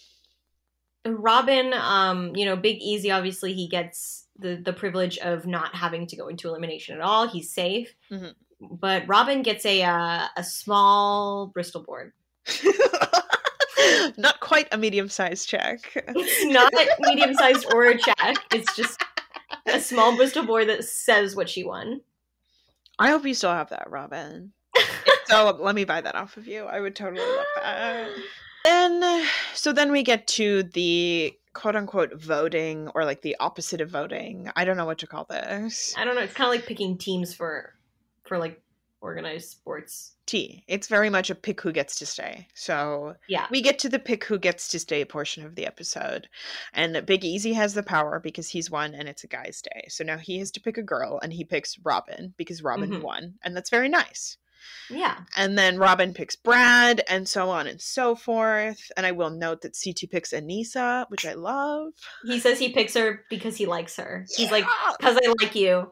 Robin, 1.04 1.74
um, 1.74 2.36
you 2.36 2.44
know, 2.44 2.56
Big 2.56 2.78
Easy 2.80 3.10
obviously 3.10 3.52
he 3.52 3.68
gets 3.68 4.23
the 4.38 4.56
the 4.56 4.72
privilege 4.72 5.18
of 5.18 5.46
not 5.46 5.74
having 5.74 6.06
to 6.08 6.16
go 6.16 6.28
into 6.28 6.48
elimination 6.48 6.94
at 6.94 7.00
all. 7.00 7.26
He's 7.28 7.50
safe. 7.50 7.94
Mhm. 8.10 8.34
But 8.60 9.06
Robin 9.06 9.42
gets 9.42 9.64
a 9.66 9.82
uh, 9.82 10.26
a 10.36 10.44
small 10.44 11.48
Bristol 11.48 11.82
board. 11.82 12.12
Not 14.16 14.40
quite 14.40 14.68
a 14.72 14.78
medium-sized 14.78 15.48
check. 15.48 15.80
It's 16.08 16.44
not 16.52 16.72
medium 17.00 17.34
sized 17.34 17.66
or 17.72 17.84
a 17.86 17.98
check. 17.98 18.36
It's 18.52 18.74
just 18.76 19.02
a 19.66 19.80
small 19.80 20.16
Bristol 20.16 20.44
board 20.44 20.68
that 20.68 20.84
says 20.84 21.34
what 21.36 21.48
she 21.48 21.64
won. 21.64 22.00
I 22.98 23.10
hope 23.10 23.26
you 23.26 23.34
still 23.34 23.50
have 23.50 23.70
that, 23.70 23.90
Robin. 23.90 24.52
So 25.26 25.56
let 25.60 25.74
me 25.74 25.84
buy 25.84 26.00
that 26.00 26.14
off 26.14 26.36
of 26.36 26.46
you. 26.46 26.64
I 26.64 26.80
would 26.80 26.94
totally 26.94 27.26
love 27.26 27.46
that. 27.56 28.08
Then, 28.64 29.26
so 29.54 29.72
then 29.72 29.92
we 29.92 30.02
get 30.02 30.26
to 30.28 30.62
the 30.62 31.34
quote 31.52 31.76
unquote 31.76 32.14
voting 32.14 32.88
or 32.94 33.04
like 33.04 33.22
the 33.22 33.36
opposite 33.38 33.80
of 33.80 33.90
voting. 33.90 34.50
I 34.56 34.64
don't 34.64 34.76
know 34.76 34.86
what 34.86 34.98
to 34.98 35.06
call 35.06 35.24
this. 35.28 35.94
I 35.96 36.04
don't 36.04 36.14
know. 36.14 36.22
It's 36.22 36.34
kind 36.34 36.48
of 36.48 36.54
like 36.54 36.66
picking 36.66 36.96
teams 36.98 37.34
for 37.34 37.74
for 38.24 38.38
like 38.38 38.60
organized 39.02 39.50
sports. 39.50 40.12
T. 40.24 40.64
It's 40.66 40.88
very 40.88 41.10
much 41.10 41.28
a 41.28 41.34
pick 41.34 41.60
who 41.60 41.70
gets 41.72 41.96
to 41.96 42.06
stay. 42.06 42.48
So 42.54 43.14
Yeah. 43.28 43.46
we 43.50 43.60
get 43.60 43.78
to 43.80 43.90
the 43.90 43.98
pick 43.98 44.24
who 44.24 44.38
gets 44.38 44.68
to 44.68 44.78
stay 44.78 45.04
portion 45.04 45.44
of 45.44 45.54
the 45.56 45.66
episode. 45.66 46.26
And 46.72 47.04
Big 47.04 47.22
Easy 47.22 47.52
has 47.52 47.74
the 47.74 47.82
power 47.82 48.18
because 48.18 48.48
he's 48.48 48.70
won 48.70 48.94
and 48.94 49.06
it's 49.06 49.24
a 49.24 49.26
guy's 49.28 49.60
day. 49.60 49.84
So 49.90 50.02
now 50.04 50.16
he 50.16 50.38
has 50.38 50.50
to 50.52 50.60
pick 50.62 50.78
a 50.78 50.82
girl 50.82 51.20
and 51.22 51.34
he 51.34 51.44
picks 51.44 51.78
Robin 51.80 52.32
because 52.38 52.62
Robin 52.62 52.90
Mhm. 52.92 53.02
won. 53.02 53.34
And 53.42 53.54
that's 53.54 53.68
very 53.68 53.90
nice. 53.90 54.38
Yeah. 54.90 55.18
And 55.36 55.56
then 55.56 55.78
Robin 55.78 56.12
picks 56.14 56.36
Brad 56.36 57.02
and 57.08 57.28
so 57.28 57.50
on 57.50 57.66
and 57.66 57.80
so 57.80 58.14
forth. 58.14 58.90
And 58.96 59.06
I 59.06 59.12
will 59.12 59.30
note 59.30 59.62
that 59.62 59.76
CT 59.82 60.10
picks 60.10 60.32
Aneesa, 60.32 61.08
which 61.10 61.26
I 61.26 61.34
love. 61.34 61.92
He 62.24 62.38
says 62.38 62.58
he 62.58 62.70
picks 62.70 62.94
her 62.94 63.22
because 63.30 63.56
he 63.56 63.66
likes 63.66 63.96
her. 63.96 64.26
He's 64.36 64.50
like, 64.50 64.64
because 64.98 65.16
I 65.16 65.32
like 65.40 65.54
you. 65.54 65.90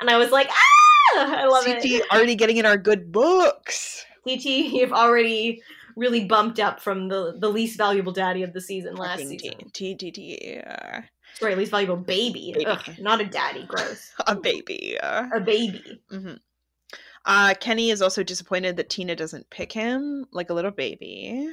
And 0.00 0.10
I 0.10 0.18
was 0.18 0.30
like, 0.30 0.48
ah! 0.50 1.36
I 1.38 1.46
love 1.46 1.64
CT 1.64 1.84
it. 1.84 2.10
already 2.12 2.34
getting 2.34 2.58
in 2.58 2.66
our 2.66 2.76
good 2.76 3.10
books. 3.10 4.04
CT, 4.26 4.44
you've 4.44 4.92
already 4.92 5.62
really 5.96 6.24
bumped 6.24 6.60
up 6.60 6.80
from 6.80 7.08
the, 7.08 7.34
the 7.38 7.48
least 7.48 7.76
valuable 7.78 8.12
daddy 8.12 8.42
of 8.42 8.52
the 8.52 8.60
season 8.60 8.94
last 8.94 9.20
season. 9.20 9.70
T, 9.72 9.94
T, 9.96 10.10
T, 10.10 10.36
T. 10.36 10.60
uh, 10.60 11.00
Sorry, 11.34 11.54
least 11.54 11.70
valuable 11.70 11.96
baby. 11.96 12.52
Baby. 12.54 12.66
Ugh, 12.66 12.82
not 12.98 13.20
a 13.20 13.24
daddy. 13.24 13.64
Gross. 13.66 14.10
A 14.26 14.34
baby. 14.36 14.96
A 15.00 15.40
baby. 15.40 16.02
hmm 16.10 16.34
Uh, 17.26 17.54
Kenny 17.60 17.90
is 17.90 18.00
also 18.02 18.22
disappointed 18.22 18.76
that 18.76 18.88
Tina 18.90 19.14
doesn't 19.14 19.50
pick 19.50 19.72
him 19.72 20.26
like 20.32 20.50
a 20.50 20.54
little 20.54 20.70
baby. 20.70 21.48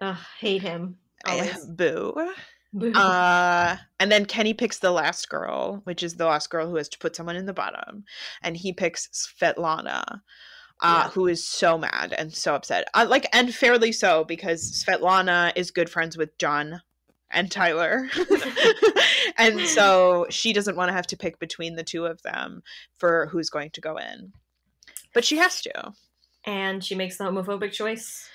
Ugh, 0.00 0.16
hate 0.40 0.62
him. 0.62 0.98
Eh, 1.26 1.30
Always. 1.32 1.64
Boo. 1.66 2.32
Boo. 2.72 2.92
Uh, 2.92 3.76
and 4.00 4.10
then 4.12 4.26
Kenny 4.26 4.52
picks 4.52 4.78
the 4.78 4.90
last 4.90 5.28
girl, 5.28 5.80
which 5.84 6.02
is 6.02 6.14
the 6.14 6.26
last 6.26 6.50
girl 6.50 6.68
who 6.68 6.76
has 6.76 6.88
to 6.90 6.98
put 6.98 7.16
someone 7.16 7.36
in 7.36 7.46
the 7.46 7.52
bottom, 7.54 8.04
and 8.42 8.56
he 8.56 8.72
picks 8.72 9.08
Svetlana, 9.40 10.02
uh, 10.08 10.20
Yeah. 10.82 11.08
who 11.10 11.26
is 11.28 11.46
so 11.46 11.78
mad 11.78 12.12
and 12.18 12.32
so 12.34 12.54
upset. 12.54 12.88
Uh, 12.92 13.06
like, 13.08 13.26
and 13.32 13.54
fairly 13.54 13.92
so 13.92 14.24
because 14.24 14.84
Svetlana 14.84 15.52
is 15.56 15.70
good 15.70 15.88
friends 15.88 16.18
with 16.18 16.36
John 16.38 16.82
and 17.30 17.50
Tyler, 17.50 18.10
and 19.38 19.60
so 19.62 20.26
she 20.28 20.52
doesn't 20.52 20.76
want 20.76 20.88
to 20.90 20.94
have 20.94 21.06
to 21.08 21.16
pick 21.16 21.38
between 21.38 21.76
the 21.76 21.84
two 21.84 22.04
of 22.06 22.20
them 22.22 22.62
for 22.98 23.26
who's 23.26 23.48
going 23.48 23.70
to 23.70 23.80
go 23.80 23.96
in, 23.96 24.32
but 25.16 25.24
she 25.24 25.36
has 25.38 25.60
to. 25.62 25.92
and 26.44 26.84
she 26.84 26.94
makes 26.94 27.16
the 27.18 27.24
homophobic 27.24 27.72
choice. 27.72 28.28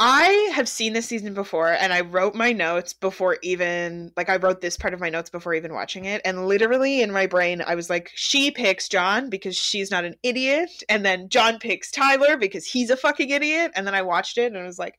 I 0.00 0.52
have 0.54 0.68
seen 0.68 0.92
this 0.92 1.06
season 1.06 1.34
before 1.34 1.72
and 1.72 1.92
I 1.92 2.02
wrote 2.02 2.36
my 2.36 2.52
notes 2.52 2.92
before 2.92 3.38
even 3.42 4.12
like 4.16 4.28
I 4.28 4.36
wrote 4.36 4.60
this 4.60 4.76
part 4.76 4.94
of 4.94 5.00
my 5.00 5.08
notes 5.08 5.28
before 5.28 5.54
even 5.54 5.72
watching 5.74 6.04
it 6.04 6.20
and 6.24 6.46
literally 6.46 7.02
in 7.02 7.10
my 7.10 7.26
brain 7.26 7.60
I 7.66 7.74
was 7.74 7.90
like 7.90 8.12
she 8.14 8.52
picks 8.52 8.88
John 8.88 9.28
because 9.28 9.56
she's 9.56 9.90
not 9.90 10.04
an 10.04 10.14
idiot 10.22 10.70
and 10.88 11.04
then 11.04 11.28
John 11.28 11.58
picks 11.58 11.90
Tyler 11.90 12.36
because 12.36 12.64
he's 12.64 12.90
a 12.90 12.96
fucking 12.96 13.30
idiot 13.30 13.72
and 13.74 13.84
then 13.88 13.94
I 13.96 14.02
watched 14.02 14.38
it 14.38 14.52
and 14.52 14.56
I 14.58 14.62
was 14.66 14.78
like 14.78 14.94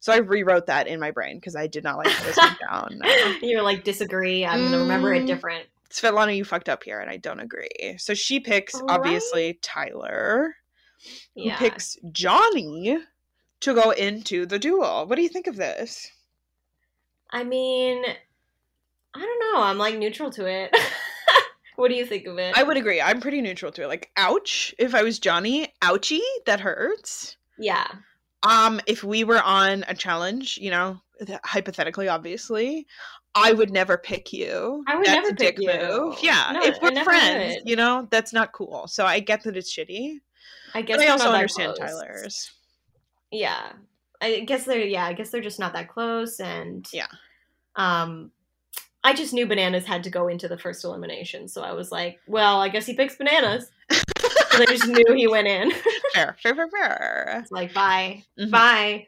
so 0.00 0.14
I 0.14 0.18
rewrote 0.18 0.64
that 0.66 0.86
in 0.86 0.98
my 0.98 1.10
brain 1.10 1.36
because 1.36 1.54
I 1.54 1.66
did 1.66 1.84
not 1.84 1.98
like 1.98 2.06
this 2.24 2.36
down. 2.70 3.00
No. 3.02 3.34
You're 3.42 3.62
like, 3.62 3.82
disagree. 3.82 4.46
I'm 4.46 4.60
going 4.60 4.70
to 4.72 4.78
remember 4.78 5.12
it 5.12 5.24
Mm. 5.24 5.26
different. 5.26 5.66
Svetlana 5.90 6.36
you 6.36 6.44
fucked 6.44 6.68
up 6.68 6.84
here 6.84 7.00
and 7.00 7.10
I 7.10 7.16
don't 7.16 7.40
agree. 7.40 7.96
So 7.98 8.14
she 8.14 8.40
picks 8.40 8.74
right. 8.74 8.84
obviously 8.88 9.58
Tyler 9.62 10.54
who 11.34 11.42
Yeah. 11.44 11.58
picks 11.58 11.96
Johnny 12.12 12.98
to 13.60 13.74
go 13.74 13.90
into 13.90 14.46
the 14.46 14.58
duel. 14.58 15.06
What 15.06 15.16
do 15.16 15.22
you 15.22 15.28
think 15.28 15.46
of 15.46 15.56
this? 15.56 16.10
I 17.30 17.44
mean, 17.44 18.04
I 19.14 19.18
don't 19.20 19.54
know. 19.54 19.62
I'm 19.62 19.78
like 19.78 19.96
neutral 19.98 20.30
to 20.32 20.46
it. 20.46 20.74
what 21.76 21.88
do 21.88 21.94
you 21.94 22.06
think 22.06 22.26
of 22.26 22.38
it? 22.38 22.56
I 22.56 22.62
would 22.62 22.76
agree. 22.76 23.00
I'm 23.00 23.20
pretty 23.20 23.40
neutral 23.40 23.72
to 23.72 23.82
it. 23.84 23.88
Like, 23.88 24.10
ouch. 24.16 24.74
If 24.78 24.94
I 24.94 25.02
was 25.02 25.18
Johnny, 25.18 25.72
ouchie, 25.82 26.20
that 26.46 26.60
hurts. 26.60 27.36
yeah. 27.58 27.86
Um, 28.44 28.80
if 28.86 29.02
we 29.02 29.24
were 29.24 29.42
on 29.42 29.84
a 29.88 29.94
challenge, 29.94 30.58
you 30.58 30.70
know, 30.70 31.00
hypothetically, 31.44 32.06
obviously, 32.06 32.86
I 33.34 33.52
would 33.52 33.70
never 33.70 33.96
pick 33.98 34.32
you. 34.32 34.84
I 34.88 34.96
would 34.96 35.06
That's 35.06 35.14
never 35.16 35.28
a 35.28 35.32
dick 35.34 35.56
pick 35.56 35.64
you. 35.64 35.88
move. 35.88 36.16
Yeah, 36.22 36.50
No, 36.54 36.62
if 36.64 36.80
we're 36.82 37.04
friends, 37.04 37.56
would. 37.60 37.68
you 37.68 37.76
know, 37.76 38.08
that's 38.10 38.32
not 38.32 38.52
cool. 38.52 38.86
So 38.88 39.04
I 39.06 39.20
get 39.20 39.42
that 39.44 39.56
it's 39.56 39.72
shitty, 39.72 40.18
I 40.74 40.82
guess 40.82 40.96
but 40.98 41.06
I 41.06 41.10
also 41.10 41.30
understand 41.30 41.74
close. 41.76 41.90
Tyler's. 41.90 42.52
Yeah. 43.30 43.72
I 44.20 44.40
guess 44.40 44.64
they're 44.64 44.80
yeah, 44.80 45.04
I 45.04 45.12
guess 45.12 45.30
they're 45.30 45.40
just 45.42 45.60
not 45.60 45.72
that 45.74 45.88
close 45.88 46.40
and 46.40 46.86
Yeah. 46.92 47.06
Um 47.76 48.32
I 49.04 49.12
just 49.14 49.32
knew 49.32 49.46
bananas 49.46 49.84
had 49.86 50.02
to 50.04 50.10
go 50.10 50.26
into 50.26 50.48
the 50.48 50.58
first 50.58 50.84
elimination, 50.84 51.46
so 51.46 51.62
I 51.62 51.72
was 51.72 51.92
like, 51.92 52.18
well, 52.26 52.60
I 52.60 52.68
guess 52.68 52.84
he 52.86 52.94
picks 52.94 53.14
bananas. 53.16 53.70
I 53.90 54.64
just 54.68 54.86
knew 54.88 55.14
he 55.14 55.28
went 55.28 55.46
in. 55.46 55.70
Fair, 56.14 56.36
fair, 56.42 56.54
fair, 56.56 56.68
fair. 56.68 57.38
it's 57.42 57.52
like, 57.52 57.72
bye. 57.72 58.24
Mhm. 58.38 58.50
Bye. 58.50 59.06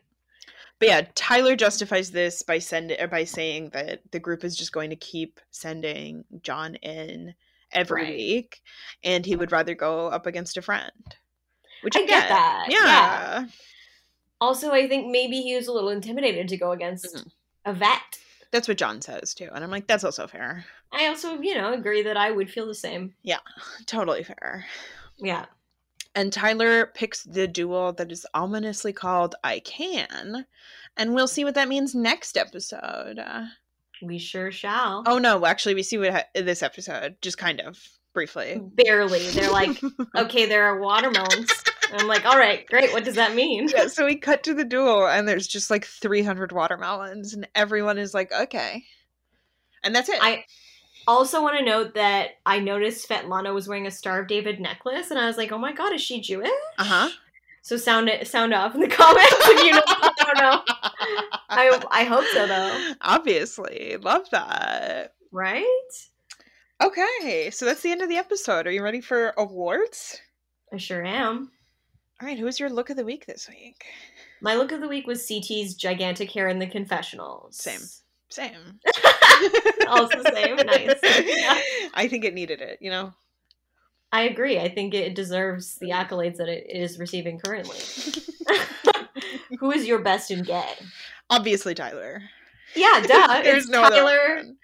But 0.81 0.89
yeah, 0.89 1.03
Tyler 1.15 1.55
justifies 1.57 2.11
this 2.11 2.43
by 2.43 2.59
sending 2.59 2.97
by 3.09 3.25
saying 3.25 3.71
that 3.75 4.01
the 4.11 4.19
group 4.19 4.43
is 4.45 4.57
just 4.57 4.73
going 4.73 4.91
to 4.91 4.97
keep 4.97 5.39
sending 5.51 6.25
John 6.43 6.75
in 6.77 7.35
every 7.71 8.03
Right. 8.03 8.17
week, 8.17 8.63
and 9.05 9.25
he 9.25 9.37
would 9.37 9.53
rather 9.53 9.75
go 9.75 10.09
up 10.09 10.27
against 10.27 10.57
a 10.57 10.63
friend. 10.63 10.91
Which 11.83 11.97
I 11.97 12.01
get 12.07 12.29
that, 12.29 12.67
Yeah. 12.69 12.79
yeah. 12.85 13.47
Also, 14.41 14.71
I 14.73 14.89
think 14.89 15.11
maybe 15.13 15.41
he 15.43 15.55
was 15.55 15.69
a 15.69 15.73
little 15.73 15.91
intimidated 15.91 16.49
to 16.49 16.57
go 16.57 16.73
against 16.73 17.15
Mhm. 17.15 17.31
a 17.67 17.73
vet. 17.75 18.19
that's 18.53 18.67
what 18.67 18.79
John 18.79 19.01
says 19.01 19.33
too, 19.35 19.49
and 19.55 19.63
I'm 19.63 19.71
like, 19.71 19.87
that's 19.87 20.03
also 20.03 20.27
fair. 20.27 20.65
I 20.91 21.07
also, 21.07 21.41
you 21.41 21.55
know, 21.55 21.73
agree 21.73 22.03
that 22.03 22.17
I 22.17 22.33
would 22.33 22.51
feel 22.51 22.67
the 22.67 22.75
same. 22.75 23.15
Yeah, 23.23 23.39
totally 23.87 24.25
fair. 24.25 24.67
Yeah. 25.19 25.47
And 26.15 26.33
Tyler 26.33 26.87
picks 26.87 27.23
the 27.23 27.47
duel 27.47 27.93
that 27.95 28.11
is 28.11 28.27
ominously 28.35 28.93
called 28.93 29.37
"I 29.45 29.61
Can," 29.61 30.47
and 30.97 31.15
we'll 31.15 31.29
see 31.29 31.45
what 31.45 31.55
that 31.55 31.69
means 31.69 31.95
next 31.95 32.37
episode. 32.37 33.19
Uh, 33.19 33.45
We 34.03 34.19
sure 34.19 34.51
shall. 34.51 35.05
oh 35.07 35.19
no, 35.19 35.47
actually, 35.47 35.75
we 35.75 35.83
see 35.85 35.99
what 35.99 36.13
ha- 36.13 36.25
this 36.35 36.63
episode 36.63 37.17
just 37.23 37.39
kind 37.39 37.61
of 37.61 37.79
briefly. 38.13 38.61
Barely. 38.75 39.21
They're 39.29 39.53
like, 39.53 39.81
okay, 40.17 40.47
there 40.47 40.65
are 40.65 40.81
watermelons. 40.81 41.49
And 41.93 42.01
I'm 42.01 42.09
like, 42.09 42.25
all 42.25 42.39
right, 42.39 42.67
great. 42.67 42.93
What 42.93 43.05
does 43.05 43.17
that 43.17 43.35
mean? 43.35 43.69
yeah, 43.69 43.87
so 43.89 44.05
we 44.07 44.17
cut 44.17 44.43
to 44.45 44.55
the 44.55 44.65
duel, 44.65 45.07
and 45.07 45.29
there's 45.29 45.47
just 45.47 45.71
like 45.71 45.85
300 45.85 46.51
watermelons, 46.53 47.35
and 47.35 47.47
everyone 47.55 47.99
is 47.99 48.15
like, 48.15 48.33
okay. 48.33 48.85
And 49.85 49.95
that's 49.95 50.09
it. 50.09 50.19
I 50.21 50.45
also 51.07 51.43
want 51.43 51.59
to 51.59 51.65
note 51.65 51.95
that 51.95 52.39
I 52.47 52.59
noticed 52.59 53.09
Svetlana 53.09 53.55
was 53.55 53.69
wearing 53.69 53.87
a 53.87 53.91
Star 53.91 54.21
of 54.21 54.29
David 54.29 54.61
necklace, 54.61 55.11
and 55.11 55.19
I 55.19 55.27
was 55.27 55.37
like, 55.37 55.53
oh 55.53 55.59
my 55.59 55.73
god, 55.73 55.93
is 55.93 56.03
she 56.03 56.21
Jewish? 56.21 56.51
uh 56.79 56.85
huh. 56.85 57.09
So 57.63 57.77
sound 57.77 58.09
it, 58.09 58.27
sound 58.27 58.55
off 58.55 58.75
in 58.75 58.81
the 58.81 58.89
comments 59.01 59.33
if 59.33 59.65
you 59.65 59.73
know. 59.73 59.83
I 59.87 60.13
don't 60.27 60.39
know. 60.39 60.63
I 61.51 61.85
I 61.91 62.05
hope 62.05 62.25
so 62.33 62.47
though. 62.47 62.93
Obviously. 63.03 63.97
Love 64.01 64.29
that. 64.31 65.15
Right? 65.31 65.65
Okay, 66.83 67.51
so 67.53 67.67
that's 67.67 67.83
the 67.83 67.91
end 67.91 68.01
of 68.01 68.09
the 68.09 68.17
episode. 68.17 68.67
Are 68.67 68.71
you 68.71 68.83
ready 68.83 69.03
for 69.03 69.35
awards? 69.37 70.19
I 70.73 70.79
sure 70.79 71.05
am. 71.05 71.51
All 72.21 72.29
right, 72.29 72.39
who's 72.39 72.59
your 72.59 72.71
look 72.71 72.89
of 72.89 72.97
the 72.97 73.05
week 73.05 73.27
this 73.27 73.49
week? 73.49 73.85
My 74.41 74.55
look 74.55 74.73
of 74.73 74.81
the 74.81 74.89
week 74.89 75.07
was 75.07 75.27
CT's 75.27 75.75
gigantic 75.75 76.31
hair 76.31 76.49
in 76.49 76.59
the 76.59 76.67
confessionals. 76.67 77.57
Same. 77.57 77.81
Same. 78.31 78.81
Also 79.89 80.23
same. 80.33 80.57
Nice. 80.57 80.99
I 81.95 82.07
think 82.09 82.25
it 82.25 82.35
needed 82.35 82.61
it, 82.61 82.79
you 82.81 82.91
know? 82.91 83.13
I 84.13 84.23
agree. 84.23 84.59
I 84.59 84.69
think 84.69 84.95
it 84.95 85.15
deserves 85.15 85.77
the 85.77 85.91
accolades 85.91 86.37
that 86.37 86.49
it 86.49 86.67
is 86.69 86.99
receiving 86.99 87.39
currently. 87.39 87.79
Who 89.61 89.71
is 89.73 89.87
your 89.87 90.01
best 90.01 90.31
in 90.31 90.43
gay? 90.43 90.75
Obviously, 91.29 91.75
Tyler. 91.75 92.23
Yeah, 92.75 93.01
duh. 93.07 93.43
There's 93.43 93.65
it's 93.65 93.69
no 93.73 93.83
other 93.83 93.97
Tyler. 93.97 94.37
option. 94.39 94.57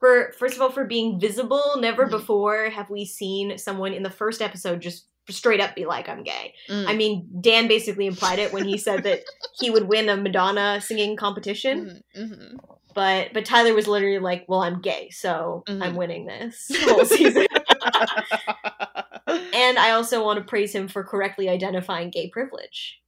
For 0.00 0.32
first 0.38 0.56
of 0.56 0.62
all, 0.62 0.70
for 0.72 0.84
being 0.84 1.20
visible. 1.20 1.62
Never 1.78 2.06
Mhm. 2.06 2.10
before 2.10 2.70
have 2.70 2.90
we 2.90 3.04
seen 3.04 3.56
someone 3.56 3.92
in 3.94 4.02
the 4.02 4.10
first 4.10 4.42
episode 4.42 4.80
just 4.80 5.06
straight 5.30 5.60
up 5.60 5.76
be 5.76 5.86
like, 5.86 6.08
"I'm 6.08 6.24
gay." 6.24 6.54
Mm. 6.68 6.88
I 6.88 6.94
mean, 6.96 7.28
Dan 7.40 7.68
basically 7.68 8.06
implied 8.06 8.40
it 8.40 8.52
when 8.52 8.64
he 8.64 8.76
said 8.78 9.04
that 9.04 9.20
he 9.60 9.70
would 9.70 9.86
win 9.88 10.08
a 10.08 10.16
Madonna 10.16 10.80
singing 10.80 11.16
competition. 11.16 12.02
Mhm, 12.16 12.30
mhm. 12.32 12.58
But 12.94 13.32
but 13.32 13.44
Tyler 13.44 13.74
was 13.74 13.86
literally 13.88 14.18
like, 14.18 14.44
"Well, 14.48 14.60
I'm 14.62 14.80
gay, 14.80 15.10
so 15.10 15.62
Mhm. 15.68 15.82
I'm 15.82 15.96
winning 15.96 16.26
this 16.26 16.70
whole 16.84 17.04
season." 17.04 17.46
and 19.26 19.78
I 19.78 19.90
also 19.92 20.24
want 20.24 20.38
to 20.38 20.44
praise 20.44 20.74
him 20.74 20.88
for 20.88 21.04
correctly 21.04 21.48
identifying 21.48 22.10
gay 22.10 22.28
privilege. 22.28 23.00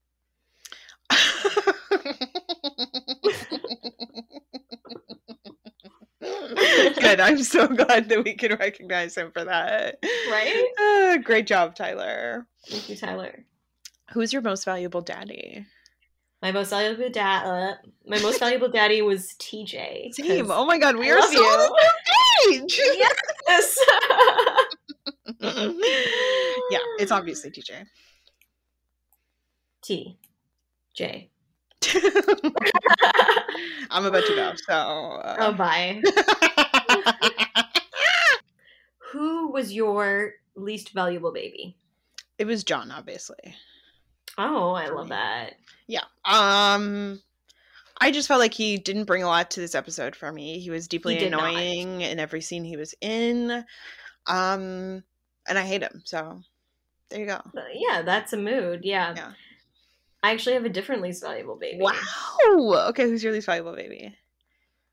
Good. 6.21 7.21
I'm 7.21 7.43
so 7.43 7.67
glad 7.69 8.09
that 8.09 8.25
we 8.25 8.35
can 8.35 8.55
recognize 8.57 9.17
him 9.17 9.31
for 9.33 9.45
that. 9.45 9.99
Right? 10.31 10.67
Uh, 10.81 11.17
great 11.19 11.47
job, 11.47 11.75
Tyler. 11.75 12.47
Thank 12.69 12.89
you, 12.89 12.97
Tyler. 12.97 13.45
Who's 14.13 14.33
your 14.33 14.43
most 14.43 14.65
valuable 14.65 15.01
daddy? 15.03 15.67
My 16.45 16.53
most 16.53 16.69
valuable 16.69 17.09
dad. 17.09 17.47
Uh, 17.47 17.75
my 18.07 18.21
most 18.21 18.39
valuable 18.39 18.69
daddy 18.69 19.01
was 19.01 19.29
TJ. 19.39 20.13
Same. 20.13 20.51
Oh 20.51 20.67
my 20.67 20.77
god, 20.77 20.95
we 20.97 21.11
I 21.11 21.15
are 21.15 21.23
so 21.23 21.43
on 21.43 21.59
the 21.59 21.81
same 22.51 22.61
page. 22.61 22.79
Yes. 23.49 23.79
yeah, 26.71 26.79
it's 26.99 27.11
obviously 27.11 27.51
TJ. 27.51 27.87
T. 29.81 30.19
J. 30.93 31.31
I'm 33.91 34.05
about 34.05 34.27
to 34.27 34.35
go, 34.35 34.53
so. 34.69 34.75
uh, 34.75 35.37
Oh, 35.39 35.53
bye. 35.55 36.03
Who 39.13 39.51
was 39.51 39.73
your 39.73 40.35
least 40.57 40.93
valuable 40.93 41.33
baby? 41.33 41.79
it 42.37 42.45
was 42.47 42.65
John, 42.65 42.91
obviously. 42.91 43.57
Oh, 44.39 44.73
I 44.73 44.89
love 44.89 45.09
that. 45.09 45.55
Yeah. 45.87 46.05
Um 46.25 47.21
I 48.01 48.11
just 48.11 48.29
felt 48.29 48.41
like 48.41 48.55
he 48.55 48.77
didn't 48.77 49.05
bring 49.05 49.23
a 49.23 49.29
lot 49.29 49.51
to 49.53 49.61
this 49.61 49.75
episode 49.75 50.17
for 50.17 50.33
me. 50.33 50.59
He 50.59 50.71
was 50.71 50.89
deeply 50.89 51.29
not. 51.29 51.51
annoying 51.51 52.01
in 52.01 52.19
every 52.19 52.41
scene 52.41 52.65
he 52.65 52.77
was 52.77 52.95
in. 53.01 53.65
Um 54.27 55.05
and 55.47 55.59
I 55.59 55.63
hate 55.63 55.83
him. 55.83 56.03
So 56.05 56.41
there 57.11 57.21
you 57.21 57.27
go. 57.27 57.35
Uh, 57.35 57.63
Yeah, 57.75 58.03
that's 58.03 58.33
a 58.33 58.37
mood. 58.37 58.81
Yeah. 58.83 59.15
Yeah. 59.17 59.33
I 60.23 60.33
actually 60.33 60.55
have 60.55 60.65
a 60.65 60.71
different 60.71 61.03
least 61.03 61.23
valuable 61.23 61.57
baby. 61.57 61.81
Wow. 61.81 62.87
Okay, 62.89 63.05
who's 63.05 63.23
your 63.23 63.33
least 63.33 63.47
valuable 63.47 63.77
baby? 63.77 64.17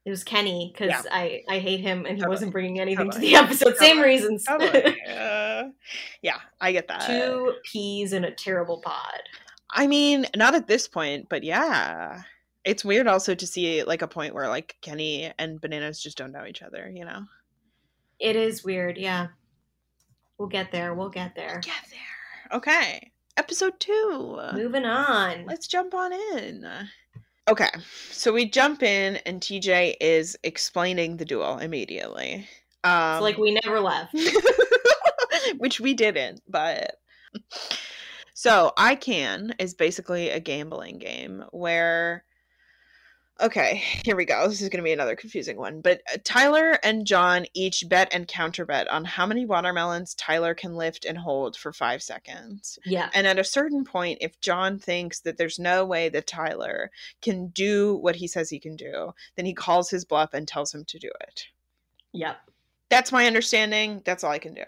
It 0.04 0.10
was 0.10 0.24
Kenny 0.24 0.72
because 0.72 0.90
Yeah. 0.90 1.02
I 1.12 1.42
I 1.48 1.58
hate 1.60 1.80
him 1.80 1.98
and 2.06 2.16
he 2.16 2.22
Totally. 2.22 2.28
wasn't 2.28 2.52
bringing 2.52 2.80
anything 2.80 3.10
Totally. 3.10 3.26
to 3.30 3.30
the 3.30 3.36
episode. 3.44 3.76
Same 3.76 3.96
Totally. 3.96 4.08
reasons. 4.14 4.44
Totally. 4.44 4.96
uh, 5.08 5.64
yeah, 6.22 6.38
I 6.60 6.72
get 6.72 6.88
that. 6.88 7.06
Two 7.06 7.54
peas 7.70 8.12
in 8.12 8.24
a 8.24 8.30
terrible 8.34 8.80
pod. 8.84 9.22
I 9.70 9.86
mean, 9.86 10.26
not 10.36 10.54
at 10.54 10.66
this 10.66 10.88
point, 10.88 11.28
but 11.28 11.44
yeah. 11.44 12.22
It's 12.64 12.84
weird 12.84 13.06
also 13.06 13.34
to 13.34 13.46
see 13.46 13.82
like 13.84 14.02
a 14.02 14.08
point 14.08 14.34
where 14.34 14.48
like 14.48 14.76
Kenny 14.82 15.32
and 15.38 15.60
Bananas 15.60 16.02
just 16.02 16.16
don't 16.18 16.30
know 16.32 16.46
each 16.46 16.62
other, 16.62 16.90
you 16.92 17.04
know? 17.04 17.22
It 18.20 18.36
is 18.36 18.62
weird. 18.64 18.98
Yeah. 18.98 19.28
We'll 20.38 20.48
get 20.48 20.70
there. 20.72 20.94
We'll 20.94 21.08
get 21.10 21.34
there. 21.34 21.60
Get 21.64 21.74
there. 21.90 22.56
Okay. 22.58 23.10
Episode 23.36 23.80
two. 23.80 24.38
Moving 24.54 24.84
on. 24.84 25.46
Let's 25.46 25.66
jump 25.66 25.94
on 25.94 26.12
in. 26.12 26.64
Okay, 27.52 27.68
so 28.10 28.32
we 28.32 28.46
jump 28.46 28.82
in, 28.82 29.16
and 29.26 29.38
TJ 29.38 29.96
is 30.00 30.38
explaining 30.42 31.18
the 31.18 31.26
duel 31.26 31.58
immediately. 31.58 32.48
Um, 32.82 33.16
It's 33.16 33.22
like 33.22 33.36
we 33.36 33.58
never 33.62 33.78
left. 33.78 34.16
which 35.58 35.78
we 35.78 35.92
didn't, 35.92 36.40
but 36.48 36.96
so 38.32 38.72
I 38.78 38.94
can 38.94 39.54
is 39.58 39.74
basically 39.74 40.30
a 40.30 40.40
gambling 40.40 40.96
game 40.96 41.44
where 41.50 42.24
okay, 43.42 43.82
here 44.04 44.16
we 44.16 44.24
go. 44.24 44.48
This 44.48 44.62
is 44.62 44.68
going 44.68 44.78
to 44.78 44.84
be 44.84 44.92
another 44.92 45.16
confusing 45.16 45.56
one, 45.56 45.80
but 45.80 46.00
uh, 46.12 46.18
Tyler 46.24 46.78
and 46.82 47.06
John 47.06 47.46
each 47.54 47.88
bet 47.88 48.08
and 48.12 48.26
counter 48.28 48.64
bet 48.64 48.88
on 48.88 49.04
how 49.04 49.26
many 49.26 49.44
watermelons 49.44 50.14
Tyler 50.14 50.54
can 50.54 50.76
lift 50.76 51.04
and 51.04 51.18
hold 51.18 51.56
for 51.56 51.72
5 51.72 52.02
seconds. 52.02 52.78
Yeah. 52.84 53.10
And 53.14 53.26
at 53.26 53.38
a 53.38 53.44
certain 53.44 53.84
point, 53.84 54.18
if 54.20 54.40
John 54.40 54.78
thinks 54.78 55.20
that 55.20 55.36
there's 55.36 55.58
no 55.58 55.84
way 55.84 56.08
that 56.10 56.26
Tyler 56.26 56.90
can 57.20 57.48
do 57.48 57.96
what 57.96 58.16
he 58.16 58.28
says 58.28 58.48
he 58.48 58.60
can 58.60 58.76
do, 58.76 59.12
then 59.36 59.44
he 59.44 59.54
calls 59.54 59.90
his 59.90 60.04
bluff 60.04 60.32
and 60.32 60.46
tells 60.46 60.72
him 60.72 60.84
to 60.86 60.98
do 60.98 61.10
it. 61.20 61.46
Yep. 62.12 62.36
That's 62.88 63.12
my 63.12 63.26
understanding. 63.26 64.02
That's 64.04 64.22
all 64.22 64.30
I 64.30 64.38
can 64.38 64.54
do. 64.54 64.64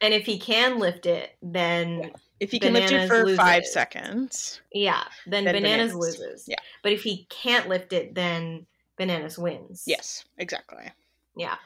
And 0.00 0.14
if 0.14 0.26
he 0.26 0.38
can 0.38 0.78
lift 0.78 1.06
it, 1.06 1.36
then 1.42 2.12
If 2.40 2.50
he 2.50 2.58
can 2.58 2.72
lift 2.72 2.90
it 2.90 3.06
for 3.06 3.34
five 3.36 3.66
seconds, 3.66 4.60
yeah, 4.72 5.04
then, 5.26 5.44
Then 5.44 5.54
bananas, 5.54 5.92
Bananas. 5.92 6.18
loses. 6.18 6.44
Yeah. 6.48 6.56
But 6.82 6.92
if 6.92 7.02
he 7.02 7.26
can't 7.28 7.68
lift 7.68 7.92
it, 7.92 8.14
then 8.14 8.66
bananas 8.96 9.38
wins. 9.38 9.84
yes, 9.86 10.24
exactly. 10.38 10.90
Yeah. 11.36 11.56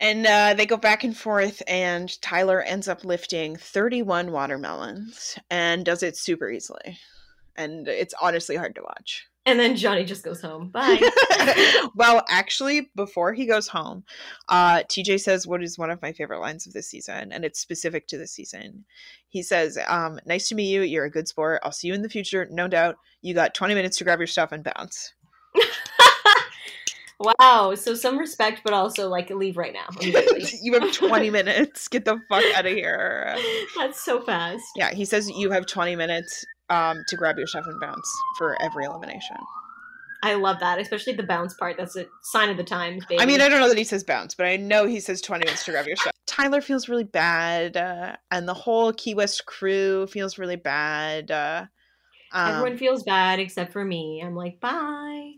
And 0.00 0.26
uh, 0.26 0.54
they 0.54 0.66
go 0.66 0.76
back 0.76 1.04
and 1.04 1.16
forth, 1.16 1.62
and 1.66 2.20
Tyler 2.20 2.60
ends 2.62 2.88
up 2.88 3.04
lifting 3.04 3.56
31 3.56 4.30
watermelons 4.32 5.38
and 5.50 5.84
does 5.84 6.02
it 6.02 6.16
super 6.18 6.50
easily. 6.50 6.98
And 7.56 7.88
it's 7.88 8.12
honestly 8.20 8.56
hard 8.56 8.74
to 8.74 8.82
watch. 8.82 9.26
And 9.46 9.60
then 9.60 9.76
Johnny 9.76 10.04
just 10.04 10.24
goes 10.24 10.40
home. 10.40 10.68
Bye. 10.72 11.00
well, 11.94 12.24
actually, 12.28 12.90
before 12.96 13.32
he 13.32 13.46
goes 13.46 13.68
home, 13.68 14.04
uh, 14.48 14.82
TJ 14.82 15.20
says 15.20 15.46
what 15.46 15.62
is 15.62 15.78
one 15.78 15.90
of 15.90 16.02
my 16.02 16.12
favorite 16.12 16.40
lines 16.40 16.66
of 16.66 16.72
this 16.72 16.88
season, 16.88 17.32
and 17.32 17.44
it's 17.44 17.60
specific 17.60 18.08
to 18.08 18.18
this 18.18 18.32
season. 18.32 18.84
He 19.28 19.42
says, 19.42 19.78
um, 19.86 20.18
Nice 20.26 20.48
to 20.48 20.56
meet 20.56 20.70
you. 20.70 20.82
You're 20.82 21.04
a 21.04 21.10
good 21.10 21.28
sport. 21.28 21.60
I'll 21.62 21.72
see 21.72 21.86
you 21.88 21.94
in 21.94 22.02
the 22.02 22.08
future. 22.08 22.48
No 22.50 22.66
doubt. 22.66 22.96
You 23.22 23.34
got 23.34 23.54
20 23.54 23.74
minutes 23.74 23.98
to 23.98 24.04
grab 24.04 24.18
your 24.18 24.26
stuff 24.26 24.50
and 24.50 24.64
bounce. 24.64 25.12
wow. 27.20 27.74
So 27.76 27.94
some 27.94 28.18
respect, 28.18 28.62
but 28.64 28.72
also 28.72 29.08
like 29.08 29.30
leave 29.30 29.56
right 29.56 29.72
now. 29.72 29.86
you 30.00 30.72
have 30.74 30.92
20 30.92 31.30
minutes. 31.30 31.86
Get 31.86 32.04
the 32.04 32.20
fuck 32.28 32.44
out 32.56 32.66
of 32.66 32.72
here. 32.72 33.36
That's 33.76 34.04
so 34.04 34.20
fast. 34.20 34.64
Yeah, 34.74 34.92
he 34.92 35.04
says 35.04 35.30
you 35.30 35.50
have 35.52 35.66
20 35.66 35.94
minutes 35.94 36.44
um, 36.70 37.02
to 37.08 37.16
grab 37.16 37.38
your 37.38 37.46
stuff 37.46 37.66
and 37.66 37.80
bounce 37.80 38.10
for 38.38 38.60
every 38.62 38.84
elimination. 38.84 39.36
I 40.22 40.34
love 40.34 40.58
that, 40.60 40.80
especially 40.80 41.12
the 41.12 41.22
bounce 41.22 41.54
part. 41.54 41.76
That's 41.76 41.96
a 41.96 42.06
sign 42.22 42.48
of 42.48 42.56
the 42.56 42.64
times, 42.64 43.04
baby. 43.06 43.20
I 43.20 43.26
mean, 43.26 43.40
I 43.40 43.48
don't 43.48 43.60
know 43.60 43.68
that 43.68 43.78
he 43.78 43.84
says 43.84 44.02
bounce, 44.02 44.34
but 44.34 44.46
I 44.46 44.56
know 44.56 44.86
he 44.86 44.98
says 44.98 45.20
20 45.20 45.44
minutes 45.44 45.64
to 45.66 45.72
grab 45.72 45.86
your 45.86 45.96
stuff. 45.96 46.12
Tyler 46.26 46.60
feels 46.60 46.88
really 46.88 47.04
bad, 47.04 47.76
uh, 47.76 48.16
and 48.30 48.48
the 48.48 48.54
whole 48.54 48.92
Key 48.92 49.14
West 49.14 49.46
crew 49.46 50.06
feels 50.06 50.38
really 50.38 50.56
bad. 50.56 51.30
Uh, 51.30 51.66
um, 52.32 52.50
everyone 52.50 52.78
feels 52.78 53.02
bad 53.04 53.38
except 53.38 53.72
for 53.72 53.84
me. 53.84 54.22
I'm 54.24 54.34
like, 54.34 54.60
bye. 54.60 55.32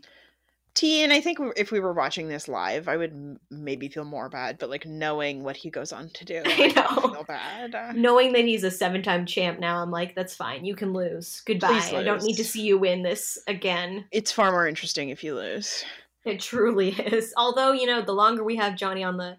T, 0.75 1.03
and 1.03 1.11
I 1.11 1.19
think 1.19 1.39
if 1.57 1.71
we 1.71 1.79
were 1.79 1.93
watching 1.93 2.27
this 2.29 2.47
live, 2.47 2.87
I 2.87 2.95
would 2.95 3.11
m- 3.11 3.39
maybe 3.49 3.89
feel 3.89 4.05
more 4.05 4.29
bad, 4.29 4.57
but 4.59 4.69
like 4.69 4.85
knowing 4.85 5.43
what 5.43 5.57
he 5.57 5.69
goes 5.69 5.91
on 5.91 6.09
to 6.11 6.25
do, 6.25 6.41
I 6.45 6.67
don't 6.69 6.77
know. 6.77 7.13
feel 7.13 7.23
bad. 7.23 7.75
Uh, 7.75 7.91
Knowing 7.93 8.33
that 8.33 8.45
he's 8.45 8.63
a 8.63 8.71
seven-time 8.71 9.25
champ 9.25 9.59
now, 9.59 9.81
I'm 9.81 9.91
like, 9.91 10.15
that's 10.15 10.35
fine. 10.35 10.63
You 10.65 10.75
can 10.75 10.93
lose. 10.93 11.41
Goodbye. 11.45 11.67
Please 11.79 11.93
I 11.93 12.03
don't 12.03 12.23
need 12.23 12.37
to 12.37 12.43
see 12.45 12.61
you 12.61 12.77
win 12.77 13.03
this 13.03 13.37
again. 13.47 14.05
it's 14.11 14.31
far 14.31 14.51
more 14.51 14.67
interesting 14.67 15.09
if 15.09 15.23
you 15.23 15.35
lose. 15.35 15.83
It 16.25 16.39
truly 16.39 16.89
is. 16.99 17.33
Although, 17.37 17.71
you 17.71 17.85
know, 17.87 18.01
the 18.01 18.13
longer 18.13 18.43
we 18.43 18.55
have 18.57 18.75
Johnny 18.77 19.03
on 19.03 19.17
the 19.17 19.37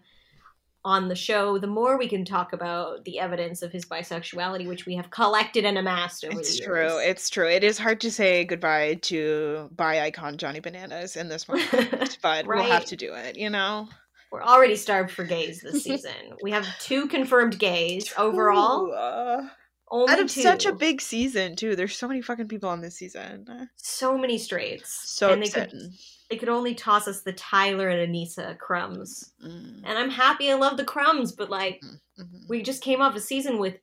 on 0.83 1.07
the 1.09 1.15
show, 1.15 1.57
the 1.59 1.67
more 1.67 1.97
we 1.97 2.07
can 2.09 2.25
talk 2.25 2.53
about 2.53 3.05
the 3.05 3.19
evidence 3.19 3.61
of 3.61 3.71
his 3.71 3.85
bisexuality, 3.85 4.67
which 4.67 4.85
we 4.85 4.95
have 4.95 5.09
collected 5.11 5.63
and 5.63 5.77
amassed 5.77 6.25
over 6.25 6.39
It's 6.39 6.57
the 6.59 6.65
true. 6.65 6.75
years. 6.81 7.01
It's 7.05 7.29
true. 7.29 7.47
It 7.47 7.51
is 7.51 7.59
true. 7.59 7.67
It 7.67 7.69
is 7.71 7.77
hard 7.77 8.01
to 8.01 8.11
say 8.11 8.43
goodbye 8.45 8.95
to 9.03 9.69
bi 9.75 10.01
icon 10.01 10.37
Johnny 10.37 10.59
Bananas 10.59 11.15
in 11.15 11.27
this 11.29 11.47
moment, 11.47 12.17
but 12.23 12.47
we'll 12.47 12.63
have 12.63 12.85
to 12.85 12.95
do 12.95 13.13
it, 13.13 13.37
you 13.37 13.49
know? 13.49 13.87
We're 14.31 14.41
already 14.43 14.75
starved 14.75 15.11
for 15.11 15.23
gays 15.25 15.61
this 15.61 15.83
season. 15.83 16.11
we 16.41 16.51
have 16.51 16.65
two 16.79 17.07
confirmed 17.07 17.59
gays 17.59 18.11
overall. 18.17 18.91
Uh, 18.93 19.47
Only 19.91 20.13
out 20.13 20.19
of 20.19 20.29
two. 20.31 20.41
such 20.41 20.65
a 20.65 20.73
big 20.73 21.01
season, 21.01 21.55
too. 21.57 21.75
There's 21.75 21.95
so 21.97 22.07
many 22.07 22.21
fucking 22.21 22.47
people 22.47 22.69
on 22.69 22.79
this 22.81 22.95
season. 22.95 23.45
so 23.75 24.17
many 24.17 24.37
straights. 24.37 25.01
So 25.09 25.33
and 25.33 25.43
they 25.43 25.49
could. 25.49 25.73
They 26.31 26.37
could 26.37 26.49
only 26.49 26.73
toss 26.73 27.09
us 27.09 27.21
the 27.21 27.33
Tyler 27.33 27.89
and 27.89 28.09
Aneesa 28.09 28.57
crumbs. 28.57 29.33
Mm, 29.45 29.81
And 29.83 29.97
I'm 29.97 30.09
happy 30.09 30.49
I 30.49 30.55
love 30.55 30.77
the 30.77 30.85
crumbs, 30.85 31.33
but 31.33 31.49
like 31.49 31.81
mhm. 32.17 32.47
we 32.47 32.61
just 32.63 32.81
came 32.81 33.01
off 33.01 33.15
a 33.15 33.19
season 33.19 33.59
with 33.59 33.75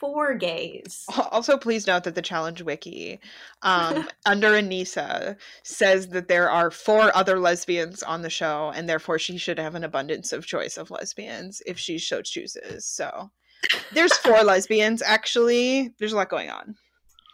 four 0.00 0.34
gays. 0.34 1.04
Also, 1.30 1.56
please 1.56 1.86
note 1.86 2.04
that 2.04 2.14
the 2.14 2.22
challenge 2.22 2.62
wiki 2.62 3.20
um, 3.62 4.08
under 4.26 4.52
Aneesa 4.52 5.36
says 5.62 6.08
that 6.08 6.28
there 6.28 6.50
are 6.50 6.70
four 6.70 7.14
other 7.16 7.38
lesbians 7.38 8.02
on 8.02 8.22
the 8.22 8.30
show, 8.30 8.72
and 8.74 8.88
therefore 8.88 9.18
she 9.18 9.38
should 9.38 9.58
have 9.58 9.74
an 9.74 9.84
abundance 9.84 10.32
of 10.32 10.46
choice 10.46 10.76
of 10.76 10.90
lesbians 10.90 11.62
if 11.66 11.78
she 11.78 11.98
so 11.98 12.22
chooses. 12.22 12.86
So 12.86 13.30
there's 13.92 14.16
four 14.18 14.42
lesbians, 14.42 15.02
actually. 15.02 15.94
There's 15.98 16.12
a 16.12 16.16
lot 16.16 16.28
going 16.30 16.50
on. 16.50 16.76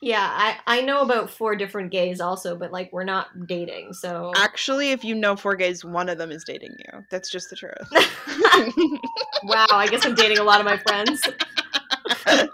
Yeah, 0.02 0.26
I 0.32 0.58
I 0.66 0.80
know 0.80 1.02
about 1.02 1.28
four 1.28 1.54
different 1.56 1.90
gays 1.90 2.20
also, 2.20 2.56
but 2.56 2.72
like 2.72 2.90
we're 2.90 3.04
not 3.04 3.46
dating, 3.46 3.92
so 3.92 4.32
Actually, 4.34 4.92
if 4.92 5.04
you 5.04 5.14
know 5.14 5.36
four 5.36 5.54
gays, 5.56 5.84
one 5.84 6.08
of 6.08 6.16
them 6.16 6.30
is 6.30 6.42
dating 6.44 6.74
you. 6.78 7.04
That's 7.10 7.30
just 7.30 7.50
the 7.50 7.56
truth. 7.56 7.74
wow, 9.44 9.66
I 9.70 9.88
guess 9.88 10.06
I'm 10.06 10.14
dating 10.14 10.38
a 10.38 10.42
lot 10.42 10.60
of 10.60 10.64
my 10.64 10.78
friends. 10.78 11.22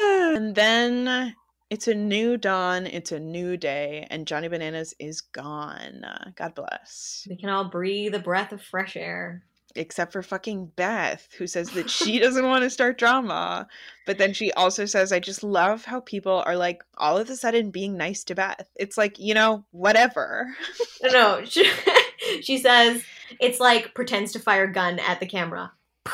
and 0.00 0.54
then 0.54 1.36
it's 1.70 1.86
a 1.86 1.94
new 1.94 2.36
dawn, 2.36 2.86
it's 2.86 3.12
a 3.12 3.20
new 3.20 3.56
day, 3.56 4.08
and 4.10 4.26
Johnny 4.26 4.48
Bananas 4.48 4.94
is 4.98 5.20
gone. 5.20 6.04
God 6.34 6.56
bless. 6.56 7.24
We 7.30 7.36
can 7.36 7.50
all 7.50 7.70
breathe 7.70 8.16
a 8.16 8.20
breath 8.20 8.50
of 8.50 8.60
fresh 8.62 8.96
air. 8.96 9.44
Except 9.74 10.12
for 10.12 10.22
fucking 10.22 10.72
Beth, 10.76 11.28
who 11.36 11.46
says 11.46 11.70
that 11.70 11.90
she 11.90 12.18
doesn't 12.18 12.46
want 12.46 12.64
to 12.64 12.70
start 12.70 12.98
drama. 12.98 13.68
But 14.06 14.18
then 14.18 14.32
she 14.32 14.52
also 14.52 14.86
says, 14.86 15.12
I 15.12 15.20
just 15.20 15.42
love 15.42 15.84
how 15.84 16.00
people 16.00 16.42
are 16.46 16.56
like 16.56 16.82
all 16.96 17.18
of 17.18 17.28
a 17.30 17.36
sudden 17.36 17.70
being 17.70 17.96
nice 17.96 18.24
to 18.24 18.34
Beth. 18.34 18.68
It's 18.76 18.96
like, 18.96 19.18
you 19.18 19.34
know, 19.34 19.64
whatever. 19.70 20.54
No, 21.02 21.10
no. 21.10 21.44
She, 21.44 21.70
she 22.42 22.58
says 22.58 23.02
it's 23.40 23.60
like 23.60 23.94
pretends 23.94 24.32
to 24.32 24.38
fire 24.38 24.64
a 24.64 24.72
gun 24.72 24.98
at 24.98 25.20
the 25.20 25.26
camera. 25.26 25.72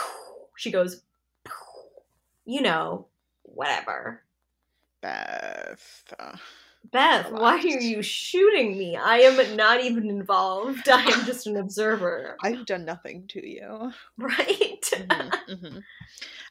She 0.57 0.70
goes, 0.70 1.02
you 2.44 2.62
know, 2.62 3.09
whatever. 3.42 4.22
Beth. 5.02 6.14
Beth, 6.93 7.30
why 7.32 7.57
are 7.57 7.80
you 7.80 8.03
shooting 8.03 8.76
me? 8.78 8.97
I 8.97 9.18
am 9.20 9.57
not 9.57 9.82
even 9.82 10.09
involved. 10.11 10.89
I 10.89 11.03
am 11.03 11.24
just 11.24 11.47
an 11.47 11.57
observer. 11.57 12.37
I've 12.43 12.66
done 12.66 12.85
nothing 12.85 13.26
to 13.28 13.47
you. 13.47 13.93
Right? 14.18 14.80
Mhm, 14.82 15.32
mhm. 15.49 15.82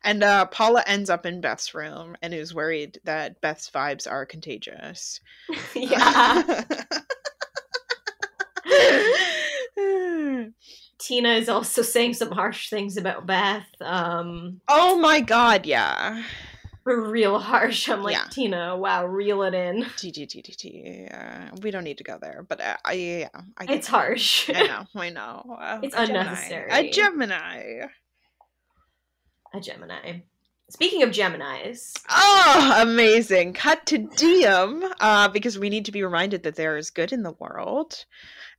And 0.03 0.23
uh, 0.23 0.45
Paula 0.47 0.83
ends 0.85 1.09
up 1.09 1.25
in 1.25 1.39
Beth's 1.39 1.73
room 1.73 2.17
and 2.21 2.33
is 2.33 2.53
worried 2.53 2.99
that 3.05 3.39
Beth's 3.41 3.69
vibes 3.69 4.09
are 4.09 4.25
contagious. 4.25 5.21
yeah. 5.75 6.63
Tina 10.97 11.29
is 11.33 11.49
also 11.49 11.81
saying 11.81 12.13
some 12.15 12.31
harsh 12.31 12.69
things 12.69 12.97
about 12.97 13.25
Beth. 13.25 13.67
Um, 13.81 14.61
oh 14.67 14.97
my 14.97 15.19
god, 15.21 15.65
yeah. 15.65 16.23
Real 16.85 17.39
harsh. 17.39 17.89
I'm 17.89 18.03
like, 18.03 18.15
Yeah. 18.15 18.25
Tina, 18.29 18.77
wow, 18.77 19.05
reel 19.05 19.43
it 19.43 19.53
in. 19.53 19.85
T 19.97 20.11
T 20.11 20.25
T 20.25 20.41
T 20.41 20.51
T. 20.53 21.07
uh, 21.11 21.49
We 21.61 21.71
don't 21.71 21.83
need 21.83 21.97
to 21.99 22.03
go 22.03 22.17
there, 22.21 22.45
but 22.47 22.59
uh, 22.61 22.77
I 22.85 22.93
yeah, 22.93 23.29
I 23.57 23.65
It's 23.69 23.87
it. 23.87 23.91
harsh. 23.91 24.49
I 24.53 24.63
know, 24.67 24.85
I 25.01 25.09
know. 25.09 25.57
Uh, 25.61 25.79
It's 25.83 25.95
a 25.95 26.05
Gemini. 26.05 26.19
unnecessary. 26.21 26.69
A 26.71 26.91
Gemini. 26.91 27.85
A 29.53 29.59
Gemini. 29.61 30.19
Speaking 30.69 31.03
of 31.03 31.09
Geminis, 31.11 31.93
Oh, 32.09 32.75
amazing. 32.81 33.53
Cut 33.53 33.85
to 33.87 33.97
Diem, 33.99 34.83
uh, 34.99 35.27
because 35.27 35.59
we 35.59 35.69
need 35.69 35.85
to 35.85 35.91
be 35.91 36.03
reminded 36.03 36.43
that 36.43 36.55
there 36.55 36.77
is 36.77 36.89
good 36.89 37.11
in 37.13 37.21
the 37.21 37.33
world. 37.33 38.05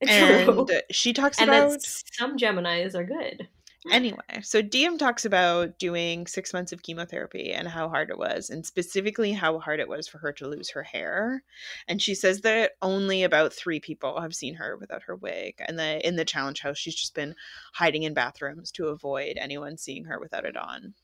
true. 0.07 0.67
And 0.69 0.83
she 0.93 1.13
talks 1.13 1.41
and 1.41 1.51
about 1.51 1.81
some 1.83 2.37
Geminis 2.37 2.95
are 2.95 3.05
good. 3.05 3.49
Anyway, 3.91 4.41
so 4.43 4.63
Diem 4.63 4.97
talks 4.97 5.27
about 5.27 5.79
doing 5.79 6.27
six 6.27 6.55
months 6.55 6.73
of 6.73 6.83
chemotherapy 6.83 7.53
and 7.53 7.69
how 7.69 7.89
hard 7.89 8.09
it 8.09 8.19
was, 8.19 8.49
and 8.49 8.65
specifically 8.65 9.33
how 9.33 9.59
hard 9.59 9.79
it 9.79 9.89
was 9.89 10.09
for 10.09 10.19
her 10.19 10.33
to 10.33 10.49
lose 10.49 10.71
her 10.71 10.83
hair. 10.83 11.43
And 11.87 12.01
she 12.01 12.15
says 12.15 12.41
that 12.41 12.73
only 12.81 13.25
about 13.25 13.53
three 13.53 13.81
people 13.81 14.21
have 14.21 14.35
seen 14.35 14.55
her 14.55 14.79
without 14.79 15.03
her 15.03 15.17
wig, 15.17 15.57
and 15.61 15.79
that 15.79 16.03
in 16.03 16.17
the 16.17 16.25
challenge 16.25 16.61
house, 16.61 16.79
she's 16.79 16.95
just 16.95 17.15
been 17.15 17.35
hiding 17.75 18.05
in 18.05 18.15
bathrooms 18.15 18.73
to 18.73 18.89
avoid 18.89 19.37
anyone 19.37 19.77
seeing 19.77 20.05
her 20.05 20.19
without 20.19 20.47
it 20.47 20.57
on. 20.57 20.95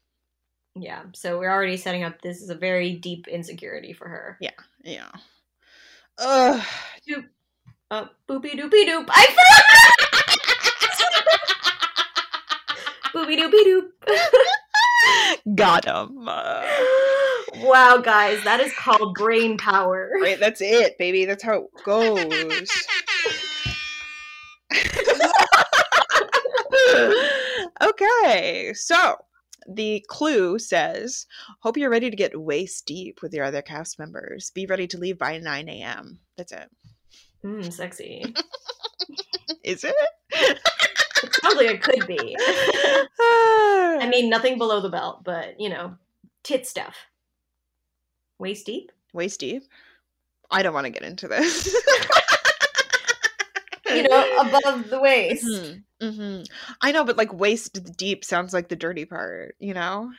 Yeah, 0.75 1.03
so 1.15 1.39
we're 1.39 1.53
already 1.53 1.77
setting 1.77 2.03
up 2.03 2.23
this 2.23 2.41
is 2.41 2.49
a 2.49 2.55
very 2.55 2.95
deep 2.95 3.29
insecurity 3.29 3.93
for 3.93 4.09
her. 4.09 4.39
Yeah. 4.41 4.51
Yeah. 4.83 5.11
Ugh. 6.19 6.65
Uh, 7.91 8.07
boopy 8.29 8.53
doopy 8.53 8.87
doop. 8.87 9.07
I 9.09 9.97
Boopy 13.15 13.37
doopy 13.37 13.65
doop. 13.65 13.91
Got 15.55 15.85
him. 15.87 16.29
Uh, 16.29 16.63
wow, 17.63 17.97
guys, 17.99 18.43
that 18.45 18.61
is 18.61 18.73
called 18.75 19.15
brain 19.15 19.57
power. 19.59 20.11
right, 20.21 20.39
that's 20.39 20.61
it, 20.61 20.99
baby. 20.99 21.25
That's 21.25 21.43
how 21.43 21.55
it 21.55 21.71
goes. 21.85 22.19
okay, 27.83 28.73
so 28.75 29.17
the 29.69 30.05
clue 30.09 30.59
says, 30.59 31.27
Hope 31.61 31.77
you're 31.77 31.91
ready 31.91 32.11
to 32.11 32.17
get 32.17 32.41
waist 32.41 32.87
deep 32.87 33.21
with 33.23 33.33
your 33.33 33.45
other 33.45 33.63
cast 33.63 33.99
members. 33.99 34.51
Be 34.55 34.67
ready 34.67 34.87
to 34.89 34.99
leave 34.99 35.19
by 35.19 35.39
9 35.39 35.69
a.m. 35.69 36.19
That's 36.37 36.53
it. 36.53 36.71
Mm, 37.45 37.73
sexy. 37.73 38.35
Is 39.65 39.85
it? 39.85 40.59
Sounds 41.33 41.57
like 41.57 41.71
it 41.71 41.83
could 41.83 42.07
be. 42.07 42.37
I 42.41 44.09
mean, 44.11 44.29
nothing 44.31 44.59
below 44.59 44.81
the 44.81 44.91
belt, 44.91 45.25
but 45.25 45.61
you 45.61 45.69
know, 45.69 45.97
tit 46.43 46.67
stuff. 46.67 46.97
Waist 48.39 48.67
deep. 48.67 48.91
waist 49.13 49.41
deep? 49.41 49.63
I 50.51 50.63
don't 50.63 50.75
want 50.75 50.87
to 50.87 50.91
get 50.91 51.03
into 51.03 51.29
this. 51.29 51.75
You 53.95 54.05
know, 54.09 54.39
above 54.41 54.89
the 54.89 55.01
waist. 55.01 55.45
hmm 56.01 56.09
hmm 56.09 56.43
I 56.81 56.93
know, 56.93 57.05
but 57.05 57.17
like 57.17 57.33
waist 57.33 57.97
deep 57.97 58.25
sounds 58.25 58.53
like 58.53 58.69
the 58.69 58.77
dirty 58.77 59.05
part, 59.05 59.57
you 59.59 59.75
know? 59.75 60.11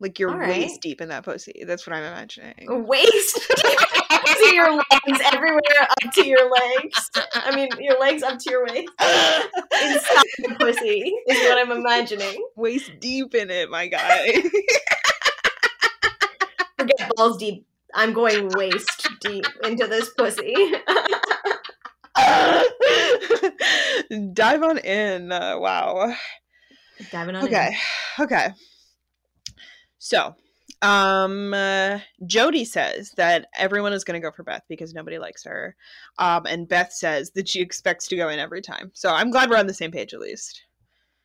Like 0.00 0.18
you're 0.18 0.36
right. 0.36 0.48
waist 0.48 0.80
deep 0.82 1.00
in 1.00 1.08
that 1.08 1.24
pussy. 1.24 1.64
That's 1.66 1.86
what 1.86 1.96
I'm 1.96 2.04
imagining. 2.04 2.86
Waist 2.86 3.52
to 4.38 4.54
your 4.54 4.76
legs, 4.76 5.20
everywhere 5.32 5.60
up 5.80 6.12
to 6.12 6.26
your 6.26 6.50
legs. 6.50 7.10
I 7.34 7.54
mean, 7.54 7.68
your 7.78 7.98
legs 8.00 8.22
up 8.22 8.38
to 8.38 8.50
your 8.50 8.64
waist. 8.64 8.88
Inside 9.00 10.24
the 10.38 10.56
pussy 10.58 11.14
is 11.28 11.38
what 11.48 11.58
I'm 11.58 11.72
imagining. 11.72 12.46
waist 12.56 12.92
deep 13.00 13.34
in 13.34 13.50
it, 13.50 13.70
my 13.70 13.86
guy. 13.86 14.42
Forget 16.78 17.10
balls 17.16 17.38
deep. 17.38 17.66
I'm 17.94 18.12
going 18.12 18.48
waist 18.50 19.08
deep 19.20 19.46
into 19.64 19.86
this 19.86 20.10
pussy. 20.16 20.54
Dive 24.32 24.62
on 24.62 24.78
in. 24.78 25.32
Uh, 25.32 25.58
wow. 25.58 26.14
Diving 27.10 27.36
on 27.36 27.44
Okay. 27.44 27.76
Okay. 28.18 28.48
So, 29.98 30.34
um, 30.86 31.52
uh, 31.52 31.98
Jodi 32.26 32.64
says 32.64 33.10
that 33.16 33.48
everyone 33.56 33.92
is 33.92 34.04
going 34.04 34.20
to 34.20 34.24
go 34.24 34.30
for 34.30 34.44
Beth 34.44 34.62
because 34.68 34.94
nobody 34.94 35.18
likes 35.18 35.42
her. 35.44 35.74
Um, 36.18 36.46
and 36.46 36.68
Beth 36.68 36.92
says 36.92 37.32
that 37.32 37.48
she 37.48 37.60
expects 37.60 38.06
to 38.08 38.16
go 38.16 38.28
in 38.28 38.38
every 38.38 38.62
time. 38.62 38.92
So 38.94 39.10
I'm 39.10 39.32
glad 39.32 39.50
we're 39.50 39.56
on 39.56 39.66
the 39.66 39.74
same 39.74 39.90
page 39.90 40.14
at 40.14 40.20
least. 40.20 40.62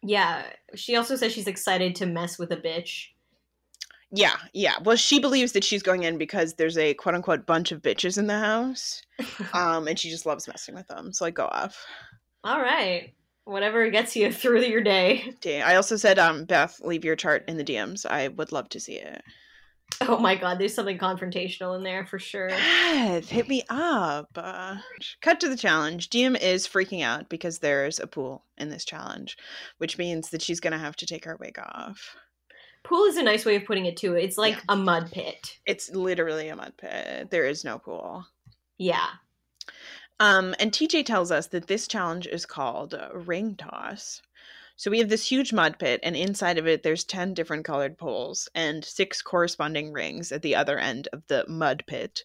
Yeah. 0.01 0.43
She 0.73 0.95
also 0.95 1.15
says 1.15 1.31
she's 1.31 1.47
excited 1.47 1.95
to 1.97 2.07
mess 2.07 2.39
with 2.39 2.51
a 2.51 2.57
bitch. 2.57 3.09
Yeah, 4.13 4.35
yeah. 4.53 4.75
Well, 4.83 4.97
she 4.97 5.19
believes 5.19 5.51
that 5.53 5.63
she's 5.63 5.83
going 5.83 6.03
in 6.03 6.17
because 6.17 6.55
there's 6.55 6.77
a 6.77 6.95
quote 6.95 7.15
unquote 7.15 7.45
bunch 7.45 7.71
of 7.71 7.81
bitches 7.81 8.17
in 8.17 8.27
the 8.27 8.39
house. 8.39 9.03
Um, 9.53 9.87
and 9.87 9.99
she 9.99 10.09
just 10.09 10.25
loves 10.25 10.47
messing 10.47 10.73
with 10.73 10.87
them. 10.87 11.13
So 11.13 11.25
like 11.25 11.35
go 11.35 11.45
off. 11.45 11.85
All 12.43 12.59
right. 12.59 13.13
Whatever 13.45 13.87
gets 13.91 14.15
you 14.15 14.31
through 14.31 14.61
your 14.61 14.81
day. 14.81 15.35
I 15.63 15.75
also 15.75 15.97
said, 15.97 16.17
um, 16.17 16.45
Beth, 16.45 16.79
leave 16.81 17.05
your 17.05 17.15
chart 17.15 17.43
in 17.47 17.57
the 17.57 17.63
DMs. 17.63 18.05
I 18.05 18.29
would 18.29 18.51
love 18.51 18.69
to 18.69 18.79
see 18.79 18.93
it. 18.93 19.21
Oh 20.07 20.17
my 20.17 20.35
god, 20.35 20.57
there's 20.59 20.73
something 20.73 20.97
confrontational 20.97 21.75
in 21.77 21.83
there 21.83 22.05
for 22.05 22.17
sure. 22.17 22.49
Hit 22.49 23.47
me 23.47 23.63
up. 23.69 24.29
Uh, 24.35 24.77
cut 25.21 25.39
to 25.41 25.49
the 25.49 25.55
challenge. 25.55 26.09
Diem 26.09 26.35
is 26.35 26.67
freaking 26.67 27.03
out 27.03 27.29
because 27.29 27.59
there's 27.59 27.99
a 27.99 28.07
pool 28.07 28.43
in 28.57 28.69
this 28.69 28.83
challenge, 28.83 29.37
which 29.77 29.97
means 29.99 30.29
that 30.31 30.41
she's 30.41 30.59
gonna 30.59 30.79
have 30.79 30.95
to 30.97 31.05
take 31.05 31.25
her 31.25 31.37
wig 31.39 31.59
off. 31.59 32.15
Pool 32.83 33.03
is 33.05 33.17
a 33.17 33.23
nice 33.23 33.45
way 33.45 33.55
of 33.55 33.65
putting 33.65 33.85
it 33.85 33.95
too. 33.95 34.15
It's 34.15 34.37
like 34.39 34.55
Yeah. 34.55 34.61
a 34.69 34.75
mud 34.75 35.11
pit. 35.11 35.59
It's 35.67 35.91
literally 35.91 36.47
a 36.49 36.55
mud 36.55 36.73
pit. 36.77 37.29
There 37.29 37.45
is 37.45 37.63
no 37.63 37.77
pool. 37.77 38.25
Yeah. 38.79 39.07
Um, 40.19 40.55
and 40.59 40.71
TJ 40.71 41.05
tells 41.05 41.31
us 41.31 41.47
that 41.47 41.67
this 41.67 41.87
challenge 41.87 42.25
is 42.27 42.45
called 42.45 42.99
ring 43.13 43.55
toss. 43.55 44.21
So 44.81 44.89
we 44.89 44.97
have 44.97 45.09
this 45.09 45.29
huge 45.29 45.53
mud 45.53 45.77
pit, 45.77 45.99
and 46.01 46.15
inside 46.15 46.57
of 46.57 46.65
it, 46.65 46.81
there's 46.81 47.03
10 47.03 47.35
different 47.35 47.65
colored 47.65 47.99
poles 47.99 48.49
and 48.55 48.83
six 48.83 49.21
corresponding 49.21 49.93
rings 49.93 50.31
at 50.31 50.41
the 50.41 50.55
other 50.55 50.79
end 50.79 51.07
of 51.13 51.21
the 51.27 51.45
mud 51.47 51.83
pit. 51.85 52.23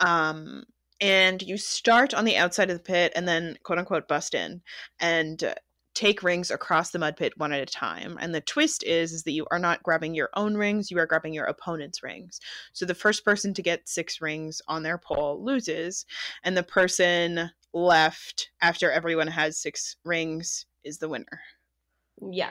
Um, 0.00 0.64
and 1.00 1.40
you 1.40 1.56
start 1.56 2.12
on 2.12 2.26
the 2.26 2.36
outside 2.36 2.68
of 2.68 2.76
the 2.76 2.84
pit 2.84 3.14
and 3.16 3.26
then, 3.26 3.56
quote 3.62 3.78
unquote, 3.78 4.08
bust 4.08 4.34
in 4.34 4.60
and 5.00 5.42
uh, 5.42 5.54
take 5.94 6.22
rings 6.22 6.50
across 6.50 6.90
the 6.90 6.98
mud 6.98 7.16
pit 7.16 7.32
one 7.38 7.54
at 7.54 7.62
a 7.62 7.64
time. 7.64 8.18
And 8.20 8.34
the 8.34 8.42
twist 8.42 8.84
is, 8.84 9.14
is 9.14 9.22
that 9.22 9.32
you 9.32 9.46
are 9.50 9.58
not 9.58 9.82
grabbing 9.82 10.14
your 10.14 10.28
own 10.34 10.54
rings, 10.54 10.90
you 10.90 10.98
are 10.98 11.06
grabbing 11.06 11.32
your 11.32 11.46
opponent's 11.46 12.02
rings. 12.02 12.40
So 12.74 12.84
the 12.84 12.94
first 12.94 13.24
person 13.24 13.54
to 13.54 13.62
get 13.62 13.88
six 13.88 14.20
rings 14.20 14.60
on 14.68 14.82
their 14.82 14.98
pole 14.98 15.42
loses 15.42 16.04
and 16.44 16.54
the 16.54 16.62
person 16.62 17.52
left 17.72 18.50
after 18.60 18.90
everyone 18.90 19.28
has 19.28 19.56
six 19.56 19.96
rings 20.04 20.66
is 20.84 20.98
the 20.98 21.08
winner. 21.08 21.40
Yeah. 22.20 22.50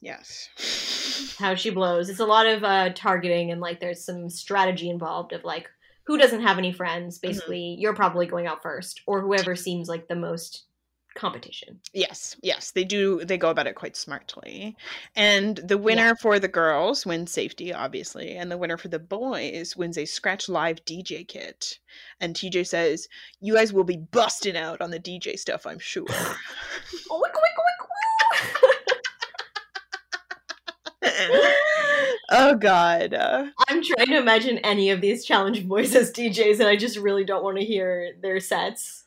Yes. 0.00 1.36
How 1.38 1.54
she 1.54 1.70
blows. 1.70 2.08
It's 2.08 2.20
a 2.20 2.26
lot 2.26 2.46
of 2.46 2.64
uh 2.64 2.90
targeting 2.94 3.50
and 3.50 3.60
like 3.60 3.80
there's 3.80 4.04
some 4.04 4.28
strategy 4.28 4.90
involved 4.90 5.32
of 5.32 5.44
like 5.44 5.68
who 6.04 6.18
doesn't 6.18 6.42
have 6.42 6.58
any 6.58 6.72
friends, 6.72 7.18
basically, 7.18 7.76
you're 7.78 7.94
probably 7.94 8.26
going 8.26 8.46
out 8.46 8.62
first, 8.62 9.02
or 9.06 9.20
whoever 9.20 9.54
seems 9.54 9.88
like 9.88 10.08
the 10.08 10.16
most 10.16 10.64
competition. 11.14 11.78
Yes, 11.92 12.36
yes, 12.42 12.70
they 12.70 12.84
do. 12.84 13.24
They 13.24 13.38
go 13.38 13.50
about 13.50 13.66
it 13.66 13.76
quite 13.76 13.96
smartly. 13.96 14.76
And 15.14 15.58
the 15.58 15.78
winner 15.78 16.14
for 16.16 16.38
the 16.38 16.48
girls 16.48 17.06
wins 17.06 17.30
safety, 17.30 17.72
obviously, 17.72 18.36
and 18.36 18.50
the 18.50 18.58
winner 18.58 18.76
for 18.76 18.88
the 18.88 18.98
boys 18.98 19.76
wins 19.76 19.98
a 19.98 20.06
scratch 20.06 20.48
live 20.48 20.84
DJ 20.84 21.26
kit. 21.26 21.78
And 22.20 22.34
TJ 22.34 22.66
says, 22.66 23.08
"You 23.40 23.54
guys 23.54 23.72
will 23.72 23.84
be 23.84 23.98
busting 23.98 24.56
out 24.56 24.80
on 24.80 24.90
the 24.90 24.98
DJ 24.98 25.38
stuff, 25.38 25.66
I'm 25.66 25.78
sure." 25.78 26.06
Oh, 27.10 27.18
oh 32.30 32.54
God. 32.58 33.14
I'm 33.14 33.82
trying 33.82 34.08
to 34.08 34.18
imagine 34.18 34.58
any 34.58 34.90
of 34.90 35.00
these 35.00 35.24
challenge 35.24 35.66
boys 35.66 35.94
as 35.94 36.12
DJs, 36.12 36.60
and 36.60 36.68
I 36.68 36.76
just 36.76 36.96
really 36.96 37.24
don't 37.24 37.44
want 37.44 37.58
to 37.58 37.64
hear 37.64 38.12
their 38.20 38.40
sets. 38.40 39.04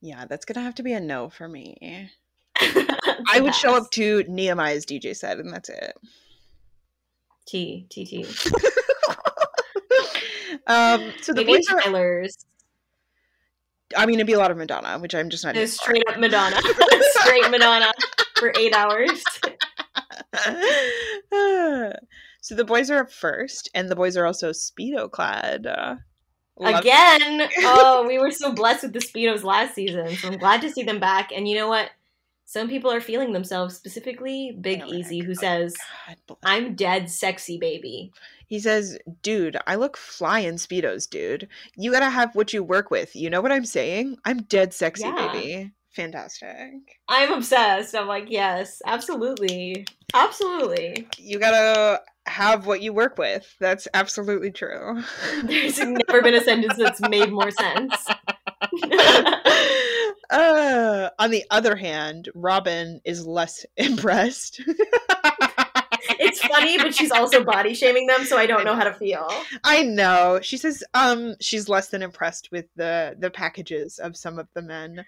yeah, 0.00 0.24
that's 0.26 0.44
gonna 0.44 0.64
have 0.64 0.74
to 0.76 0.82
be 0.82 0.92
a 0.92 1.00
no 1.00 1.28
for 1.28 1.48
me. 1.48 2.10
I 2.60 3.40
would 3.40 3.54
show 3.54 3.76
up 3.76 3.90
to 3.92 4.24
Nehemiah's 4.28 4.84
DJ 4.84 5.16
set, 5.16 5.38
and 5.38 5.52
that's 5.52 5.68
it. 5.68 5.96
T 7.46 7.86
T 7.88 8.04
T. 8.04 8.24
um, 10.66 11.12
so 11.22 11.32
the 11.32 11.44
Maybe 11.44 11.52
boys 11.52 11.68
are. 11.68 11.80
Tyler's. 11.80 12.44
I 13.96 14.04
mean, 14.06 14.16
it'd 14.16 14.26
be 14.26 14.34
a 14.34 14.38
lot 14.38 14.50
of 14.50 14.56
Madonna, 14.58 14.98
which 14.98 15.14
I'm 15.14 15.30
just 15.30 15.44
not. 15.44 15.56
For. 15.56 15.66
straight 15.66 16.02
up 16.08 16.18
Madonna. 16.18 16.60
straight 16.60 17.50
Madonna 17.50 17.90
for 18.36 18.52
eight 18.58 18.74
hours. 18.74 19.24
so 22.40 22.54
the 22.54 22.64
boys 22.64 22.90
are 22.90 23.00
up 23.00 23.12
first, 23.12 23.70
and 23.74 23.88
the 23.88 23.96
boys 23.96 24.16
are 24.16 24.26
also 24.26 24.50
speedo 24.50 25.10
clad. 25.10 25.66
Uh, 25.66 25.96
Again. 26.60 27.48
Oh, 27.60 28.04
we 28.06 28.18
were 28.18 28.30
so 28.30 28.52
blessed 28.52 28.84
with 28.84 28.92
the 28.92 28.98
Speedos 28.98 29.44
last 29.44 29.74
season. 29.74 30.08
So 30.16 30.28
I'm 30.28 30.38
glad 30.38 30.60
to 30.62 30.70
see 30.70 30.82
them 30.82 30.98
back. 30.98 31.30
And 31.32 31.46
you 31.48 31.56
know 31.56 31.68
what? 31.68 31.90
Some 32.46 32.68
people 32.68 32.90
are 32.90 33.00
feeling 33.00 33.32
themselves, 33.32 33.76
specifically 33.76 34.56
Big 34.58 34.80
Eric. 34.80 34.92
Easy, 34.92 35.20
who 35.20 35.34
says, 35.34 35.76
God 36.26 36.36
I'm 36.42 36.74
dead 36.74 37.10
sexy, 37.10 37.58
baby. 37.58 38.10
He 38.46 38.58
says, 38.58 38.98
"Dude, 39.22 39.58
I 39.66 39.74
look 39.74 39.98
fly 39.98 40.40
in 40.40 40.54
speedos, 40.54 41.08
dude. 41.08 41.46
You 41.76 41.92
gotta 41.92 42.08
have 42.08 42.34
what 42.34 42.54
you 42.54 42.64
work 42.64 42.90
with. 42.90 43.14
You 43.14 43.28
know 43.28 43.42
what 43.42 43.52
I'm 43.52 43.66
saying? 43.66 44.16
I'm 44.24 44.44
dead 44.44 44.72
sexy, 44.72 45.04
Yeah. 45.04 45.30
baby. 45.30 45.72
Fantastic. 45.98 47.00
I'm 47.08 47.32
obsessed. 47.32 47.92
I'm 47.96 48.06
like, 48.06 48.26
yes, 48.30 48.80
absolutely. 48.86 49.84
Absolutely. 50.14 51.08
You 51.18 51.40
gotta 51.40 52.02
have 52.28 52.68
what 52.68 52.82
you 52.82 52.92
work 52.92 53.18
with. 53.18 53.52
That's 53.58 53.88
absolutely 53.94 54.52
true." 54.52 55.02
There's 55.42 55.80
never 55.80 56.22
been 56.22 56.34
a 56.34 56.40
sentence 56.40 56.76
that's 56.76 57.00
made 57.00 57.32
more 57.32 57.50
sense. 57.50 58.06
uh, 60.30 61.10
on 61.18 61.32
the 61.32 61.44
other 61.50 61.74
hand, 61.74 62.28
Robin 62.32 63.00
is 63.04 63.26
less 63.26 63.66
impressed. 63.76 64.62
it's 66.20 66.40
funny, 66.46 66.78
but 66.78 66.94
she's 66.94 67.10
also 67.10 67.42
body 67.42 67.74
shaming 67.74 68.06
them, 68.06 68.24
so 68.24 68.38
I 68.38 68.46
don't 68.46 68.64
know 68.64 68.76
how 68.76 68.84
to 68.84 68.94
feel. 68.94 69.28
I 69.64 69.82
know. 69.82 70.38
She 70.42 70.58
says 70.58 70.84
um 70.94 71.34
she's 71.40 71.68
less 71.68 71.88
than 71.88 72.02
impressed 72.02 72.52
with 72.52 72.66
the 72.76 73.16
the 73.18 73.30
packages 73.30 73.98
of 73.98 74.16
some 74.16 74.38
of 74.38 74.46
the 74.54 74.62
men. 74.62 75.04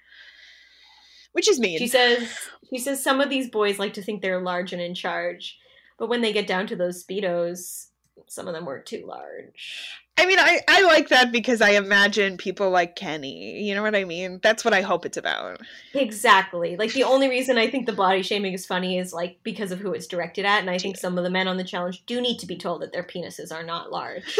Which 1.33 1.49
is 1.49 1.61
mean. 1.61 1.79
She 1.79 1.87
says 1.87 2.29
she 2.69 2.79
says 2.79 3.03
some 3.03 3.21
of 3.21 3.31
these 3.31 3.49
boys 3.49 3.79
like 3.79 3.95
to 3.95 4.03
think 4.03 4.23
they're 4.23 4.41
large 4.41 4.73
and 4.73 4.83
in 4.83 4.95
charge, 4.95 5.59
but 5.99 6.09
when 6.09 6.21
they 6.21 6.33
get 6.33 6.47
down 6.47 6.67
to 6.69 6.77
those 6.77 7.05
speedos, 7.05 7.89
some 8.27 8.49
of 8.49 8.55
them 8.55 8.65
were 8.65 8.81
too 8.81 9.05
large. 9.07 10.01
I 10.21 10.27
mean, 10.27 10.39
I, 10.39 10.61
I 10.69 10.83
like 10.83 11.09
that 11.09 11.33
because 11.33 11.63
I 11.63 11.71
imagine 11.71 12.37
people 12.37 12.69
like 12.69 12.95
Kenny. 12.95 13.63
You 13.63 13.75
know 13.75 13.83
what 13.83 13.97
I 13.97 14.05
mean? 14.05 14.39
That's 14.43 14.65
what 14.65 14.75
I 14.75 14.83
hope 14.83 15.07
it's 15.07 15.17
about. 15.17 15.63
Exactly. 15.95 16.77
Like 16.77 16.93
the 16.93 17.05
only 17.05 17.29
reason 17.29 17.57
I 17.57 17.71
think 17.71 17.87
the 17.87 17.95
body 17.95 18.21
shaming 18.21 18.53
is 18.53 18.67
funny 18.67 18.99
is 18.99 19.15
like 19.15 19.39
because 19.43 19.73
of 19.73 19.79
who 19.79 19.95
it's 19.95 20.07
directed 20.07 20.45
at, 20.45 20.61
and 20.61 20.69
I 20.69 20.77
think 20.77 20.99
some 20.99 21.17
of 21.17 21.25
the 21.25 21.31
men 21.31 21.49
on 21.49 21.57
the 21.57 21.65
challenge 21.65 22.05
do 22.05 22.21
need 22.21 22.39
to 22.41 22.47
be 22.47 22.59
told 22.59 22.83
that 22.83 22.93
their 22.93 23.03
penises 23.03 23.51
are 23.51 23.63
not 23.63 23.91
large. 23.91 24.39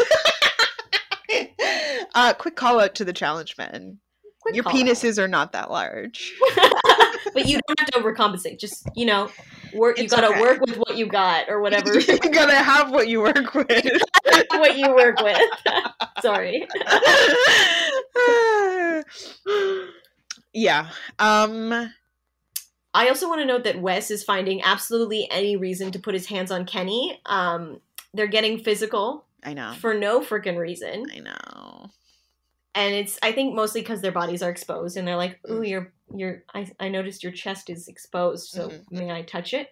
uh, 2.15 2.33
quick 2.33 2.55
call 2.55 2.79
out 2.79 2.93
to 2.95 3.05
the 3.05 3.13
challenge 3.13 3.57
men. 3.57 3.97
Quick 4.41 4.55
Your 4.55 4.63
penises 4.63 5.19
are 5.19 5.27
not 5.27 5.51
that 5.51 5.69
large. 5.69 6.33
but 7.33 7.47
you 7.47 7.59
don't 7.67 7.79
have 7.79 7.91
to 7.91 7.99
overcompensate. 7.99 8.59
Just 8.59 8.87
you 8.95 9.05
know, 9.05 9.29
work. 9.73 9.99
You 9.99 10.07
gotta 10.07 10.29
okay. 10.29 10.41
work 10.41 10.61
with 10.61 10.77
what 10.77 10.97
you 10.97 11.05
got 11.05 11.47
or 11.47 11.61
whatever. 11.61 11.99
you 11.99 12.17
gotta 12.17 12.55
have 12.55 12.91
what 12.91 13.07
you 13.07 13.21
work 13.21 13.53
with. 13.53 14.01
what 14.49 14.77
you 14.77 14.93
work 14.95 15.21
with. 15.21 15.39
Sorry. 16.21 16.67
yeah. 20.53 20.89
Um. 21.19 21.91
I 22.93 23.07
also 23.07 23.29
want 23.29 23.39
to 23.39 23.45
note 23.45 23.63
that 23.63 23.81
Wes 23.81 24.11
is 24.11 24.23
finding 24.23 24.61
absolutely 24.63 25.29
any 25.31 25.55
reason 25.55 25.91
to 25.91 25.99
put 25.99 26.13
his 26.13 26.25
hands 26.25 26.51
on 26.51 26.65
Kenny. 26.65 27.21
Um, 27.25 27.79
they're 28.13 28.27
getting 28.27 28.59
physical 28.59 29.25
I 29.43 29.53
know. 29.53 29.73
for 29.79 29.93
no 29.93 30.19
freaking 30.19 30.57
reason, 30.57 31.05
I 31.15 31.19
know. 31.19 31.89
And 32.75 32.93
it's 32.93 33.19
I 33.21 33.31
think 33.31 33.53
mostly 33.53 33.81
because 33.81 34.01
their 34.01 34.11
bodies 34.11 34.41
are 34.41 34.49
exposed, 34.49 34.97
and 34.97 35.07
they're 35.07 35.17
like, 35.17 35.39
"Ooh, 35.49 35.61
mm. 35.61 35.69
your 35.69 35.93
your 36.15 36.43
I 36.53 36.69
I 36.79 36.89
noticed 36.89 37.23
your 37.23 37.31
chest 37.31 37.69
is 37.69 37.87
exposed, 37.87 38.49
so 38.49 38.69
Mhm. 38.69 38.91
may 38.91 39.11
I 39.11 39.21
touch 39.23 39.53
it?" 39.53 39.69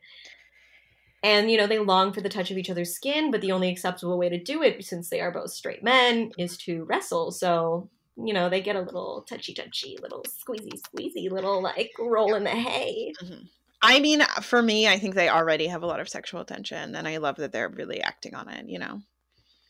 And 1.22 1.52
you 1.52 1.58
know 1.58 1.68
they 1.68 1.80
long 1.80 2.14
for 2.14 2.22
the 2.22 2.30
touch 2.30 2.52
of 2.52 2.58
each 2.58 2.70
other's 2.70 2.93
skin, 2.93 3.32
but 3.32 3.41
the 3.41 3.52
only 3.52 3.70
acceptable 3.70 4.18
way 4.18 4.30
to 4.30 4.38
do 4.41 4.64
it, 4.64 4.84
since 4.86 5.10
they 5.10 5.22
are 5.22 5.32
both 5.32 5.52
straight 5.52 5.84
men, 5.84 6.32
is 6.38 6.58
to 6.60 6.84
wrestle. 6.86 7.32
So 7.32 7.89
you 8.18 8.34
know 8.34 8.50
they 8.50 8.62
get 8.62 8.76
a 8.76 8.82
little 8.82 9.26
touchy 9.28 9.54
touchy, 9.54 9.97
little 10.02 10.24
squeezy 10.24 10.80
squeezy, 10.82 11.30
little 11.32 11.62
like 11.62 11.91
roll 12.00 12.36
in 12.36 12.43
the 12.43 12.50
hay. 12.52 13.14
Mm-hmm. 13.22 13.45
I 13.82 14.02
mean, 14.02 14.22
for 14.41 14.62
me, 14.62 14.89
I 14.89 15.00
think 15.00 15.16
they 15.16 15.30
already 15.30 15.68
have 15.68 15.84
a 15.84 15.88
lot 15.88 16.02
of 16.02 16.10
sexual 16.10 16.43
tension, 16.43 16.95
and 16.95 17.08
I 17.08 17.18
love 17.18 17.38
that 17.38 17.54
they're 17.54 17.70
really 17.70 18.02
acting 18.02 18.36
on 18.36 18.50
it. 18.50 18.68
You 18.68 18.80
know. 18.80 19.02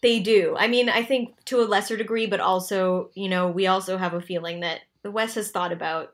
They 0.02 0.20
do. 0.20 0.56
I 0.58 0.68
mean, 0.68 0.88
I 0.90 1.04
think 1.04 1.44
to 1.46 1.60
a 1.62 1.66
lesser 1.66 1.98
degree, 1.98 2.26
but 2.26 2.40
also, 2.40 3.10
you 3.16 3.28
know, 3.30 3.50
we 3.50 3.68
also 3.68 3.98
have 3.98 4.14
a 4.14 4.22
feeling 4.22 4.62
that 4.62 4.82
the 5.02 5.12
West 5.12 5.36
has 5.36 5.52
thought 5.52 5.72
about 5.74 6.14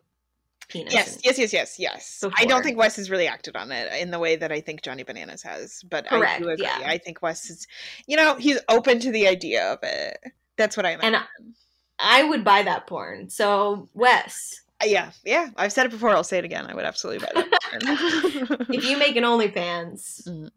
penis. 0.68 0.94
Yes, 0.94 1.20
yes, 1.24 1.38
yes, 1.38 1.54
yes, 1.54 1.80
yes. 1.80 2.24
I 2.38 2.46
don't 2.46 2.64
think 2.64 2.78
Wes 2.78 2.96
has 2.96 3.12
really 3.12 3.28
acted 3.28 3.56
on 3.56 3.72
it 3.72 3.92
in 4.02 4.10
the 4.10 4.18
way 4.20 4.36
that 4.36 4.52
I 4.52 4.60
think 4.62 4.82
Johnny 4.82 5.04
Bananas 5.04 5.44
has, 5.44 5.84
but 5.90 6.12
I 6.12 6.40
do 6.40 6.50
agree. 6.50 6.66
yeah. 6.66 6.80
I 6.86 6.98
think 6.98 7.22
Wes 7.22 7.50
is, 7.50 7.68
you 8.08 8.18
know, 8.18 8.36
he's 8.36 8.60
open 8.70 9.00
to 9.02 9.12
the 9.12 9.28
idea 9.28 9.72
of 9.72 9.80
it. 9.84 10.18
That's 10.58 10.76
what 10.76 10.86
I 10.86 10.98
meant. 10.98 11.04
And 11.16 11.24
I 12.00 12.24
would 12.24 12.44
buy 12.44 12.64
that 12.64 12.88
porn. 12.88 13.30
So, 13.30 13.88
Wes, 13.94 14.62
yeah, 14.84 15.12
yeah. 15.24 15.50
I've 15.58 15.72
said 15.72 15.86
it 15.86 15.92
before. 15.92 16.10
I'll 16.10 16.24
say 16.24 16.38
it 16.38 16.46
again. 16.46 16.66
I 16.68 16.74
would 16.74 16.86
absolutely 16.86 17.26
buy 17.26 17.32
that. 17.44 18.66
if 18.70 18.84
you 18.84 18.98
make 18.98 19.16
an 19.16 19.24
OnlyFans 19.24 20.28
Mhm. 20.28 20.50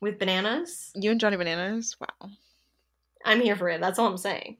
with 0.00 0.18
bananas, 0.18 0.92
you 0.94 1.10
and 1.10 1.20
Johnny 1.20 1.36
Bananas, 1.36 1.96
wow. 2.00 2.30
I'm 3.24 3.40
here 3.40 3.56
for 3.56 3.68
it. 3.68 3.80
That's 3.80 3.98
all 3.98 4.06
I'm 4.06 4.16
saying. 4.16 4.56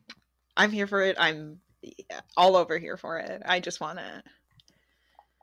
I'm 0.56 0.70
here 0.70 0.86
for 0.86 1.02
it. 1.02 1.16
I'm 1.18 1.61
all 2.36 2.56
over 2.56 2.78
here 2.78 2.96
for 2.96 3.18
it. 3.18 3.42
I 3.44 3.61
just 3.61 3.80
want 3.80 3.98
it. 3.98 4.24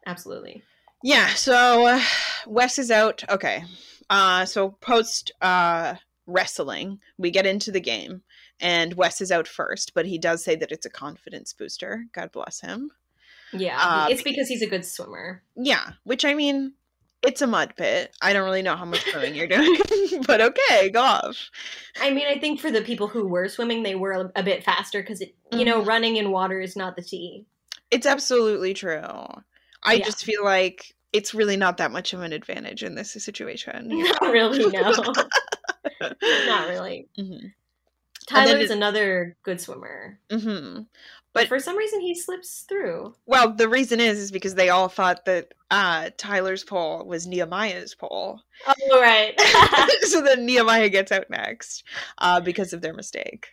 Absolutely. 0.06 0.64
Yeah, 1.04 1.28
so 1.30 1.86
uh, 1.86 2.02
Wes 2.46 2.80
is 2.80 2.92
out. 2.92 3.24
Okay. 3.30 3.64
Uh 4.10 4.46
so 4.46 4.70
post 4.70 5.32
uh 5.42 5.96
wrestling, 6.28 7.00
we 7.18 7.32
get 7.32 7.46
into 7.46 7.72
the 7.72 7.80
game 7.80 8.22
and 8.60 8.94
Wes 8.94 9.22
is 9.22 9.32
out 9.32 9.48
first, 9.48 9.94
but 9.94 10.06
he 10.06 10.18
does 10.18 10.44
say 10.44 10.56
that 10.56 10.72
it's 10.72 10.86
a 10.86 10.90
confidence 10.90 11.54
booster. 11.54 12.06
God 12.14 12.32
bless 12.32 12.62
him. 12.62 12.92
Yeah. 13.54 13.80
Uh, 13.82 14.08
it's 14.10 14.24
because 14.24 14.48
he's 14.48 14.62
a 14.62 14.68
good 14.68 14.86
swimmer. 14.86 15.44
Yeah, 15.56 15.92
which 16.04 16.26
I 16.26 16.34
mean, 16.34 16.74
it's 17.24 17.42
a 17.42 17.48
mud 17.48 17.74
pit. 17.76 18.16
I 18.22 18.34
don't 18.34 18.44
really 18.46 18.62
know 18.62 18.76
how 18.76 18.86
much 18.86 19.04
swimming 19.10 19.36
you're 19.36 19.48
doing, 19.48 19.78
but 20.28 20.42
okay, 20.42 20.90
go 20.90 21.02
off. 21.02 21.50
I 22.02 22.12
mean, 22.12 22.28
I 22.28 22.40
think 22.40 22.60
for 22.60 22.72
the 22.72 22.82
people 22.82 23.08
who 23.08 23.28
were 23.28 23.48
swimming, 23.50 23.84
they 23.84 23.96
were 23.96 24.32
a, 24.36 24.44
bit 24.44 24.64
faster 24.64 25.02
because, 25.02 25.22
you 25.52 25.66
know, 25.66 25.82
Mhm. 25.82 25.88
running 25.88 26.16
in 26.18 26.32
water 26.32 26.60
is 26.62 26.76
not 26.76 26.96
the 26.96 27.02
tea. 27.02 27.46
It's 27.92 28.06
absolutely 28.06 28.74
true. 28.74 29.02
I 29.84 29.94
Yeah. 29.94 30.06
just 30.06 30.24
feel 30.24 30.44
like 30.44 30.94
it's 31.14 31.34
really 31.34 31.58
not 31.58 31.78
that 31.78 31.92
much 31.92 32.14
of 32.14 32.22
an 32.22 32.34
advantage 32.34 32.84
in 32.84 32.96
this 32.96 33.12
situation. 33.12 33.88
Not 34.22 34.32
really, 34.32 34.66
no. 34.68 34.92
not 36.46 36.68
really. 36.68 37.08
hmm 37.18 37.48
Tyler's 38.28 38.70
it- 38.70 38.72
another 38.72 39.38
good 39.44 39.62
swimmer. 39.62 40.20
hmm 40.30 40.82
But 41.38 41.48
for 41.48 41.60
some 41.60 41.78
reason 41.78 42.02
he 42.02 42.14
slips 42.16 42.66
through. 42.68 43.16
Well, 43.26 43.54
the 43.54 43.70
reason 43.70 44.00
is 44.00 44.20
is 44.20 44.32
because 44.32 44.56
they 44.56 44.70
all 44.70 44.88
thought 44.90 45.26
that 45.26 45.54
uh, 45.72 46.10
Tyler's 46.18 46.64
pole 46.64 47.06
was 47.06 47.28
Nehemiah's 47.28 47.96
pole, 47.96 48.42
Oh 48.68 49.00
right. 49.02 49.34
so 50.04 50.22
then 50.22 50.46
Nehemiah 50.46 50.90
gets 50.90 51.12
out 51.12 51.30
next 51.30 51.84
uh, 52.18 52.40
because 52.42 52.74
of 52.74 52.82
their 52.82 52.94
mistake. 52.94 53.48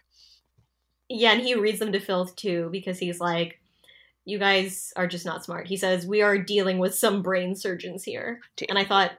yeah, 1.09 1.33
and 1.33 1.43
he 1.43 1.55
reads 1.55 1.79
them 1.79 1.93
to 1.93 2.01
filth 2.01 2.35
too 2.37 2.69
because 2.73 2.99
he's 2.99 3.21
like, 3.21 3.61
You 4.25 4.39
guys 4.39 4.93
are 4.97 5.07
just 5.07 5.27
not 5.27 5.45
smart. 5.45 5.67
He 5.67 5.77
says, 5.77 6.07
We 6.07 6.23
are 6.23 6.39
dealing 6.39 6.79
with 6.79 6.95
some 6.95 7.23
brain 7.23 7.55
surgeons 7.57 8.05
here. 8.05 8.41
And 8.69 8.79
I 8.79 8.85
thought, 8.85 9.13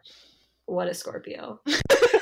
what 0.68 0.88
a 0.88 0.94
Scorpio. 0.96 1.60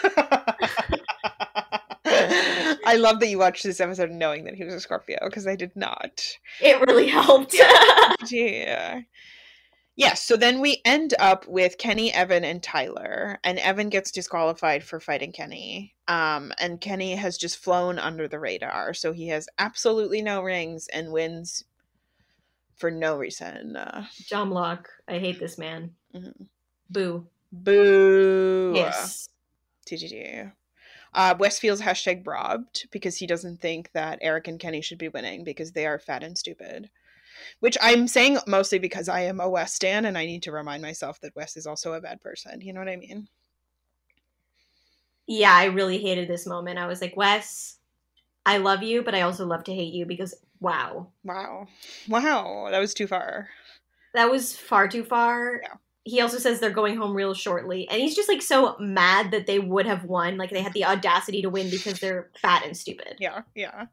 I 2.86 2.96
love 2.96 3.20
that 3.20 3.30
you 3.30 3.38
watched 3.38 3.64
this 3.64 3.80
episode 3.80 4.12
knowing 4.12 4.46
that 4.46 4.56
he 4.56 4.64
was 4.64 4.74
a 4.74 4.80
Scorpio 4.80 5.18
because 5.26 5.48
I 5.48 5.56
did 5.56 5.76
not. 5.76 6.24
It 6.62 6.80
really 6.82 7.08
helped. 7.08 7.56
Yeah. 8.30 9.02
Yes, 9.96 10.24
so 10.24 10.36
then 10.36 10.60
we 10.60 10.82
end 10.86 11.14
up 11.20 11.48
with 11.48 11.78
Kenny, 11.78 12.12
Evan, 12.12 12.44
and 12.44 12.64
Tyler, 12.64 13.38
and 13.44 13.60
Evan 13.60 13.90
gets 13.90 14.10
disqualified 14.10 14.84
for 14.84 15.00
fighting 15.00 15.32
Kenny. 15.32 15.94
Um, 16.08 16.52
and 16.60 16.82
Kenny 16.82 17.14
has 17.16 17.38
just 17.38 17.58
flown 17.60 18.00
under 18.00 18.28
the 18.28 18.40
radar, 18.40 18.96
so 18.96 19.12
he 19.14 19.28
has 19.28 19.48
absolutely 19.60 20.24
no 20.24 20.42
rings 20.42 20.88
and 20.88 21.12
wins 21.12 21.64
for 22.76 22.90
no 22.90 23.16
reason. 23.18 23.76
Uh, 23.76 24.06
John 24.28 24.50
Locke. 24.50 24.90
I 25.08 25.20
hate 25.20 25.40
this 25.40 25.60
man. 25.60 25.92
Mhm. 26.16 26.48
Boo. 26.90 27.28
boo. 27.52 28.74
Yes. 28.76 29.30
TGG. 29.88 30.52
Uh, 31.14 31.36
Wes 31.38 31.59
feels 31.59 31.82
hashtag 31.82 32.26
robbed 32.26 32.88
because 32.91 33.18
he 33.18 33.28
doesn't 33.28 33.61
think 33.61 33.91
that 33.93 34.20
Eric 34.22 34.47
and 34.47 34.59
Kenny 34.59 34.82
should 34.82 34.97
be 34.97 35.09
winning 35.09 35.43
because 35.43 35.72
they 35.72 35.86
are 35.86 35.99
fat 35.99 36.24
and 36.24 36.38
stupid. 36.38 36.89
Which 37.59 37.78
I'm 37.82 38.07
saying 38.07 38.38
mostly 38.47 38.80
because 38.80 39.09
I 39.09 39.22
am 39.22 39.39
a 39.39 39.49
Wes 39.49 39.74
stan 39.74 40.05
and 40.05 40.18
I 40.18 40.26
need 40.26 40.43
to 40.43 40.51
remind 40.51 40.82
myself 40.82 41.20
that 41.22 41.36
Wes 41.36 41.57
is 41.57 41.68
also 41.68 41.93
a 41.93 42.01
bad 42.01 42.22
person. 42.22 42.61
You 42.61 42.74
know 42.74 42.80
what 42.80 42.89
I 42.89 42.95
mean? 42.95 43.28
Yeah, 45.28 45.53
I 45.53 45.66
really 45.66 45.99
hated 45.99 46.28
this 46.28 46.45
moment. 46.45 46.80
I 46.80 46.88
was 46.88 47.01
like, 47.01 47.16
Wes, 47.16 47.78
I 48.45 48.57
love 48.57 48.84
you, 48.84 49.03
but 49.03 49.16
I 49.16 49.22
also 49.22 49.45
love 49.45 49.64
to 49.66 49.74
hate 49.74 49.93
you 49.93 50.05
because 50.05 50.36
wow. 50.59 51.07
Wow. 51.24 51.68
Wow. 52.07 52.68
That 52.72 52.80
was 52.80 52.93
too 52.93 53.07
far. 53.07 53.49
That 54.14 54.30
was 54.30 54.55
far 54.55 54.88
too 54.88 55.03
far. 55.03 55.61
Yeah. 55.64 55.76
He 56.06 56.20
also 56.20 56.38
says 56.38 56.60
they're 56.60 56.70
going 56.70 56.97
home 56.97 57.14
real 57.16 57.34
shortly. 57.34 57.88
And 57.89 58.01
he's 58.01 58.16
just 58.16 58.28
like 58.28 58.41
so 58.41 58.76
mad 58.80 59.32
that 59.32 59.45
they 59.47 59.60
would 59.60 59.86
have 59.86 60.04
won. 60.04 60.38
Like 60.38 60.49
they 60.49 60.62
had 60.62 60.74
the 60.74 60.84
audacity 60.86 61.41
to 61.41 61.49
win 61.49 61.70
because 61.70 61.99
they're 61.99 62.30
fat 62.41 62.66
and 62.66 62.76
stupid. 62.76 63.16
Yeah. 63.20 63.41
Yeah. 63.56 63.86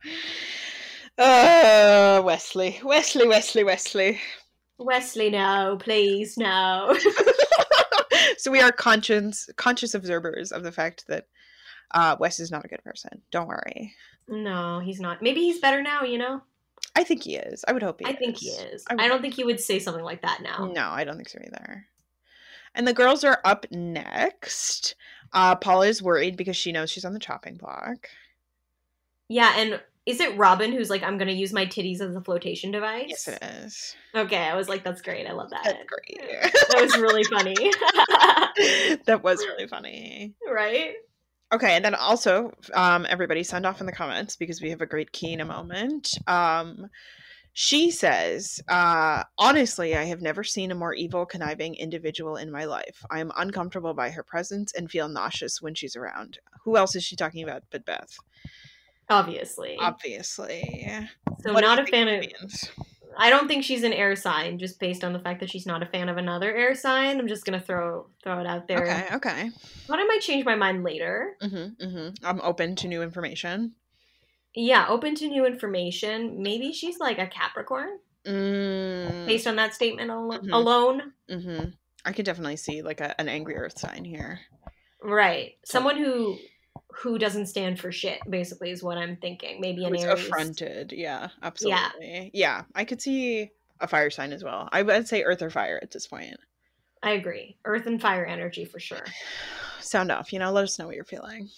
Uh, 1.19 2.23
Wesley. 2.25 2.81
Wesley, 2.83 3.29
Wesley, 3.29 3.65
Wesley. 3.65 4.19
Wesley, 4.79 5.29
no, 5.31 5.77
please, 5.79 6.39
no. 6.39 6.97
so 8.39 8.51
we 8.51 8.61
are 8.61 8.73
conscious 8.73 9.49
conscious 9.57 9.93
observers 9.95 10.53
of 10.53 10.63
the 10.63 10.73
fact 10.73 11.05
that 11.09 11.27
uh, 11.91 12.17
Wes 12.19 12.41
is 12.41 12.51
not 12.51 12.65
a 12.65 12.69
good 12.69 12.83
person. 12.83 13.21
Don't 13.31 13.49
worry. 13.49 13.93
no, 14.29 14.79
he's 14.81 14.99
not. 15.01 15.21
Maybe 15.21 15.41
he's 15.43 15.61
better 15.61 15.83
now, 15.83 16.03
you 16.05 16.17
know? 16.17 16.41
I 16.97 17.05
think 17.05 17.23
he 17.25 17.37
is. 17.37 17.65
I 17.69 17.73
would 17.73 17.83
hope 17.83 18.01
he 18.01 18.07
I 18.07 18.11
is. 18.11 18.17
think 18.19 18.37
he 18.39 18.49
is. 18.49 18.85
I 18.89 19.05
I, 19.05 19.09
don't 19.09 19.21
think 19.21 19.35
he 19.35 19.45
would 19.45 19.61
say 19.61 19.79
something 19.79 20.03
like 20.03 20.23
that 20.23 20.41
now. 20.43 20.71
No, 20.75 20.89
I 20.89 21.05
don't 21.05 21.17
think 21.17 21.29
so 21.29 21.39
either. 21.45 21.87
And 22.75 22.87
the 22.87 22.93
girls 22.95 23.25
are 23.25 23.41
up 23.45 23.67
next. 23.71 24.95
Uh, 25.33 25.55
Paula 25.57 25.87
is 25.89 26.03
worried 26.03 26.37
because 26.37 26.57
she 26.57 26.73
knows 26.73 26.91
she's 26.91 27.05
on 27.05 27.13
the 27.13 27.19
chopping 27.19 27.57
block. 27.57 28.09
Yeah, 29.29 29.55
and 29.57 29.81
is 30.07 30.19
it 30.21 30.37
Robin 30.37 30.73
who's 30.73 30.91
like, 30.91 31.03
I'm 31.03 31.19
going 31.19 31.29
to 31.29 31.35
use 31.35 31.53
my 31.53 31.67
titties 31.67 32.01
as 32.01 32.17
a 32.17 32.21
flotation 32.21 32.71
device? 32.71 33.07
Yes, 33.09 33.29
it 33.29 33.43
is. 33.43 33.95
Okay, 34.15 34.39
I 34.39 34.57
was 34.57 34.69
like, 34.69 34.83
that's 34.83 35.03
great. 35.03 35.27
I 35.27 35.33
love 35.33 35.51
that. 35.51 35.63
That's 35.65 35.85
great. 35.87 36.21
That 36.71 36.81
was 36.83 36.97
really 36.99 37.25
funny. 37.25 37.55
that 39.07 39.21
was 39.23 39.39
really 39.41 39.67
funny. 39.69 40.35
right? 40.51 40.95
Okay, 41.53 41.75
and 41.75 41.85
then 41.85 41.95
also, 41.95 42.53
um, 42.75 43.07
everybody 43.09 43.43
send 43.43 43.67
off 43.67 43.81
in 43.81 43.87
the 43.87 43.93
comments 43.93 44.37
because 44.37 44.63
we 44.63 44.71
have 44.71 44.81
a 44.81 44.87
great 44.87 45.13
key 45.13 45.33
in 45.33 45.41
a 45.41 45.45
moment. 45.45 46.09
Um, 46.29 46.89
she 47.53 47.91
says, 47.91 48.61
uh, 48.69 49.25
honestly, 49.39 49.97
I 49.97 50.05
have 50.05 50.23
never 50.23 50.45
seen 50.45 50.71
a 50.71 50.75
more 50.75 50.95
evil, 50.95 51.27
conniving 51.27 51.75
individual 51.75 52.37
in 52.37 52.51
my 52.51 52.65
life. 52.65 53.05
I 53.11 53.21
am 53.21 53.33
uncomfortable 53.37 53.95
by 53.95 54.11
her 54.11 54.23
presence 54.23 54.73
and 54.75 54.91
feel 54.91 55.09
nauseous 55.09 55.61
when 55.61 55.75
she's 55.75 55.97
around. 55.97 56.39
Who 56.65 56.77
else 56.77 56.95
is 56.95 57.05
she 57.05 57.17
talking 57.17 57.43
about 57.43 57.65
but 57.71 57.85
Beth? 57.85 58.17
Obviously. 59.09 59.77
Obviously. 59.81 60.87
so 61.43 61.53
What 61.53 61.63
not 61.63 61.81
a 61.81 61.87
fan 61.87 62.09
of 62.09 62.21
means? 62.21 62.71
I 63.19 63.29
don't 63.29 63.49
think 63.49 63.65
she's 63.65 63.83
an 63.83 63.93
air 63.93 64.15
sign 64.15 64.59
just 64.59 64.79
based 64.79 65.03
on 65.03 65.13
the 65.13 65.19
fact 65.19 65.41
that 65.41 65.51
she's 65.51 65.67
not 65.67 65.83
a 65.83 65.87
fan 65.87 66.09
of 66.09 66.17
another 66.17 66.55
air 66.55 66.75
sign. 66.75 67.19
I'm 67.19 67.29
just 67.29 67.45
going 67.45 67.59
to 67.59 67.65
throw 67.65 68.07
throw 68.23 68.41
it 68.41 68.47
out 68.47 68.69
there. 68.69 68.85
Okay, 68.85 69.07
okay. 69.15 69.51
But 69.89 69.99
I 69.99 70.05
might 70.05 70.21
change 70.21 70.45
my 70.45 70.55
mind 70.55 70.85
later. 70.85 71.37
Mm-hmm, 71.43 71.85
mm-hmm. 71.85 72.25
I'm 72.25 72.41
open 72.43 72.77
to 72.77 72.89
new 72.89 73.03
information. 73.03 73.75
Yeah, 74.55 74.87
open 74.89 75.15
to 75.17 75.29
new 75.29 75.47
information. 75.47 76.43
Maybe 76.43 76.73
she's 76.73 76.99
like 76.99 77.19
a 77.19 77.27
Capricorn 77.27 77.99
Mm, 78.27 79.27
based 79.27 79.47
on 79.47 79.57
that 79.57 79.73
statement 79.75 80.11
al- 80.11 80.29
Mhm. 80.31 80.53
alone. 80.53 81.13
mm-hmm. 81.31 81.71
I 82.05 82.13
could 82.13 82.25
definitely 82.27 82.57
see 82.57 82.83
like 82.83 83.01
a, 83.01 83.19
an 83.21 83.29
angry 83.29 83.57
earth 83.57 83.79
sign 83.79 84.05
here. 84.05 84.41
Right. 85.03 85.53
Someone 85.65 85.97
who 85.97 86.39
who 87.03 87.19
doesn't 87.19 87.47
stand 87.47 87.79
for 87.81 87.91
shit 87.93 88.21
basically 88.29 88.71
is 88.71 88.83
what 88.83 88.99
I'm 88.99 89.17
thinking. 89.17 89.61
Maybe 89.61 89.85
an 89.85 89.93
Who's 89.95 90.05
Aries. 90.05 90.25
affronted. 90.27 90.93
Yeah, 90.93 91.29
absolutely. 91.43 92.31
Yeah. 92.35 92.59
Yeah. 92.59 92.63
I 92.75 92.85
could 92.85 93.01
see 93.01 93.51
a 93.81 93.87
fire 93.89 94.11
sign 94.11 94.33
as 94.33 94.45
well. 94.45 94.69
I 94.73 94.83
would 94.83 95.09
say 95.09 95.23
earth 95.23 95.41
or 95.43 95.51
fire 95.51 95.79
at 95.83 95.91
this 95.91 96.07
point. 96.07 96.37
I 97.03 97.13
agree. 97.13 97.57
Earth 97.65 97.87
and 97.87 98.01
fire 98.01 98.27
energy 98.27 98.65
for 98.67 98.79
sure. 98.81 99.05
Sound 99.81 100.11
off, 100.13 100.33
you 100.33 100.39
know, 100.39 100.53
let 100.53 100.65
us 100.65 100.79
know 100.79 100.87
what 100.87 100.97
you're 100.97 101.05
feeling. 101.05 101.49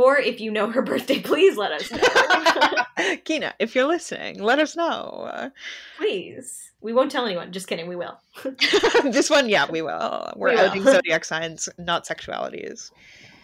Or 0.00 0.16
if 0.18 0.40
you 0.40 0.50
know 0.50 0.70
her 0.70 0.80
birthday, 0.82 1.20
please 1.30 1.56
let 1.58 1.72
us 1.72 1.90
know. 1.90 3.14
Kina, 3.24 3.54
if 3.58 3.74
you're 3.74 3.86
listening, 3.86 4.42
let 4.42 4.58
us 4.58 4.74
know. 4.76 5.50
please. 5.98 6.72
We 6.80 6.94
won't 6.94 7.10
tell 7.10 7.26
anyone. 7.26 7.52
Just 7.52 7.66
kidding. 7.68 7.86
We 7.88 7.96
will. 7.96 8.18
this 9.04 9.28
one, 9.28 9.50
yeah, 9.50 9.70
we 9.70 9.82
will. 9.82 10.32
We're 10.36 10.50
We 10.50 10.54
will. 10.56 10.64
outing 10.64 10.84
zodiac 10.84 11.26
signs, 11.26 11.68
not 11.76 12.06
sexualities. 12.06 12.90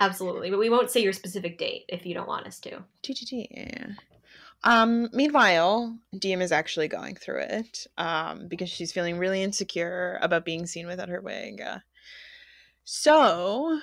Absolutely. 0.00 0.48
But 0.50 0.58
we 0.58 0.70
won't 0.70 0.90
say 0.90 1.02
your 1.02 1.12
specific 1.12 1.58
date 1.58 1.84
if 1.88 2.06
you 2.06 2.14
don't 2.14 2.26
want 2.28 2.46
us 2.46 2.58
to. 2.60 2.82
TGT. 3.02 3.94
Um, 4.64 5.10
meanwhile, 5.12 5.94
Diem 6.18 6.40
is 6.40 6.50
actually 6.50 6.88
going 6.88 7.14
through 7.14 7.40
it 7.40 7.86
um, 7.98 8.48
because 8.48 8.70
she's 8.70 8.90
feeling 8.92 9.18
really 9.18 9.42
insecure 9.42 10.18
about 10.22 10.46
being 10.46 10.64
seen 10.64 10.86
without 10.86 11.10
her 11.10 11.20
wig. 11.20 11.62
So, 12.84 13.80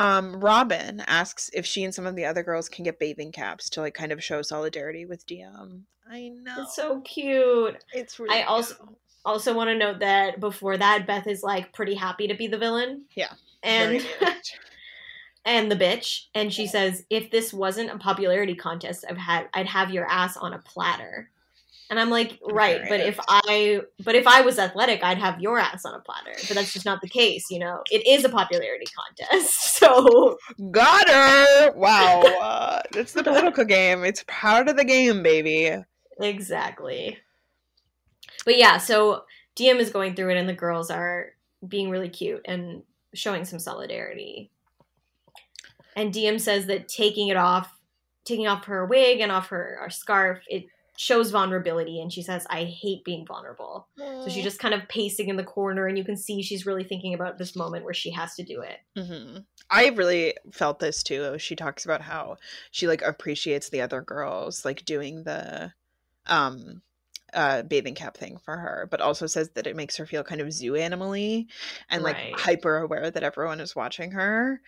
um, 0.00 0.40
Robin 0.40 1.00
asks 1.06 1.50
if 1.52 1.64
she 1.66 1.84
and 1.84 1.94
some 1.94 2.06
of 2.06 2.16
the 2.16 2.24
other 2.24 2.42
girls 2.42 2.68
can 2.68 2.84
get 2.84 2.98
bathing 2.98 3.30
caps 3.32 3.68
to 3.70 3.80
like 3.80 3.94
kind 3.94 4.12
of 4.12 4.22
show 4.24 4.42
solidarity 4.42 5.06
with 5.06 5.26
Diem. 5.26 5.86
I 6.10 6.30
know 6.30 6.62
It's 6.62 6.74
so 6.74 7.00
cute. 7.02 7.76
it's 7.92 8.18
really. 8.18 8.36
I 8.40 8.42
also- 8.44 8.74
cute. 8.74 8.88
Also, 9.22 9.52
want 9.54 9.68
to 9.68 9.76
note 9.76 9.98
that 9.98 10.40
before 10.40 10.78
that, 10.78 11.06
Beth 11.06 11.26
is 11.26 11.42
like 11.42 11.74
pretty 11.74 11.94
happy 11.94 12.26
to 12.28 12.34
be 12.34 12.46
the 12.46 12.56
villain. 12.56 13.04
Yeah, 13.14 13.32
And 13.62 14.02
and 15.44 15.70
the 15.70 15.76
bitch, 15.76 16.24
and 16.34 16.50
she 16.52 16.66
says, 16.66 17.04
"If 17.10 17.30
this 17.30 17.52
wasn't 17.52 17.90
a 17.90 17.98
popularity 17.98 18.54
contest, 18.54 19.04
I've 19.08 19.18
had 19.18 19.48
I'd 19.52 19.66
have 19.66 19.90
your 19.90 20.06
ass 20.06 20.38
on 20.38 20.54
a 20.54 20.58
platter." 20.58 21.28
And 21.90 21.98
I'm 21.98 22.08
like, 22.08 22.38
right, 22.48 22.82
but 22.88 23.00
if. 23.00 23.18
I 23.28 23.80
but 24.04 24.14
if 24.14 24.28
I 24.28 24.42
was 24.42 24.60
athletic, 24.60 25.02
I'd 25.02 25.18
have 25.18 25.40
your 25.40 25.58
ass 25.58 25.84
on 25.84 25.92
a 25.92 25.98
platter. 25.98 26.36
But 26.46 26.54
that's 26.54 26.72
just 26.72 26.86
not 26.86 27.00
the 27.00 27.08
case, 27.08 27.46
you 27.50 27.58
know. 27.58 27.82
It 27.90 28.06
is 28.06 28.24
a 28.24 28.28
popularity 28.28 28.86
contest, 28.94 29.76
so 29.76 30.38
got 30.70 31.08
her. 31.08 31.72
Wow, 31.72 32.20
uh, 32.40 32.82
it's 32.94 33.12
the 33.12 33.24
political 33.24 33.64
game. 33.64 34.04
It's 34.04 34.24
part 34.28 34.68
of 34.68 34.76
the 34.76 34.84
game, 34.84 35.24
baby. 35.24 35.76
exactly. 36.20 37.18
But 38.44 38.56
yeah, 38.56 38.78
so 38.78 39.24
Diem 39.56 39.78
is 39.78 39.90
going 39.90 40.14
through 40.14 40.30
it, 40.30 40.38
and 40.38 40.48
the 40.48 40.54
girls 40.54 40.92
are 40.92 41.32
being 41.66 41.90
really 41.90 42.08
cute 42.08 42.42
and 42.44 42.82
showing 43.14 43.44
some 43.44 43.58
solidarity. 43.58 44.52
And 45.96 46.12
Diem 46.12 46.38
says 46.38 46.66
that 46.66 46.86
taking 46.86 47.28
it 47.28 47.36
off, 47.36 47.76
taking 48.24 48.46
off 48.46 48.64
her 48.66 48.86
wig 48.86 49.18
and 49.18 49.32
off 49.32 49.48
her, 49.48 49.78
her 49.82 49.90
scarf, 49.90 50.38
it 50.48 50.66
shows 51.00 51.30
vulnerability. 51.30 52.00
And 52.00 52.12
she 52.12 52.22
says, 52.22 52.46
"I 52.50 52.64
hate 52.64 53.04
being 53.04 53.26
vulnerable." 53.26 53.88
So 54.18 54.30
she's 54.30 54.44
just 54.44 54.58
kind 54.58 54.74
of 54.74 54.88
pacing 54.88 55.28
in 55.28 55.36
the 55.36 55.44
corner, 55.44 55.86
and 55.86 55.96
you 55.98 56.04
can 56.04 56.16
see 56.16 56.42
she's 56.42 56.66
really 56.66 56.84
thinking 56.84 57.14
about 57.14 57.38
this 57.38 57.56
moment 57.56 57.84
where 57.84 57.94
she 57.94 58.10
has 58.12 58.34
to 58.36 58.42
do 58.44 58.60
it. 58.62 58.78
hmm 58.96 59.38
I 59.70 59.88
really 59.90 60.34
felt 60.52 60.80
this 60.80 61.02
too. 61.02 61.38
She 61.38 61.54
talks 61.54 61.84
about 61.84 62.00
how 62.02 62.38
she 62.72 62.88
like 62.88 63.02
appreciates 63.02 63.68
the 63.68 63.80
other 63.82 64.00
girls 64.02 64.64
like 64.64 64.84
doing 64.84 65.22
the 65.24 65.72
um 66.26 66.82
uh 67.34 67.62
bathing 67.64 67.94
cap 67.96 68.16
thing 68.16 68.38
for 68.38 68.56
her, 68.58 68.88
but 68.90 69.00
also 69.02 69.26
says 69.26 69.50
that 69.52 69.66
it 69.68 69.76
makes 69.76 69.96
her 69.98 70.06
feel 70.06 70.24
kind 70.24 70.40
of 70.40 70.52
zoo 70.52 70.74
animally 70.76 71.48
and 71.90 72.04
like 72.04 72.22
Right. 72.22 72.34
hyper 72.34 72.78
aware 72.78 73.10
that 73.10 73.24
everyone 73.24 73.60
is 73.60 73.76
watching 73.76 74.12
her. 74.12 74.62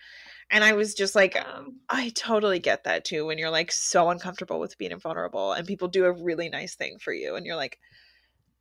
And 0.53 0.63
I 0.63 0.71
was 0.73 0.93
just 0.93 1.15
like, 1.15 1.35
Um, 1.35 1.79
I 1.89 2.11
totally 2.15 2.59
get 2.59 2.85
that 2.85 3.03
too 3.03 3.25
when 3.25 3.37
you're 3.37 3.49
like 3.49 3.71
so 3.71 4.09
uncomfortable 4.09 4.59
with 4.59 4.77
being 4.77 4.97
vulnerable 4.99 5.51
and 5.51 5.67
people 5.67 5.87
do 5.89 6.05
a 6.05 6.11
really 6.13 6.47
nice 6.47 6.75
thing 6.75 6.99
for 6.99 7.11
you 7.11 7.35
and 7.35 7.45
you're 7.45 7.55
like, 7.57 7.77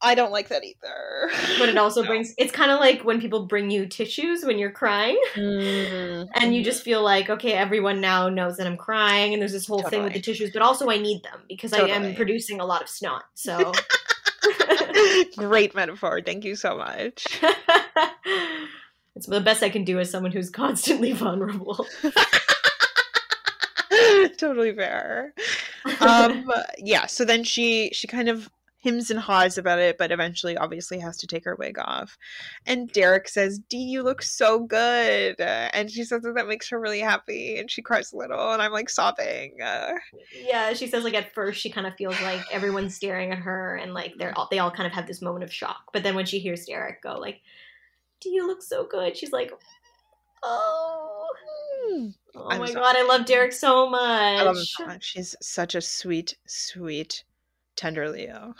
I 0.05 0.17
don't 0.17 0.33
like 0.33 0.49
that 0.49 0.65
either. 0.65 1.31
but 1.61 1.69
it 1.69 1.77
also 1.85 2.03
No. 2.03 2.09
brings 2.09 2.35
it's 2.37 2.51
kind 2.51 2.73
of 2.73 2.81
like 2.81 3.05
when 3.05 3.21
people 3.21 3.47
bring 3.47 3.71
you 3.71 3.87
tissues 3.87 4.45
when 4.45 4.59
you're 4.59 4.73
crying. 4.73 5.21
Mhm. 5.35 6.27
and 6.35 6.55
you 6.57 6.65
just 6.65 6.83
feel 6.83 7.03
like 7.03 7.31
okay 7.31 7.53
everyone 7.53 8.01
now 8.01 8.29
knows 8.29 8.57
that 8.57 8.67
i'm 8.67 8.77
crying 8.77 9.33
and 9.33 9.41
there's 9.41 9.53
this 9.53 9.67
whole 9.67 9.83
thing 9.83 10.03
with 10.03 10.13
the 10.15 10.21
tissues 10.21 10.51
but 10.53 10.61
also 10.63 10.91
i 10.91 10.97
need 10.99 11.23
them 11.23 11.41
because 11.49 11.73
i 11.73 11.87
am 11.87 12.15
producing 12.17 12.59
a 12.61 12.65
lot 12.67 12.83
of 12.83 12.89
snot 12.89 13.23
so 13.35 13.73
Great 15.37 15.75
metaphor. 15.75 16.21
Thank 16.25 16.45
you 16.45 16.57
so 16.57 16.77
much. 16.77 17.27
it's 19.15 19.27
the 19.27 19.41
best 19.41 19.63
i 19.63 19.69
can 19.69 19.85
do 19.85 19.99
as 19.99 20.11
someone 20.11 20.33
who's 20.33 20.51
constantly 20.63 21.13
vulnerable 21.13 21.87
totally 24.39 24.75
fair. 24.75 25.35
Um, 26.01 26.51
yeah. 26.79 27.07
So 27.07 27.25
then 27.25 27.45
she 27.45 27.91
she 27.93 28.07
kind 28.07 28.29
of 28.29 28.51
hims 28.79 29.13
and 29.13 29.21
haws 29.21 29.59
about 29.59 29.79
it, 29.79 29.97
but 29.97 30.11
eventually, 30.11 30.57
obviously, 30.57 30.99
has 30.99 31.17
to 31.19 31.27
take 31.29 31.45
her 31.45 31.55
wig 31.55 31.79
off. 31.79 32.19
And 32.67 32.91
Derek 32.91 33.29
says, 33.29 33.61
"Dee, 33.69 33.79
you 33.79 34.03
look 34.03 34.23
so 34.23 34.61
good," 34.61 35.37
and 35.41 35.91
she 35.91 36.05
says 36.05 36.23
that 36.23 36.35
that 36.35 36.49
makes 36.49 36.69
her 36.71 36.81
really 36.81 37.01
happy, 37.01 37.59
and 37.59 37.71
she 37.71 37.83
cries 37.83 38.13
a 38.13 38.17
little, 38.17 38.53
and 38.53 38.61
I'm 38.61 38.73
like 38.73 38.91
sobbing. 38.91 39.57
Yeah, 39.61 40.73
she 40.75 40.89
says 40.89 41.05
like 41.05 41.15
at 41.15 41.33
first 41.33 41.61
she 41.61 41.71
kind 41.71 41.87
of 41.87 41.95
feels 41.97 42.21
like 42.23 42.43
everyone's 42.51 42.95
staring 42.95 43.31
at 43.31 43.39
her 43.39 43.77
and 43.77 43.95
like 43.95 44.15
they're 44.19 44.37
all 44.37 44.49
they 44.51 44.59
all 44.59 44.71
kind 44.71 44.87
of 44.87 44.93
have 44.93 45.07
this 45.07 45.23
moment 45.23 45.45
of 45.45 45.53
shock. 45.53 45.91
But 45.93 46.03
then 46.03 46.15
when 46.15 46.27
she 46.27 46.41
hears 46.41 46.67
Derek 46.67 47.03
go 47.03 47.19
like, 47.19 47.41
"Do 48.23 48.31
you 48.31 48.47
look 48.47 48.63
so 48.63 48.87
good?" 48.87 49.17
She's 49.17 49.33
like, 49.33 49.53
"Oh, 50.43 51.29
mm. 51.91 52.15
oh 52.37 52.49
I'm 52.49 52.61
my 52.61 52.67
so- 52.67 52.75
god, 52.75 52.97
I 52.97 53.03
love 53.05 53.27
Derek 53.27 53.53
so 53.53 53.89
much." 53.89 54.01
I 54.01 54.43
love 54.43 54.57
him 54.57 54.65
so 54.65 54.87
much. 54.87 55.05
She's 55.05 55.37
such 55.41 55.75
a 55.75 55.81
sweet, 55.81 56.37
sweet, 56.47 57.25
tender 57.77 58.09
Leo. 58.09 58.55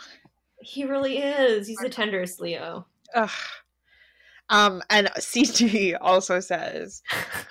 He 0.59 0.85
really 0.85 1.17
is. 1.17 1.67
He's 1.67 1.77
the 1.77 1.89
tenderest 1.89 2.39
Leo. 2.39 2.85
Ugh. 3.13 3.29
Um, 4.49 4.81
and 4.89 5.09
CT 5.15 5.95
also 5.99 6.39
says, 6.39 7.01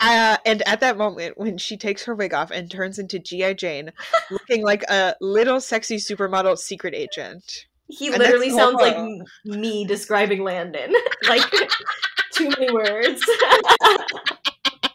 uh, 0.01 0.37
and 0.45 0.63
at 0.69 0.81
that 0.81 0.97
moment 0.97 1.39
when 1.39 1.59
she 1.59 1.77
takes 1.77 2.05
her 2.05 2.15
wig 2.15 2.35
off 2.35 2.51
and 2.51 2.71
turns 2.71 2.99
into 2.99 3.19
GI 3.19 3.55
Jane, 3.55 3.93
looking 4.31 4.63
like 4.63 4.85
a 4.89 5.17
little 5.21 5.61
sexy 5.61 5.97
supermodel 5.97 6.57
secret 6.59 6.95
agent. 6.95 7.67
He 7.93 8.09
And 8.09 8.19
literally 8.19 8.51
sounds 8.51 8.77
like 8.77 8.97
me 9.45 9.85
describing 9.85 10.43
Landon. 10.43 10.95
like 11.29 11.43
too 12.33 12.49
many 12.49 12.73
words. 12.73 13.23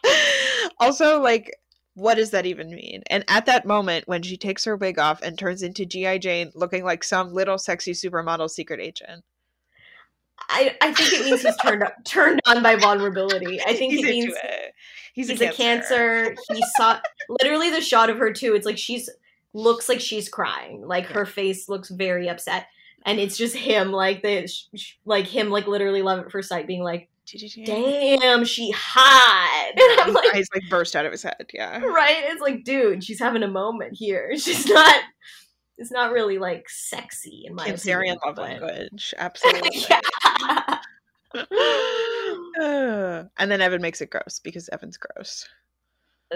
also, 0.80 1.20
like, 1.20 1.56
what 1.94 2.16
does 2.16 2.30
that 2.30 2.44
even 2.44 2.70
mean? 2.70 3.04
And 3.08 3.24
at 3.28 3.46
that 3.46 3.66
moment 3.66 4.08
when 4.08 4.22
she 4.22 4.36
takes 4.36 4.64
her 4.64 4.76
wig 4.76 4.98
off 4.98 5.22
and 5.22 5.38
turns 5.38 5.62
into 5.62 5.86
GI 5.86 6.18
Jane, 6.18 6.50
looking 6.56 6.84
like 6.84 7.04
some 7.04 7.32
little 7.32 7.56
sexy 7.56 7.92
supermodel 7.92 8.50
secret 8.50 8.80
agent, 8.80 9.24
I, 10.50 10.76
I 10.80 10.92
think 10.92 11.12
it 11.12 11.24
means 11.24 11.42
he's 11.42 11.56
turned 11.58 11.84
up, 11.84 11.94
turned 12.04 12.40
on 12.46 12.62
by 12.62 12.76
vulnerability. 12.76 13.60
I 13.60 13.74
think 13.74 13.92
he's 13.92 14.04
it 14.04 14.10
means 14.10 14.34
it. 14.42 14.74
He's, 15.12 15.28
he's, 15.28 15.40
a, 15.40 15.52
cancer. 15.52 16.34
He 16.52 16.64
saw 16.76 16.98
literally 17.28 17.70
the 17.70 17.80
shot 17.80 18.10
of 18.10 18.18
her 18.18 18.32
too. 18.32 18.54
It's 18.54 18.66
like 18.66 18.78
she's 18.78 19.08
looks 19.52 19.88
like 19.88 20.00
she's 20.00 20.28
crying. 20.28 20.86
Like 20.86 21.06
her 21.06 21.26
face 21.26 21.68
looks 21.68 21.90
very 21.90 22.28
upset, 22.28 22.66
and 23.06 23.18
it's 23.20 23.36
just 23.36 23.54
him, 23.56 23.92
like 23.92 24.22
the 24.22 24.46
sh- 24.46 24.64
sh- 24.74 24.92
like 25.04 25.26
him, 25.26 25.50
like 25.50 25.66
literally 25.66 26.02
love 26.02 26.18
at 26.20 26.30
first 26.30 26.48
sight, 26.48 26.66
being 26.66 26.82
like, 26.82 27.08
"Damn, 27.64 28.44
she 28.44 28.70
hot." 28.76 29.72
And 29.76 30.00
I'm 30.00 30.12
like, 30.14 30.34
Eyes 30.34 30.48
like 30.54 30.68
burst 30.70 30.96
out 30.96 31.06
of 31.06 31.12
his 31.12 31.22
head. 31.22 31.46
Yeah. 31.52 31.78
right? 31.84 32.24
It's 32.26 32.40
like, 32.42 32.64
dude, 32.64 33.04
she's 33.04 33.18
having 33.20 33.42
a 33.42 33.48
moment 33.48 33.94
here. 33.94 34.32
She's 34.38 34.66
not. 34.66 35.02
It's 35.80 35.92
not 35.92 36.10
really 36.12 36.38
like 36.38 36.68
sexy 36.68 37.44
in 37.46 37.54
my 37.54 37.68
Cancerian 37.68 38.16
opinion, 38.16 38.18
love 38.26 38.34
but- 38.36 38.42
language. 38.42 39.14
Absolutely. 39.18 39.86
And 42.60 43.50
then 43.50 43.60
Evan 43.60 43.82
makes 43.82 44.00
it 44.00 44.10
gross 44.10 44.40
because 44.42 44.68
Evan's 44.70 44.96
gross. 44.96 45.46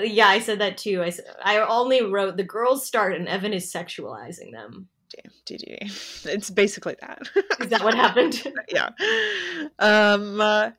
yeah, 0.01 0.29
I 0.29 0.39
said 0.39 0.61
that 0.61 0.79
too. 0.79 1.03
i 1.03 1.11
i 1.45 1.59
only 1.59 2.03
wrote 2.03 2.37
the 2.37 2.45
girls 2.45 2.87
start 2.87 3.15
and 3.17 3.27
Evan 3.29 3.53
is 3.53 3.73
sexualizing 3.73 4.53
them. 4.53 4.89
GG. 5.47 6.27
It's 6.27 6.51
basically 6.51 6.97
that. 7.01 7.29
Is 7.61 7.69
that 7.69 7.83
what 7.85 7.95
happened? 7.95 8.43
yeah. 8.69 8.91
Um, 9.79 10.41
uh, 10.41 10.71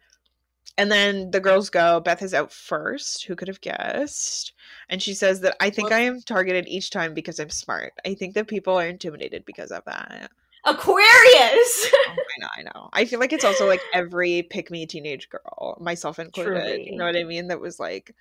and 0.78 0.92
then 0.92 1.32
the 1.32 1.40
girls 1.40 1.70
go. 1.70 2.00
Beth 2.00 2.22
is 2.22 2.34
out 2.34 2.52
first. 2.52 3.26
Who 3.26 3.36
could 3.36 3.48
have 3.48 3.62
guessed? 3.62 4.54
And 4.90 5.02
she 5.02 5.14
says 5.14 5.42
that 5.42 5.56
I 5.60 5.70
think 5.70 5.90
Well- 5.90 6.00
I 6.00 6.04
am 6.04 6.22
targeted 6.22 6.68
each 6.68 6.90
time 6.90 7.14
because 7.14 7.40
I'm 7.40 7.50
smart. 7.50 7.94
I 8.06 8.14
think 8.16 8.34
that 8.36 8.48
people 8.48 8.80
are 8.80 8.88
intimidated 8.88 9.46
because 9.46 9.72
of 9.72 9.84
that. 9.86 10.32
Aquarius. 10.66 11.92
Oh, 12.16 12.16
I 12.16 12.40
know, 12.40 12.48
I 12.58 12.62
know. 12.62 12.90
I 12.94 13.06
feel 13.06 13.20
like 13.20 13.34
it's 13.34 13.44
also 13.44 13.68
like 13.68 13.82
every 13.94 14.44
pick 14.44 14.70
me 14.70 14.86
teenage 14.86 15.30
girl, 15.30 15.78
myself 15.82 16.20
included. 16.20 16.62
Truly. 16.62 16.90
You 16.92 16.96
know 16.96 17.06
what 17.06 17.16
I 17.16 17.24
mean? 17.24 17.48
That 17.48 17.60
was 17.60 17.80
like, 17.80 18.16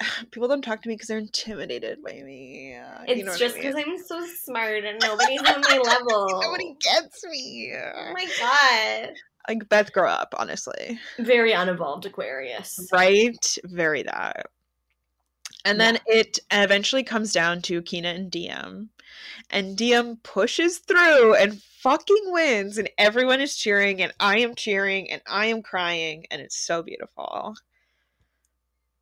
people 0.30 0.48
don't 0.48 0.62
talk 0.62 0.82
to 0.82 0.88
me 0.88 0.94
because 0.94 1.08
they're 1.08 1.18
intimidated 1.18 2.02
by 2.02 2.12
me. 2.12 2.76
Uh, 2.76 3.04
It's 3.06 3.18
you 3.18 3.24
know 3.24 3.32
I 3.32 3.36
just 3.38 3.54
mean? 3.56 3.64
because 3.64 3.84
I'm 3.86 3.98
so 3.98 4.26
smart 4.42 4.84
and 4.84 4.98
nobody's 5.02 5.40
on 5.40 5.60
my 5.60 5.78
level. 5.78 6.40
Nobody 6.42 6.76
gets 6.80 7.24
me. 7.24 7.72
Oh 7.76 8.12
my 8.12 8.26
god. 8.38 9.14
Like 9.48 9.68
Beth, 9.68 9.92
grow 9.92 10.08
up, 10.08 10.34
honestly. 10.38 10.98
Very 11.18 11.52
unevolved 11.52 12.06
Aquarius. 12.06 12.88
Right? 12.92 13.56
Very 13.64 14.02
that. 14.04 14.46
And 15.66 15.80
then 15.80 15.98
it 16.06 16.38
eventually 16.50 17.02
comes 17.02 17.32
down 17.32 17.62
to 17.62 17.80
Kina 17.82 18.08
and 18.08 18.30
Diem. 18.30 18.90
And 19.50 19.76
Diem 19.76 20.16
pushes 20.22 20.78
through 20.78 21.34
and 21.36 21.60
fucking 21.80 22.24
wins. 22.26 22.76
And 22.76 22.90
everyone 22.98 23.40
is 23.40 23.56
cheering. 23.56 24.02
And 24.02 24.12
I 24.20 24.38
am 24.40 24.54
cheering. 24.54 25.10
And 25.10 25.22
I 25.26 25.46
am 25.46 25.62
crying. 25.62 26.24
And 26.30 26.42
it's 26.42 26.56
so 26.58 26.82
beautiful. 26.82 27.54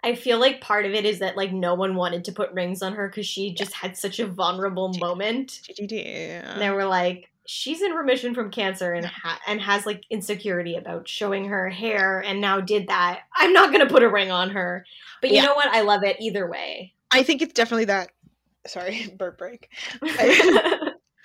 I 0.04 0.14
feel 0.14 0.38
like 0.40 0.60
part 0.60 0.84
of 0.84 0.92
it 0.92 1.04
is 1.04 1.20
that 1.20 1.36
like 1.36 1.52
no 1.52 1.74
one 1.74 1.94
wanted 1.94 2.24
to 2.24 2.32
put 2.32 2.52
rings 2.52 2.82
on 2.82 2.94
her 2.94 3.08
because 3.08 3.26
she 3.26 3.54
just 3.54 3.72
had 3.72 3.96
such 3.96 4.18
a 4.18 4.26
vulnerable 4.26 4.92
moment. 4.98 5.60
And 5.78 6.60
they 6.60 6.70
were 6.70 6.84
like, 6.86 7.28
she's 7.46 7.82
in 7.82 7.92
remission 7.92 8.34
from 8.34 8.50
cancer 8.50 8.92
and 8.92 9.06
ha- 9.06 9.40
and 9.46 9.60
has 9.60 9.86
like 9.86 10.02
insecurity 10.10 10.76
about 10.76 11.08
showing 11.08 11.46
her 11.48 11.68
hair 11.70 12.20
and 12.20 12.40
now 12.40 12.60
did 12.60 12.88
that. 12.88 13.20
I'm 13.36 13.52
not 13.52 13.70
gonna 13.72 13.88
put 13.88 14.02
a 14.02 14.08
ring 14.08 14.30
on 14.30 14.50
her. 14.50 14.84
But 15.20 15.30
you 15.30 15.36
Yeah. 15.36 15.42
know 15.44 15.54
what? 15.54 15.68
I 15.68 15.82
love 15.82 16.02
it 16.02 16.16
either 16.20 16.48
way. 16.50 16.94
I 17.12 17.22
think 17.22 17.42
it's 17.42 17.52
definitely 17.52 17.84
that. 17.86 18.10
Sorry, 18.66 19.06
burp 19.18 19.38
break. 19.38 19.68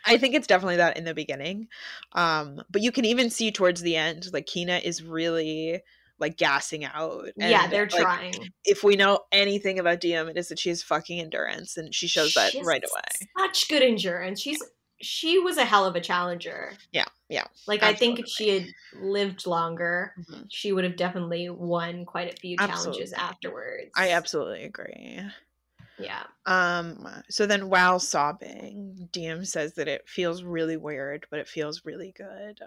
I 0.09 0.17
think 0.17 0.35
it's 0.35 0.47
definitely 0.47 0.77
that 0.77 0.97
in 0.97 1.03
the 1.03 1.13
beginning. 1.13 1.67
Um, 2.13 2.61
but 2.69 2.81
you 2.81 2.91
can 2.91 3.05
even 3.05 3.29
see 3.29 3.51
towards 3.51 3.81
the 3.81 3.95
end, 3.95 4.27
like 4.31 4.45
Kina 4.45 4.77
is 4.77 5.03
really 5.03 5.81
like 6.19 6.37
gassing 6.37 6.83
out. 6.85 7.27
yeah, 7.37 7.67
they're 7.67 7.87
like, 7.91 8.01
trying. 8.01 8.49
If 8.65 8.83
we 8.83 8.95
know 8.95 9.19
anything 9.31 9.79
about 9.79 9.99
Diem, 10.01 10.29
it 10.29 10.37
is 10.37 10.47
that 10.49 10.59
she 10.59 10.69
has 10.69 10.81
fucking 10.83 11.19
endurance, 11.19 11.77
and 11.77 11.93
she 11.93 12.07
shows 12.07 12.33
that 12.33 12.51
She 12.51 12.59
has 12.59 12.67
right 12.67 12.83
away. 12.83 13.27
Such 13.39 13.69
good 13.69 13.83
endurance. 13.83 14.41
She's 14.41 14.61
she 14.99 15.37
was 15.37 15.57
a 15.57 15.65
hell 15.65 15.85
of 15.85 15.95
a 15.95 16.01
challenger. 16.01 16.73
Yeah, 16.91 17.05
yeah. 17.29 17.45
Like 17.67 17.83
I 17.83 17.93
think 17.93 18.19
if 18.19 18.27
she 18.27 18.49
had 18.49 18.65
lived 18.99 19.45
longer, 19.45 20.13
Mhm. 20.19 20.47
she 20.49 20.71
would 20.71 20.83
have 20.85 20.95
definitely 20.95 21.49
won 21.49 22.03
quite 22.05 22.33
a 22.33 22.35
few 22.35 22.57
challenges 22.57 23.13
Absolutely. 23.13 23.15
afterwards. 23.15 23.91
I 23.95 24.09
absolutely 24.11 24.63
agree. 24.63 25.21
yeah. 25.99 26.23
Um, 26.47 27.07
so 27.29 27.45
then 27.45 27.69
while 27.69 27.99
sobbing, 27.99 29.07
Diem 29.11 29.45
says 29.45 29.73
that 29.75 29.87
it 29.87 30.07
feels 30.09 30.41
really 30.43 30.77
weird, 30.77 31.27
but 31.29 31.39
it 31.39 31.47
feels 31.47 31.85
really 31.85 32.11
good. 32.17 32.59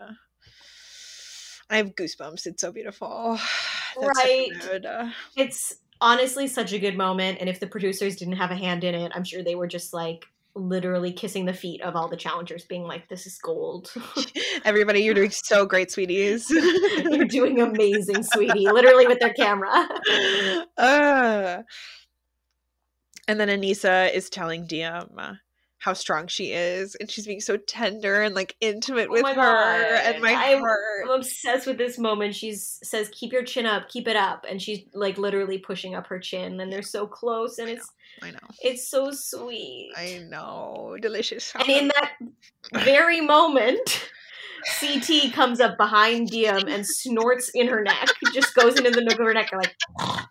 I 1.71 1.77
have 1.79 1.95
goosebumps. 1.95 2.47
It's 2.47 2.61
so 2.61 2.73
beautiful. 2.73 3.39
That's 4.01 4.19
Right. 4.19 4.51
good. 4.61 4.87
Uh, 4.87 5.11
It's 5.37 5.75
honestly 6.01 6.47
such 6.49 6.73
a 6.73 6.79
good 6.79 6.97
moment, 6.97 7.39
and 7.41 7.49
if 7.49 7.61
the 7.61 7.67
producers 7.67 8.17
didn't 8.17 8.37
have 8.37 8.51
a 8.51 8.57
hand 8.57 8.85
in 8.85 8.95
it, 8.95 9.13
I'm 9.15 9.25
sure 9.25 9.43
they 9.43 9.55
were 9.55 9.67
just 9.69 9.93
like 9.95 10.25
literally 10.57 11.13
kissing 11.13 11.45
the 11.45 11.53
feet 11.55 11.81
of 11.83 11.95
all 11.95 12.09
the 12.09 12.17
challengers, 12.17 12.65
being 12.65 12.83
like, 12.83 13.09
"This 13.09 13.27
is 13.27 13.39
gold. 13.39 13.93
everybody, 14.65 15.01
you're 15.01 15.15
doing 15.15 15.31
so 15.31 15.65
great, 15.67 15.91
sweeties. 15.93 16.51
You're 16.51 17.27
doing 17.27 17.61
amazing, 17.61 18.23
sweetie." 18.25 18.69
Literally 18.69 19.07
with 19.07 19.21
their 19.21 19.33
camera. 19.35 19.89
uh, 20.77 21.63
and 23.29 23.39
then 23.41 23.49
Aneesa 23.49 24.13
is 24.13 24.29
telling 24.29 24.67
Diem 24.67 25.11
how 25.81 25.93
strong 25.95 26.27
she 26.27 26.53
is, 26.53 26.95
and 26.97 27.11
she's 27.11 27.27
being 27.27 27.41
so 27.41 27.57
tender 27.57 28.21
and 28.23 28.35
like 28.35 28.55
intimate 28.61 29.09
Oh 29.09 29.13
with 29.13 29.25
her, 29.27 29.35
God. 29.35 29.81
and 30.15 30.23
my 30.23 30.33
I'm- 30.33 30.59
heart. 30.61 30.79
I'm 31.05 31.11
obsessed 31.11 31.67
with 31.67 31.79
this 31.79 31.99
moment. 31.99 32.35
She 32.35 32.53
says, 32.55 33.09
"Keep 33.13 33.33
your 33.33 33.43
chin 33.45 33.67
up, 33.67 33.89
keep 33.89 34.07
it 34.07 34.15
up," 34.17 34.45
and 34.49 34.61
she's 34.61 34.81
like 34.95 35.17
literally 35.19 35.57
pushing 35.59 35.95
up 35.95 36.07
her 36.09 36.19
chin, 36.19 36.61
and 36.61 36.71
they're 36.73 36.83
so 36.83 37.07
close, 37.07 37.59
and 37.59 37.69
it's 37.71 37.89
I 38.23 38.31
know. 38.31 38.39
it's 38.61 38.91
so 38.91 39.09
sweet. 39.13 39.91
I 39.97 40.19
know. 40.29 40.97
Delicious. 41.01 41.53
And 41.59 41.69
in 41.69 41.89
that 41.89 42.13
very 42.85 43.23
moment, 43.23 44.11
CT 44.81 45.33
comes 45.33 45.61
up 45.61 45.79
behind 45.79 46.29
Diem 46.29 46.69
and 46.69 46.87
snorts 46.87 47.51
in 47.55 47.69
her 47.69 47.83
neck. 47.83 48.09
Just 48.35 48.55
goes 48.55 48.77
into 48.77 48.91
the 48.91 49.01
nook 49.01 49.19
of 49.19 49.25
her 49.25 49.33
neck, 49.33 49.49
and 49.53 49.63
like 49.63 49.75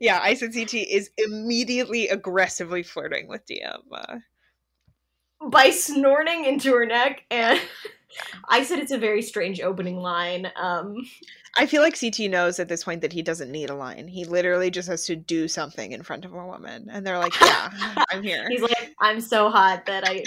yeah, 0.00 0.20
ICT 0.28 0.86
is 0.88 1.10
immediately 1.18 2.08
aggressively 2.08 2.82
flirting 2.82 3.28
with. 3.28 3.42
Uh, 3.64 4.18
by 5.50 5.70
snorting 5.70 6.44
into 6.44 6.72
her 6.72 6.86
neck. 6.86 7.24
And 7.30 7.60
I 8.48 8.62
said 8.64 8.78
it's 8.78 8.92
a 8.92 8.98
very 8.98 9.22
strange 9.22 9.60
opening 9.60 9.96
line. 9.96 10.50
Um, 10.56 10.96
I 11.56 11.66
feel 11.66 11.82
like 11.82 11.98
CT 11.98 12.30
knows 12.30 12.58
at 12.58 12.68
this 12.68 12.84
point 12.84 13.00
that 13.02 13.12
he 13.12 13.22
doesn't 13.22 13.50
need 13.50 13.70
a 13.70 13.74
line. 13.74 14.08
He 14.08 14.24
literally 14.24 14.70
just 14.70 14.88
has 14.88 15.06
to 15.06 15.16
do 15.16 15.48
something 15.48 15.92
in 15.92 16.02
front 16.02 16.24
of 16.24 16.32
a 16.32 16.46
woman, 16.46 16.88
and 16.90 17.06
they're 17.06 17.18
like, 17.18 17.38
"Yeah, 17.40 17.70
I'm 18.10 18.22
here." 18.22 18.46
he's 18.48 18.60
like, 18.60 18.94
"I'm 19.00 19.20
so 19.20 19.50
hot 19.50 19.86
that 19.86 20.04
I." 20.06 20.24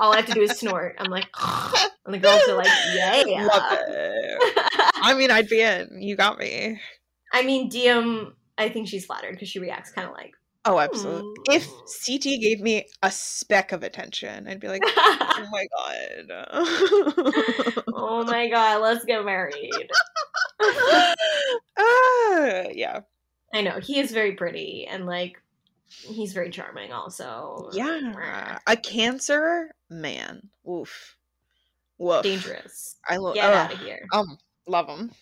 All 0.00 0.12
I 0.12 0.16
have 0.16 0.26
to 0.26 0.34
do 0.34 0.42
is 0.42 0.52
snort. 0.52 0.94
I'm 0.98 1.10
like, 1.10 1.26
and 2.04 2.14
the 2.14 2.18
girls 2.18 2.42
are 2.48 2.56
like, 2.56 2.68
"Yeah." 2.94 3.48
I 5.02 5.14
mean, 5.16 5.30
I'd 5.30 5.48
be 5.48 5.60
in. 5.60 6.00
You 6.00 6.16
got 6.16 6.38
me. 6.38 6.80
I 7.32 7.42
mean, 7.42 7.68
Diem. 7.68 8.34
I 8.58 8.68
think 8.68 8.88
she's 8.88 9.06
flattered 9.06 9.32
because 9.32 9.48
she 9.48 9.58
reacts 9.60 9.90
kind 9.92 10.08
of 10.08 10.14
like, 10.14 10.34
Oh, 10.64 10.78
absolutely. 10.80 11.30
If 11.54 11.64
Hmm. 11.66 12.12
CT 12.12 12.22
gave 12.42 12.60
me 12.60 12.84
a 13.02 13.10
speck 13.10 13.72
of 13.72 13.82
attention, 13.84 14.46
I'd 14.48 14.60
be 14.60 14.68
like, 14.68 14.82
oh 14.84 15.46
my 15.50 15.66
god. 15.76 16.52
oh 17.94 18.24
my 18.26 18.48
god, 18.48 18.82
let's 18.82 19.04
get 19.06 19.24
married. 19.24 19.88
Ah, 21.78 22.64
yeah. 22.72 23.00
I 23.54 23.62
know 23.62 23.78
he 23.80 23.98
is 23.98 24.10
very 24.12 24.32
pretty 24.32 24.86
and 24.90 25.06
like 25.06 25.40
he's 25.86 26.32
very 26.34 26.50
charming 26.50 26.92
also. 26.92 27.70
Yeah. 27.72 28.58
A 28.66 28.76
cancer 28.76 29.74
man. 29.88 30.48
Oof. 30.68 31.16
Woof. 31.96 32.22
dangerous. 32.24 32.96
I 33.08 33.16
lo- 33.16 33.32
Get 33.32 33.52
out 33.54 33.72
of 33.72 33.78
here. 33.80 34.06
Um, 34.12 34.36
love 34.66 34.88
him. 34.88 35.12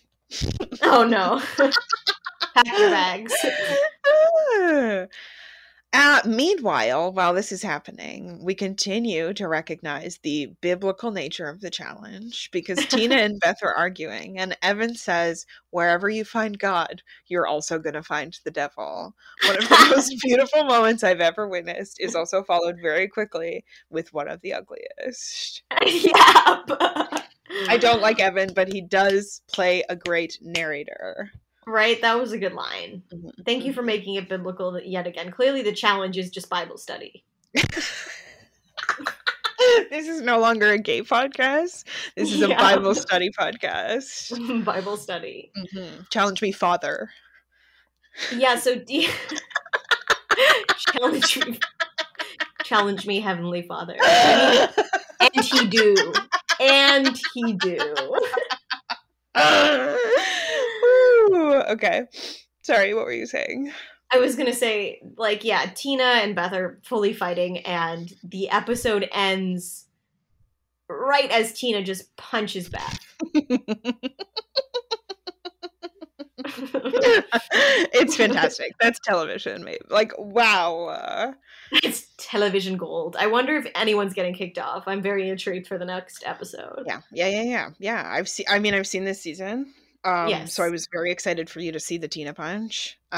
Oh 0.83 1.05
no. 1.05 1.41
Pack 2.63 2.77
your 2.79 2.89
bags. 2.89 3.33
Uh, 5.93 6.19
meanwhile, 6.25 7.13
while 7.13 7.33
this 7.33 7.51
is 7.51 7.63
happening, 7.63 8.43
we 8.43 8.53
continue 8.53 9.33
to 9.33 9.47
recognize 9.47 10.19
the 10.21 10.47
biblical 10.59 11.11
nature 11.11 11.47
of 11.47 11.61
the 11.61 11.69
challenge 11.69 12.49
because 12.51 12.85
Tina 12.87 13.15
and 13.23 13.39
Beth 13.39 13.59
are 13.63 13.73
arguing, 13.73 14.37
and 14.37 14.57
Evan 14.61 14.95
says, 14.95 15.45
Wherever 15.69 16.09
you 16.09 16.25
find 16.25 16.59
God, 16.59 17.01
you're 17.27 17.47
also 17.47 17.79
going 17.79 17.93
to 17.93 18.03
find 18.03 18.37
the 18.43 18.51
devil. 18.51 19.15
One 19.45 19.57
of 19.57 19.69
the 19.69 19.93
most 19.95 20.13
beautiful 20.23 20.65
moments 20.65 21.03
I've 21.03 21.21
ever 21.21 21.47
witnessed 21.47 22.01
is 22.01 22.15
also 22.15 22.43
followed 22.43 22.79
very 22.81 23.07
quickly 23.07 23.63
with 23.89 24.13
one 24.13 24.27
of 24.27 24.41
the 24.41 24.53
ugliest. 24.53 25.63
yeah. 25.85 26.63
I 27.69 27.77
don't 27.79 28.01
like 28.01 28.19
Evan, 28.19 28.53
but 28.53 28.71
he 28.71 28.81
does 28.81 29.41
play 29.47 29.83
a 29.87 29.95
great 29.95 30.37
narrator. 30.41 31.31
Right, 31.67 32.01
that 32.01 32.17
was 32.17 32.31
a 32.31 32.37
good 32.37 32.53
line. 32.53 33.03
Mhm. 33.13 33.45
Thank 33.45 33.65
you 33.65 33.73
for 33.73 33.81
making 33.81 34.15
it 34.15 34.29
biblical 34.29 34.79
yet 34.79 35.05
again. 35.05 35.31
Clearly, 35.31 35.61
the 35.63 35.73
challenge 35.73 36.17
is 36.17 36.29
just 36.31 36.49
Bible 36.49 36.77
study. 36.77 37.25
this 39.89 40.07
is 40.07 40.21
no 40.21 40.39
longer 40.39 40.71
a 40.71 40.77
gay 40.77 41.01
podcast. 41.01 41.83
This 42.15 42.31
is 42.31 42.41
a 42.41 42.47
Bible 42.47 42.95
study 42.95 43.31
podcast. 43.31 44.63
Bible 44.65 44.95
study. 44.95 45.51
Mhm. 45.57 46.09
Challenge 46.09 46.41
me, 46.41 46.53
Father. 46.53 47.09
Yeah, 48.33 48.57
so 48.57 48.75
D- 48.75 49.09
challenge 50.77 51.45
me, 51.45 51.59
challenge 52.63 53.05
me, 53.05 53.19
Heavenly 53.19 53.63
Father. 53.63 53.95
I 53.99 54.69
mean, 54.77 55.29
and 55.35 55.45
he 55.45 55.67
do, 55.67 56.13
and 56.61 57.19
he 57.33 57.53
do. 57.53 57.93
Okay. 61.67 62.05
Sorry, 62.61 62.93
what 62.93 63.05
were 63.05 63.13
you 63.13 63.25
saying? 63.25 63.71
I 64.11 64.19
was 64.19 64.35
gonna 64.35 64.53
say, 64.53 65.01
like, 65.17 65.43
yeah, 65.43 65.65
Tina 65.75 66.03
and 66.03 66.35
Beth 66.35 66.53
are 66.53 66.79
fully 66.83 67.13
fighting, 67.13 67.59
and 67.59 68.11
the 68.23 68.49
episode 68.49 69.07
ends 69.11 69.85
right 70.89 71.29
as 71.29 71.53
Tina 71.53 71.83
just 71.83 72.15
punches 72.15 72.69
Beth. 72.69 72.99
it's 77.93 78.15
fantastic. 78.15 78.73
That's 78.79 78.99
television, 78.99 79.63
mate. 79.63 79.89
Like, 79.89 80.13
wow. 80.17 81.33
It's 81.83 82.07
television 82.15 82.77
gold. 82.77 83.17
I 83.19 83.27
wonder 83.27 83.57
if 83.57 83.67
anyone's 83.75 84.13
getting 84.13 84.33
kicked 84.33 84.57
off. 84.57 84.87
I'm 84.87 85.01
very 85.01 85.27
intrigued 85.27 85.67
for 85.67 85.77
the 85.77 85.83
next 85.83 86.23
episode. 86.25 86.83
yeah, 86.85 87.01
yeah, 87.11 87.27
yeah, 87.27 87.41
yeah, 87.41 87.69
yeah. 87.77 88.03
I've 88.05 88.29
seen. 88.29 88.45
I 88.47 88.59
mean, 88.59 88.73
I've 88.73 88.87
seen 88.87 89.03
this 89.03 89.21
season. 89.21 89.73
Um, 90.03 90.27
Yes. 90.27 90.53
So 90.53 90.63
I 90.63 90.69
was 90.69 90.87
very 90.91 91.11
excited 91.11 91.49
for 91.49 91.59
you 91.59 91.71
to 91.71 91.79
see 91.79 91.97
the 91.97 92.07
Tina 92.07 92.33
punch, 92.33 92.97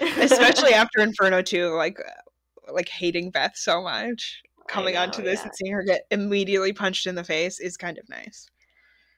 especially 0.00 0.72
after 0.74 1.00
Inferno 1.00 1.42
2, 1.42 1.74
like, 1.74 1.98
uh, 2.00 2.72
like 2.72 2.88
hating 2.88 3.30
Beth 3.30 3.52
so 3.56 3.82
much. 3.82 4.42
Coming 4.66 4.96
I 4.96 5.02
onto 5.02 5.22
this 5.22 5.40
yeah. 5.40 5.44
and 5.44 5.52
seeing 5.54 5.72
her 5.72 5.82
get 5.82 6.06
immediately 6.10 6.72
punched 6.72 7.06
in 7.06 7.14
the 7.14 7.24
face 7.24 7.60
is 7.60 7.76
kind 7.76 7.98
of 7.98 8.08
nice. 8.08 8.48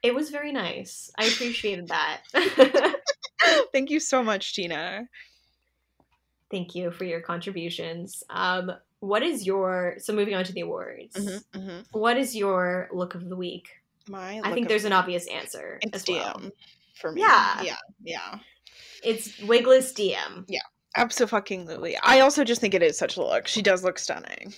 It 0.03 0.15
was 0.15 0.31
very 0.31 0.53
nice. 0.53 1.11
I 1.19 1.25
appreciated 1.25 1.89
that. 1.89 2.23
Thank 3.73 3.91
you 3.91 4.01
so 4.01 4.23
much, 4.23 4.55
Tina. 4.55 5.09
Thank 6.51 6.75
you 6.75 6.91
for 6.91 7.05
your 7.05 7.21
contributions. 7.21 8.23
Um, 8.31 8.73
what 9.01 9.23
is 9.23 9.47
your 9.47 9.97
so 9.99 10.13
moving 10.13 10.35
on 10.35 10.45
to 10.45 10.53
the 10.53 10.61
awards? 10.61 11.17
Mhm, 11.17 11.45
mhm. 11.55 11.87
What 11.93 12.17
is 12.17 12.37
your 12.37 12.89
look 12.93 13.15
of 13.15 13.29
the 13.29 13.37
week? 13.37 13.69
My 14.09 14.41
I 14.45 14.53
think 14.53 14.69
there's 14.69 14.85
an 14.85 14.93
obvious 14.93 15.27
answer 15.29 15.79
It's 15.83 16.03
as 16.03 16.09
well. 16.09 16.41
For 17.01 17.13
me. 17.13 17.21
Yeah. 17.21 17.63
yeah, 17.63 17.77
yeah. 18.03 18.39
It's 19.03 19.39
Wigless 19.43 19.93
Diem. 19.93 20.47
Yeah. 20.49 20.61
Absolutely. 20.97 21.97
I 22.03 22.21
also 22.21 22.43
just 22.43 22.61
think 22.61 22.75
it 22.75 22.83
is 22.83 22.97
such 22.97 23.17
a 23.17 23.23
look. 23.23 23.47
She 23.47 23.63
does 23.63 23.85
look 23.85 23.99
stunning. 23.99 24.55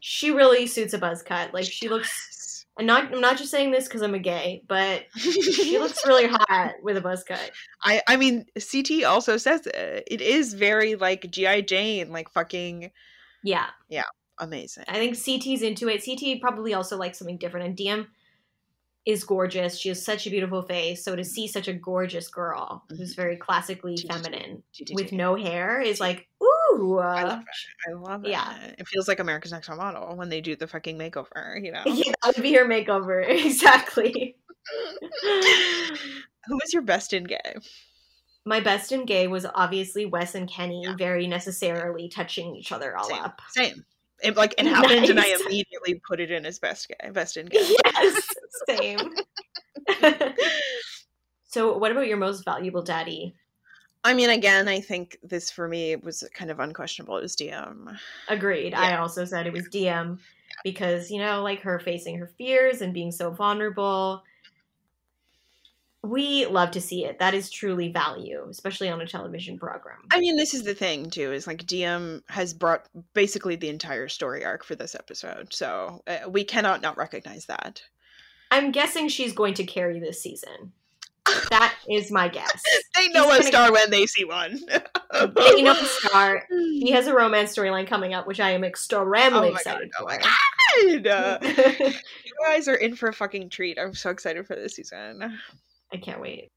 She 0.00 0.30
really 0.30 0.66
suits 0.66 0.92
a 0.92 0.98
buzz 0.98 1.22
cut. 1.22 1.54
Like 1.54 1.64
she 1.64 1.88
looks. 1.88 2.66
I'm 2.78 2.86
not. 2.86 3.14
I'm 3.14 3.20
not 3.20 3.38
just 3.38 3.50
saying 3.50 3.70
this 3.70 3.84
because 3.84 4.02
I'm 4.02 4.14
a 4.14 4.18
gay, 4.18 4.62
but 4.68 5.04
she 5.16 5.78
looks 5.78 6.06
really 6.06 6.26
hot 6.26 6.74
with 6.82 6.96
a 6.96 7.00
buzz 7.00 7.24
cut. 7.24 7.50
I 7.82 8.02
I 8.06 8.16
mean, 8.16 8.44
CT 8.54 9.04
also 9.04 9.38
says 9.38 9.66
it. 9.66 10.04
It 10.06 10.20
is 10.20 10.52
very 10.52 10.96
like 10.96 11.30
GI 11.30 11.62
Jane, 11.62 12.10
like 12.10 12.28
fucking 12.30 12.90
Yeah. 13.42 13.66
Yeah, 13.88 14.02
amazing. 14.38 14.84
I 14.88 14.94
think 14.94 15.16
CT's 15.16 15.62
into 15.62 15.88
it. 15.88 16.04
CT 16.04 16.42
probably 16.42 16.74
also 16.74 16.98
likes 16.98 17.18
something 17.18 17.38
different, 17.38 17.66
and 17.66 17.76
Diem 17.76 18.08
is 19.06 19.22
gorgeous. 19.24 19.78
She 19.78 19.90
has 19.90 20.02
such 20.04 20.26
a 20.26 20.30
beautiful 20.30 20.62
face. 20.62 21.04
So 21.04 21.14
to 21.14 21.24
see 21.24 21.46
such 21.46 21.68
a 21.68 21.74
gorgeous 21.74 22.28
girl 22.28 22.84
who's 22.88 23.12
Mhm. 23.12 23.16
very 23.16 23.36
classically 23.36 23.96
feminine 23.96 24.62
with 24.92 25.12
no 25.12 25.34
hair 25.34 25.80
is 25.80 26.00
like, 26.00 26.26
ooh. 26.42 26.98
I 26.98 27.22
uh, 27.22 27.26
love 27.26 27.40
it. 27.40 27.90
I 27.90 27.92
love 27.92 28.24
it. 28.24 28.30
yeah. 28.30 28.72
It 28.78 28.88
feels 28.88 29.06
like 29.06 29.18
America's 29.20 29.52
Next 29.52 29.66
Top 29.66 29.76
Model 29.76 30.16
when 30.16 30.28
they 30.30 30.40
do 30.40 30.56
the 30.56 30.66
fucking 30.66 30.96
makeover, 30.98 31.62
you 31.62 31.70
know. 31.72 31.82
yeah, 31.86 32.12
that 32.22 32.34
would 32.36 32.42
be 32.42 32.54
her 32.54 32.64
makeover 32.64 33.22
exactly. 33.46 34.36
Who 35.22 36.54
was 36.56 36.72
your 36.72 36.82
best 36.82 37.12
in 37.12 37.24
gay? 37.24 37.54
My 38.46 38.60
best 38.60 38.92
in 38.92 39.06
gay 39.06 39.26
was 39.26 39.46
obviously 39.54 40.04
Wes 40.06 40.34
and 40.34 40.48
Kenny 40.48 40.82
Yeah. 40.84 40.96
very 40.96 41.26
necessarily 41.26 42.08
touching 42.08 42.54
each 42.56 42.72
other 42.72 42.96
all 42.96 43.08
Same. 43.08 43.22
up. 43.22 43.40
Same. 43.50 43.84
It 44.24 44.36
like 44.36 44.54
it 44.56 44.66
happened 44.66 45.10
and 45.10 45.20
I 45.20 45.36
immediately 45.44 46.00
put 46.08 46.18
it 46.18 46.30
in 46.30 46.46
as 46.46 46.58
best. 46.58 46.90
Best 47.12 47.36
in 47.36 47.46
gay. 47.46 47.76
Yes, 47.84 48.28
same. 48.68 48.98
so, 51.44 51.76
what 51.76 51.92
about 51.92 52.06
your 52.06 52.16
most 52.16 52.44
valuable 52.44 52.82
daddy? 52.82 53.34
I 54.02 54.14
mean, 54.14 54.30
again, 54.30 54.66
I 54.66 54.80
think 54.80 55.18
this 55.22 55.50
for 55.50 55.68
me 55.68 55.96
was 55.96 56.26
kind 56.34 56.50
of 56.50 56.58
unquestionable. 56.58 57.18
It 57.18 57.22
was 57.22 57.36
Diem. 57.36 57.90
Agreed. 58.28 58.74
I 58.74 58.96
also 58.96 59.24
said 59.24 59.46
it 59.46 59.52
was 59.52 59.68
Diem 59.68 60.18
because, 60.62 61.10
you 61.10 61.18
know, 61.18 61.42
like 61.42 61.60
her 61.60 61.78
facing 61.78 62.18
her 62.18 62.26
fears 62.38 62.82
and 62.82 62.92
being 62.92 63.12
so 63.12 63.30
vulnerable. 63.30 64.22
We 66.04 66.44
love 66.44 66.70
to 66.72 66.82
see 66.82 67.06
it. 67.06 67.18
That 67.18 67.32
is 67.32 67.48
truly 67.48 67.90
value, 67.90 68.46
especially 68.50 68.90
on 68.90 69.00
a 69.00 69.06
television 69.06 69.58
program. 69.58 69.98
I 70.12 70.20
mean, 70.20 70.36
this 70.36 70.52
is 70.52 70.62
the 70.62 70.74
thing 70.74 71.08
too. 71.08 71.32
Is 71.32 71.46
like 71.46 71.66
Diem 71.66 72.22
has 72.28 72.52
brought 72.52 72.86
basically 73.14 73.56
the 73.56 73.70
entire 73.70 74.08
story 74.08 74.44
arc 74.44 74.64
for 74.64 74.74
this 74.74 74.94
episode, 74.94 75.54
so 75.54 76.02
uh, 76.06 76.28
we 76.28 76.44
cannot 76.44 76.82
not 76.82 76.98
recognize 76.98 77.46
that. 77.46 77.82
I'm 78.50 78.70
guessing 78.70 79.08
she's 79.08 79.32
going 79.32 79.54
to 79.54 79.64
carry 79.64 79.98
this 79.98 80.22
season. 80.22 80.72
That 81.50 81.74
is 81.88 82.10
my 82.10 82.28
guess. 82.28 82.62
They 82.94 83.08
know 83.08 83.30
He's 83.30 83.46
a 83.46 83.48
star 83.48 83.72
when 83.72 83.90
they 83.90 84.06
see 84.06 84.24
one. 84.24 84.58
They 84.68 85.62
know 85.62 85.74
the 85.74 85.84
star. 86.08 86.42
He 86.50 86.90
has 86.90 87.06
a 87.06 87.14
romance 87.14 87.56
storyline 87.56 87.86
coming 87.86 88.12
up, 88.12 88.26
which 88.26 88.40
I 88.40 88.50
am 88.50 88.64
extremely 88.64 89.30
Oh 89.32 89.42
excited 89.42 89.90
God, 89.98 90.02
oh 90.02 90.04
my 90.04 90.18
for. 90.18 90.98
God, 91.00 91.44
you 92.24 92.34
guys 92.46 92.68
are 92.68 92.74
in 92.74 92.94
for 92.96 93.08
a 93.08 93.12
fucking 93.12 93.48
treat. 93.48 93.78
I'm 93.78 93.94
so 93.94 94.10
excited 94.10 94.46
for 94.46 94.54
this 94.54 94.74
season. 94.74 95.38
I 95.94 95.98
can't 95.98 96.20
wait. 96.20 96.50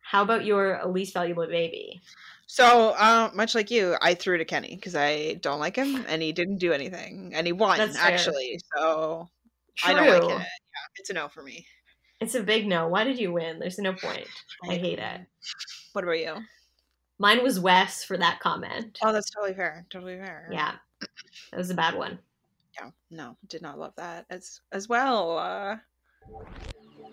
How 0.00 0.22
about 0.22 0.44
your 0.44 0.80
least 0.86 1.12
valuable 1.12 1.46
baby? 1.46 2.00
So, 2.46 2.94
uh, 2.98 3.30
much 3.34 3.54
like 3.54 3.70
you, 3.70 3.94
I 4.00 4.14
threw 4.14 4.38
to 4.38 4.44
Kenny 4.44 4.74
because 4.74 4.96
I 4.96 5.34
don't 5.34 5.60
like 5.60 5.76
him, 5.76 6.04
and 6.08 6.20
he 6.22 6.32
didn't 6.32 6.58
do 6.58 6.72
anything, 6.72 7.32
and 7.34 7.46
he 7.46 7.52
won 7.52 7.78
That's 7.78 7.96
fair. 7.96 8.10
actually. 8.10 8.58
So 8.74 9.28
True. 9.76 9.90
I 9.90 9.94
don't 9.94 10.08
like 10.08 10.30
it. 10.30 10.38
Yeah, 10.38 10.44
it's 10.96 11.10
a 11.10 11.12
no 11.12 11.28
for 11.28 11.42
me. 11.42 11.66
It's 12.20 12.34
a 12.34 12.42
big 12.42 12.66
no. 12.66 12.88
Why 12.88 13.04
did 13.04 13.18
you 13.18 13.32
win? 13.32 13.58
There's 13.58 13.78
no 13.78 13.92
point. 13.92 14.26
I 14.68 14.74
hate 14.74 14.98
it. 14.98 15.20
What 15.92 16.04
about 16.04 16.18
you? 16.18 16.36
Mine 17.18 17.42
was 17.42 17.60
Wes 17.60 18.02
for 18.02 18.16
that 18.16 18.40
comment. 18.40 18.98
Oh, 19.02 19.12
that's 19.12 19.30
totally 19.30 19.54
fair. 19.54 19.86
Totally 19.90 20.16
fair. 20.16 20.48
Yeah, 20.50 20.72
that 21.00 21.56
was 21.56 21.70
a 21.70 21.74
bad 21.74 21.94
one. 21.94 22.18
Yeah. 22.80 22.90
No, 23.10 23.36
did 23.48 23.62
not 23.62 23.78
love 23.78 23.92
that 23.96 24.24
as 24.30 24.60
as 24.72 24.88
well. 24.88 25.38
Uh, 25.38 25.76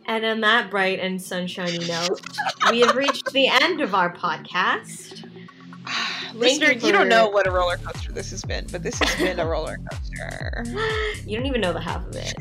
And 0.08 0.26
on 0.26 0.42
that 0.42 0.72
bright 0.72 1.00
and 1.00 1.22
sunshiny 1.22 1.80
note, 1.86 2.22
we 2.72 2.82
have 2.82 2.96
reached 2.96 3.32
the 3.34 3.48
end 3.48 3.82
of 3.82 3.94
our 3.94 4.14
podcast. 4.14 5.24
listener, 6.34 6.72
you 6.72 6.88
you, 6.88 6.92
don't 6.92 7.10
know 7.10 7.30
what 7.30 7.46
a 7.48 7.52
roller 7.52 7.78
coaster 7.78 8.12
this 8.12 8.32
has 8.32 8.44
been, 8.44 8.66
but 8.72 8.84
this 8.84 9.00
has 9.00 9.16
been 9.16 9.40
a 9.40 9.46
roller 9.46 9.78
coaster. 9.92 10.64
You 11.26 11.36
don't 11.36 11.46
even 11.46 11.60
know 11.60 11.74
the 11.74 11.82
half 11.82 12.06
of 12.08 12.16
it. 12.16 12.34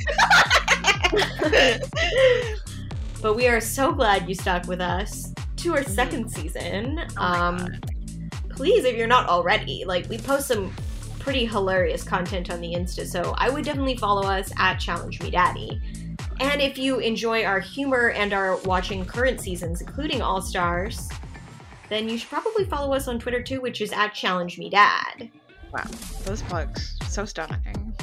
But 3.22 3.34
we 3.34 3.48
are 3.48 3.60
so 3.60 3.92
glad 3.92 4.28
you 4.28 4.34
stuck 4.34 4.68
with 4.68 4.80
us 4.80 5.32
to 5.56 5.74
our 5.74 5.82
second 5.82 6.30
season. 6.30 7.00
Oh 7.16 7.22
um, 7.22 7.80
please, 8.50 8.84
if 8.84 8.96
you're 8.96 9.06
not 9.06 9.28
already, 9.28 9.84
like 9.84 10.08
we 10.08 10.18
post 10.18 10.48
some 10.48 10.72
pretty 11.18 11.44
hilarious 11.44 12.04
content 12.04 12.50
on 12.50 12.60
the 12.60 12.74
Insta, 12.74 13.06
so 13.06 13.34
I 13.36 13.48
would 13.48 13.64
definitely 13.64 13.96
follow 13.96 14.22
us 14.22 14.52
at 14.58 14.76
Challenge 14.76 15.20
Me 15.22 15.30
Daddy. 15.30 15.80
And 16.40 16.60
if 16.60 16.76
you 16.78 16.98
enjoy 16.98 17.44
our 17.44 17.60
humor 17.60 18.10
and 18.10 18.32
are 18.32 18.56
watching 18.58 19.04
current 19.04 19.40
seasons, 19.40 19.80
including 19.80 20.20
All 20.22 20.40
Stars, 20.42 21.08
then 21.88 22.08
you 22.08 22.18
should 22.18 22.28
probably 22.30 22.64
follow 22.64 22.94
us 22.94 23.08
on 23.08 23.18
Twitter 23.18 23.42
too, 23.42 23.60
which 23.60 23.80
is 23.80 23.92
at 23.92 24.08
Challenge 24.14 24.58
Me 24.58 24.68
Dad. 24.68 25.30
Wow, 25.72 25.84
those 26.24 26.42
plugs 26.42 26.96
so 27.08 27.24
stunning. 27.24 27.94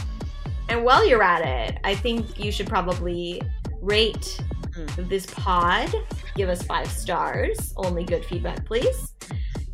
And 0.70 0.84
while 0.84 1.08
you're 1.08 1.22
at 1.24 1.46
it, 1.72 1.80
I 1.84 1.94
think 1.96 2.40
you 2.40 2.52
should 2.52 2.68
probably 2.68 3.42
rate 3.82 4.40
Mm. 4.72 5.08
this 5.08 5.28
pod. 5.28 5.94
Give 6.36 6.50
us 6.50 6.64
five 6.64 6.88
stars. 6.90 7.74
Only 7.78 8.04
good 8.04 8.26
feedback, 8.26 8.66
please. 8.66 9.14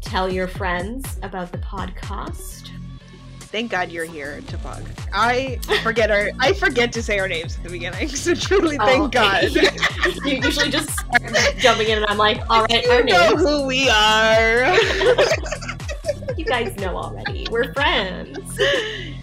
Tell 0.01 0.29
your 0.29 0.45
friends 0.47 1.17
about 1.23 1.53
the 1.53 1.57
podcast. 1.59 2.58
Thank 3.51 3.71
God 3.71 3.89
you're 3.91 4.05
here 4.05 4.41
to 4.47 4.57
bug. 4.59 4.83
I 5.11 5.57
forget 5.81 6.11
our 6.11 6.29
I 6.39 6.53
forget 6.53 6.93
to 6.93 7.01
say 7.01 7.17
our 7.17 7.27
names 7.27 7.57
at 7.57 7.63
the 7.63 7.69
beginning, 7.69 8.07
so 8.09 8.35
truly 8.35 8.77
oh, 8.79 8.85
thank 8.85 9.01
Oh, 9.01 9.07
God. 9.07 9.43
you 10.25 10.37
usually 10.37 10.69
just 10.69 10.91
start 10.91 11.33
jumping 11.57 11.87
in, 11.87 11.97
and 11.97 12.05
I'm 12.05 12.17
like, 12.19 12.41
all 12.49 12.63
right, 12.65 12.87
our 12.87 13.01
know 13.01 13.29
names. 13.29 13.41
who 13.41 13.65
we 13.65 13.89
are. 13.89 14.77
You 16.37 16.45
guys 16.45 16.73
know 16.77 16.95
already. 16.95 17.47
We're 17.51 17.73
friends. 17.73 18.37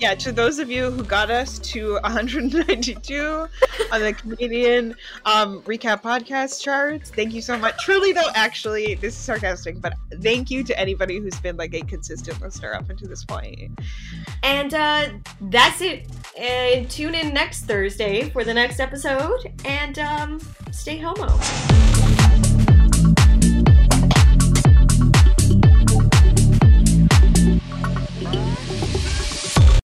Yeah, 0.01 0.14
to 0.14 0.32
those 0.32 0.59
of 0.59 0.70
you 0.70 0.90
who 0.90 1.02
got 1.05 1.31
us 1.31 1.59
to 1.60 1.94
192 2.02 3.48
on 3.93 4.01
the 4.01 4.12
Canadian 4.12 4.94
um, 5.24 5.62
recap 5.62 6.02
podcast 6.02 6.62
charts, 6.62 7.10
thank 7.10 7.32
you 7.32 7.40
so 7.40 7.56
much. 7.59 7.78
Truly, 7.82 8.12
though, 8.12 8.31
actually, 8.35 8.94
this 8.94 9.14
is 9.14 9.20
sarcastic, 9.20 9.81
but 9.81 9.94
thank 10.20 10.51
you 10.51 10.62
to 10.64 10.78
anybody 10.78 11.18
who's 11.18 11.39
been 11.40 11.56
like 11.56 11.74
a 11.74 11.81
consistent 11.82 12.40
listener 12.40 12.74
up 12.74 12.89
until 12.90 13.09
this 13.09 13.24
point. 13.24 13.70
And 14.43 14.74
uh, 14.74 15.09
that's 15.40 15.81
it. 15.81 16.06
And 16.39 16.90
tune 16.90 17.14
in 17.14 17.32
next 17.32 17.64
Thursday 17.64 18.28
for 18.31 18.44
the 18.44 18.55
next 18.55 18.81
episode. 18.81 19.52
And 19.64 19.98
um, 19.98 20.40
stay 20.73 20.98
homo. 20.98 21.27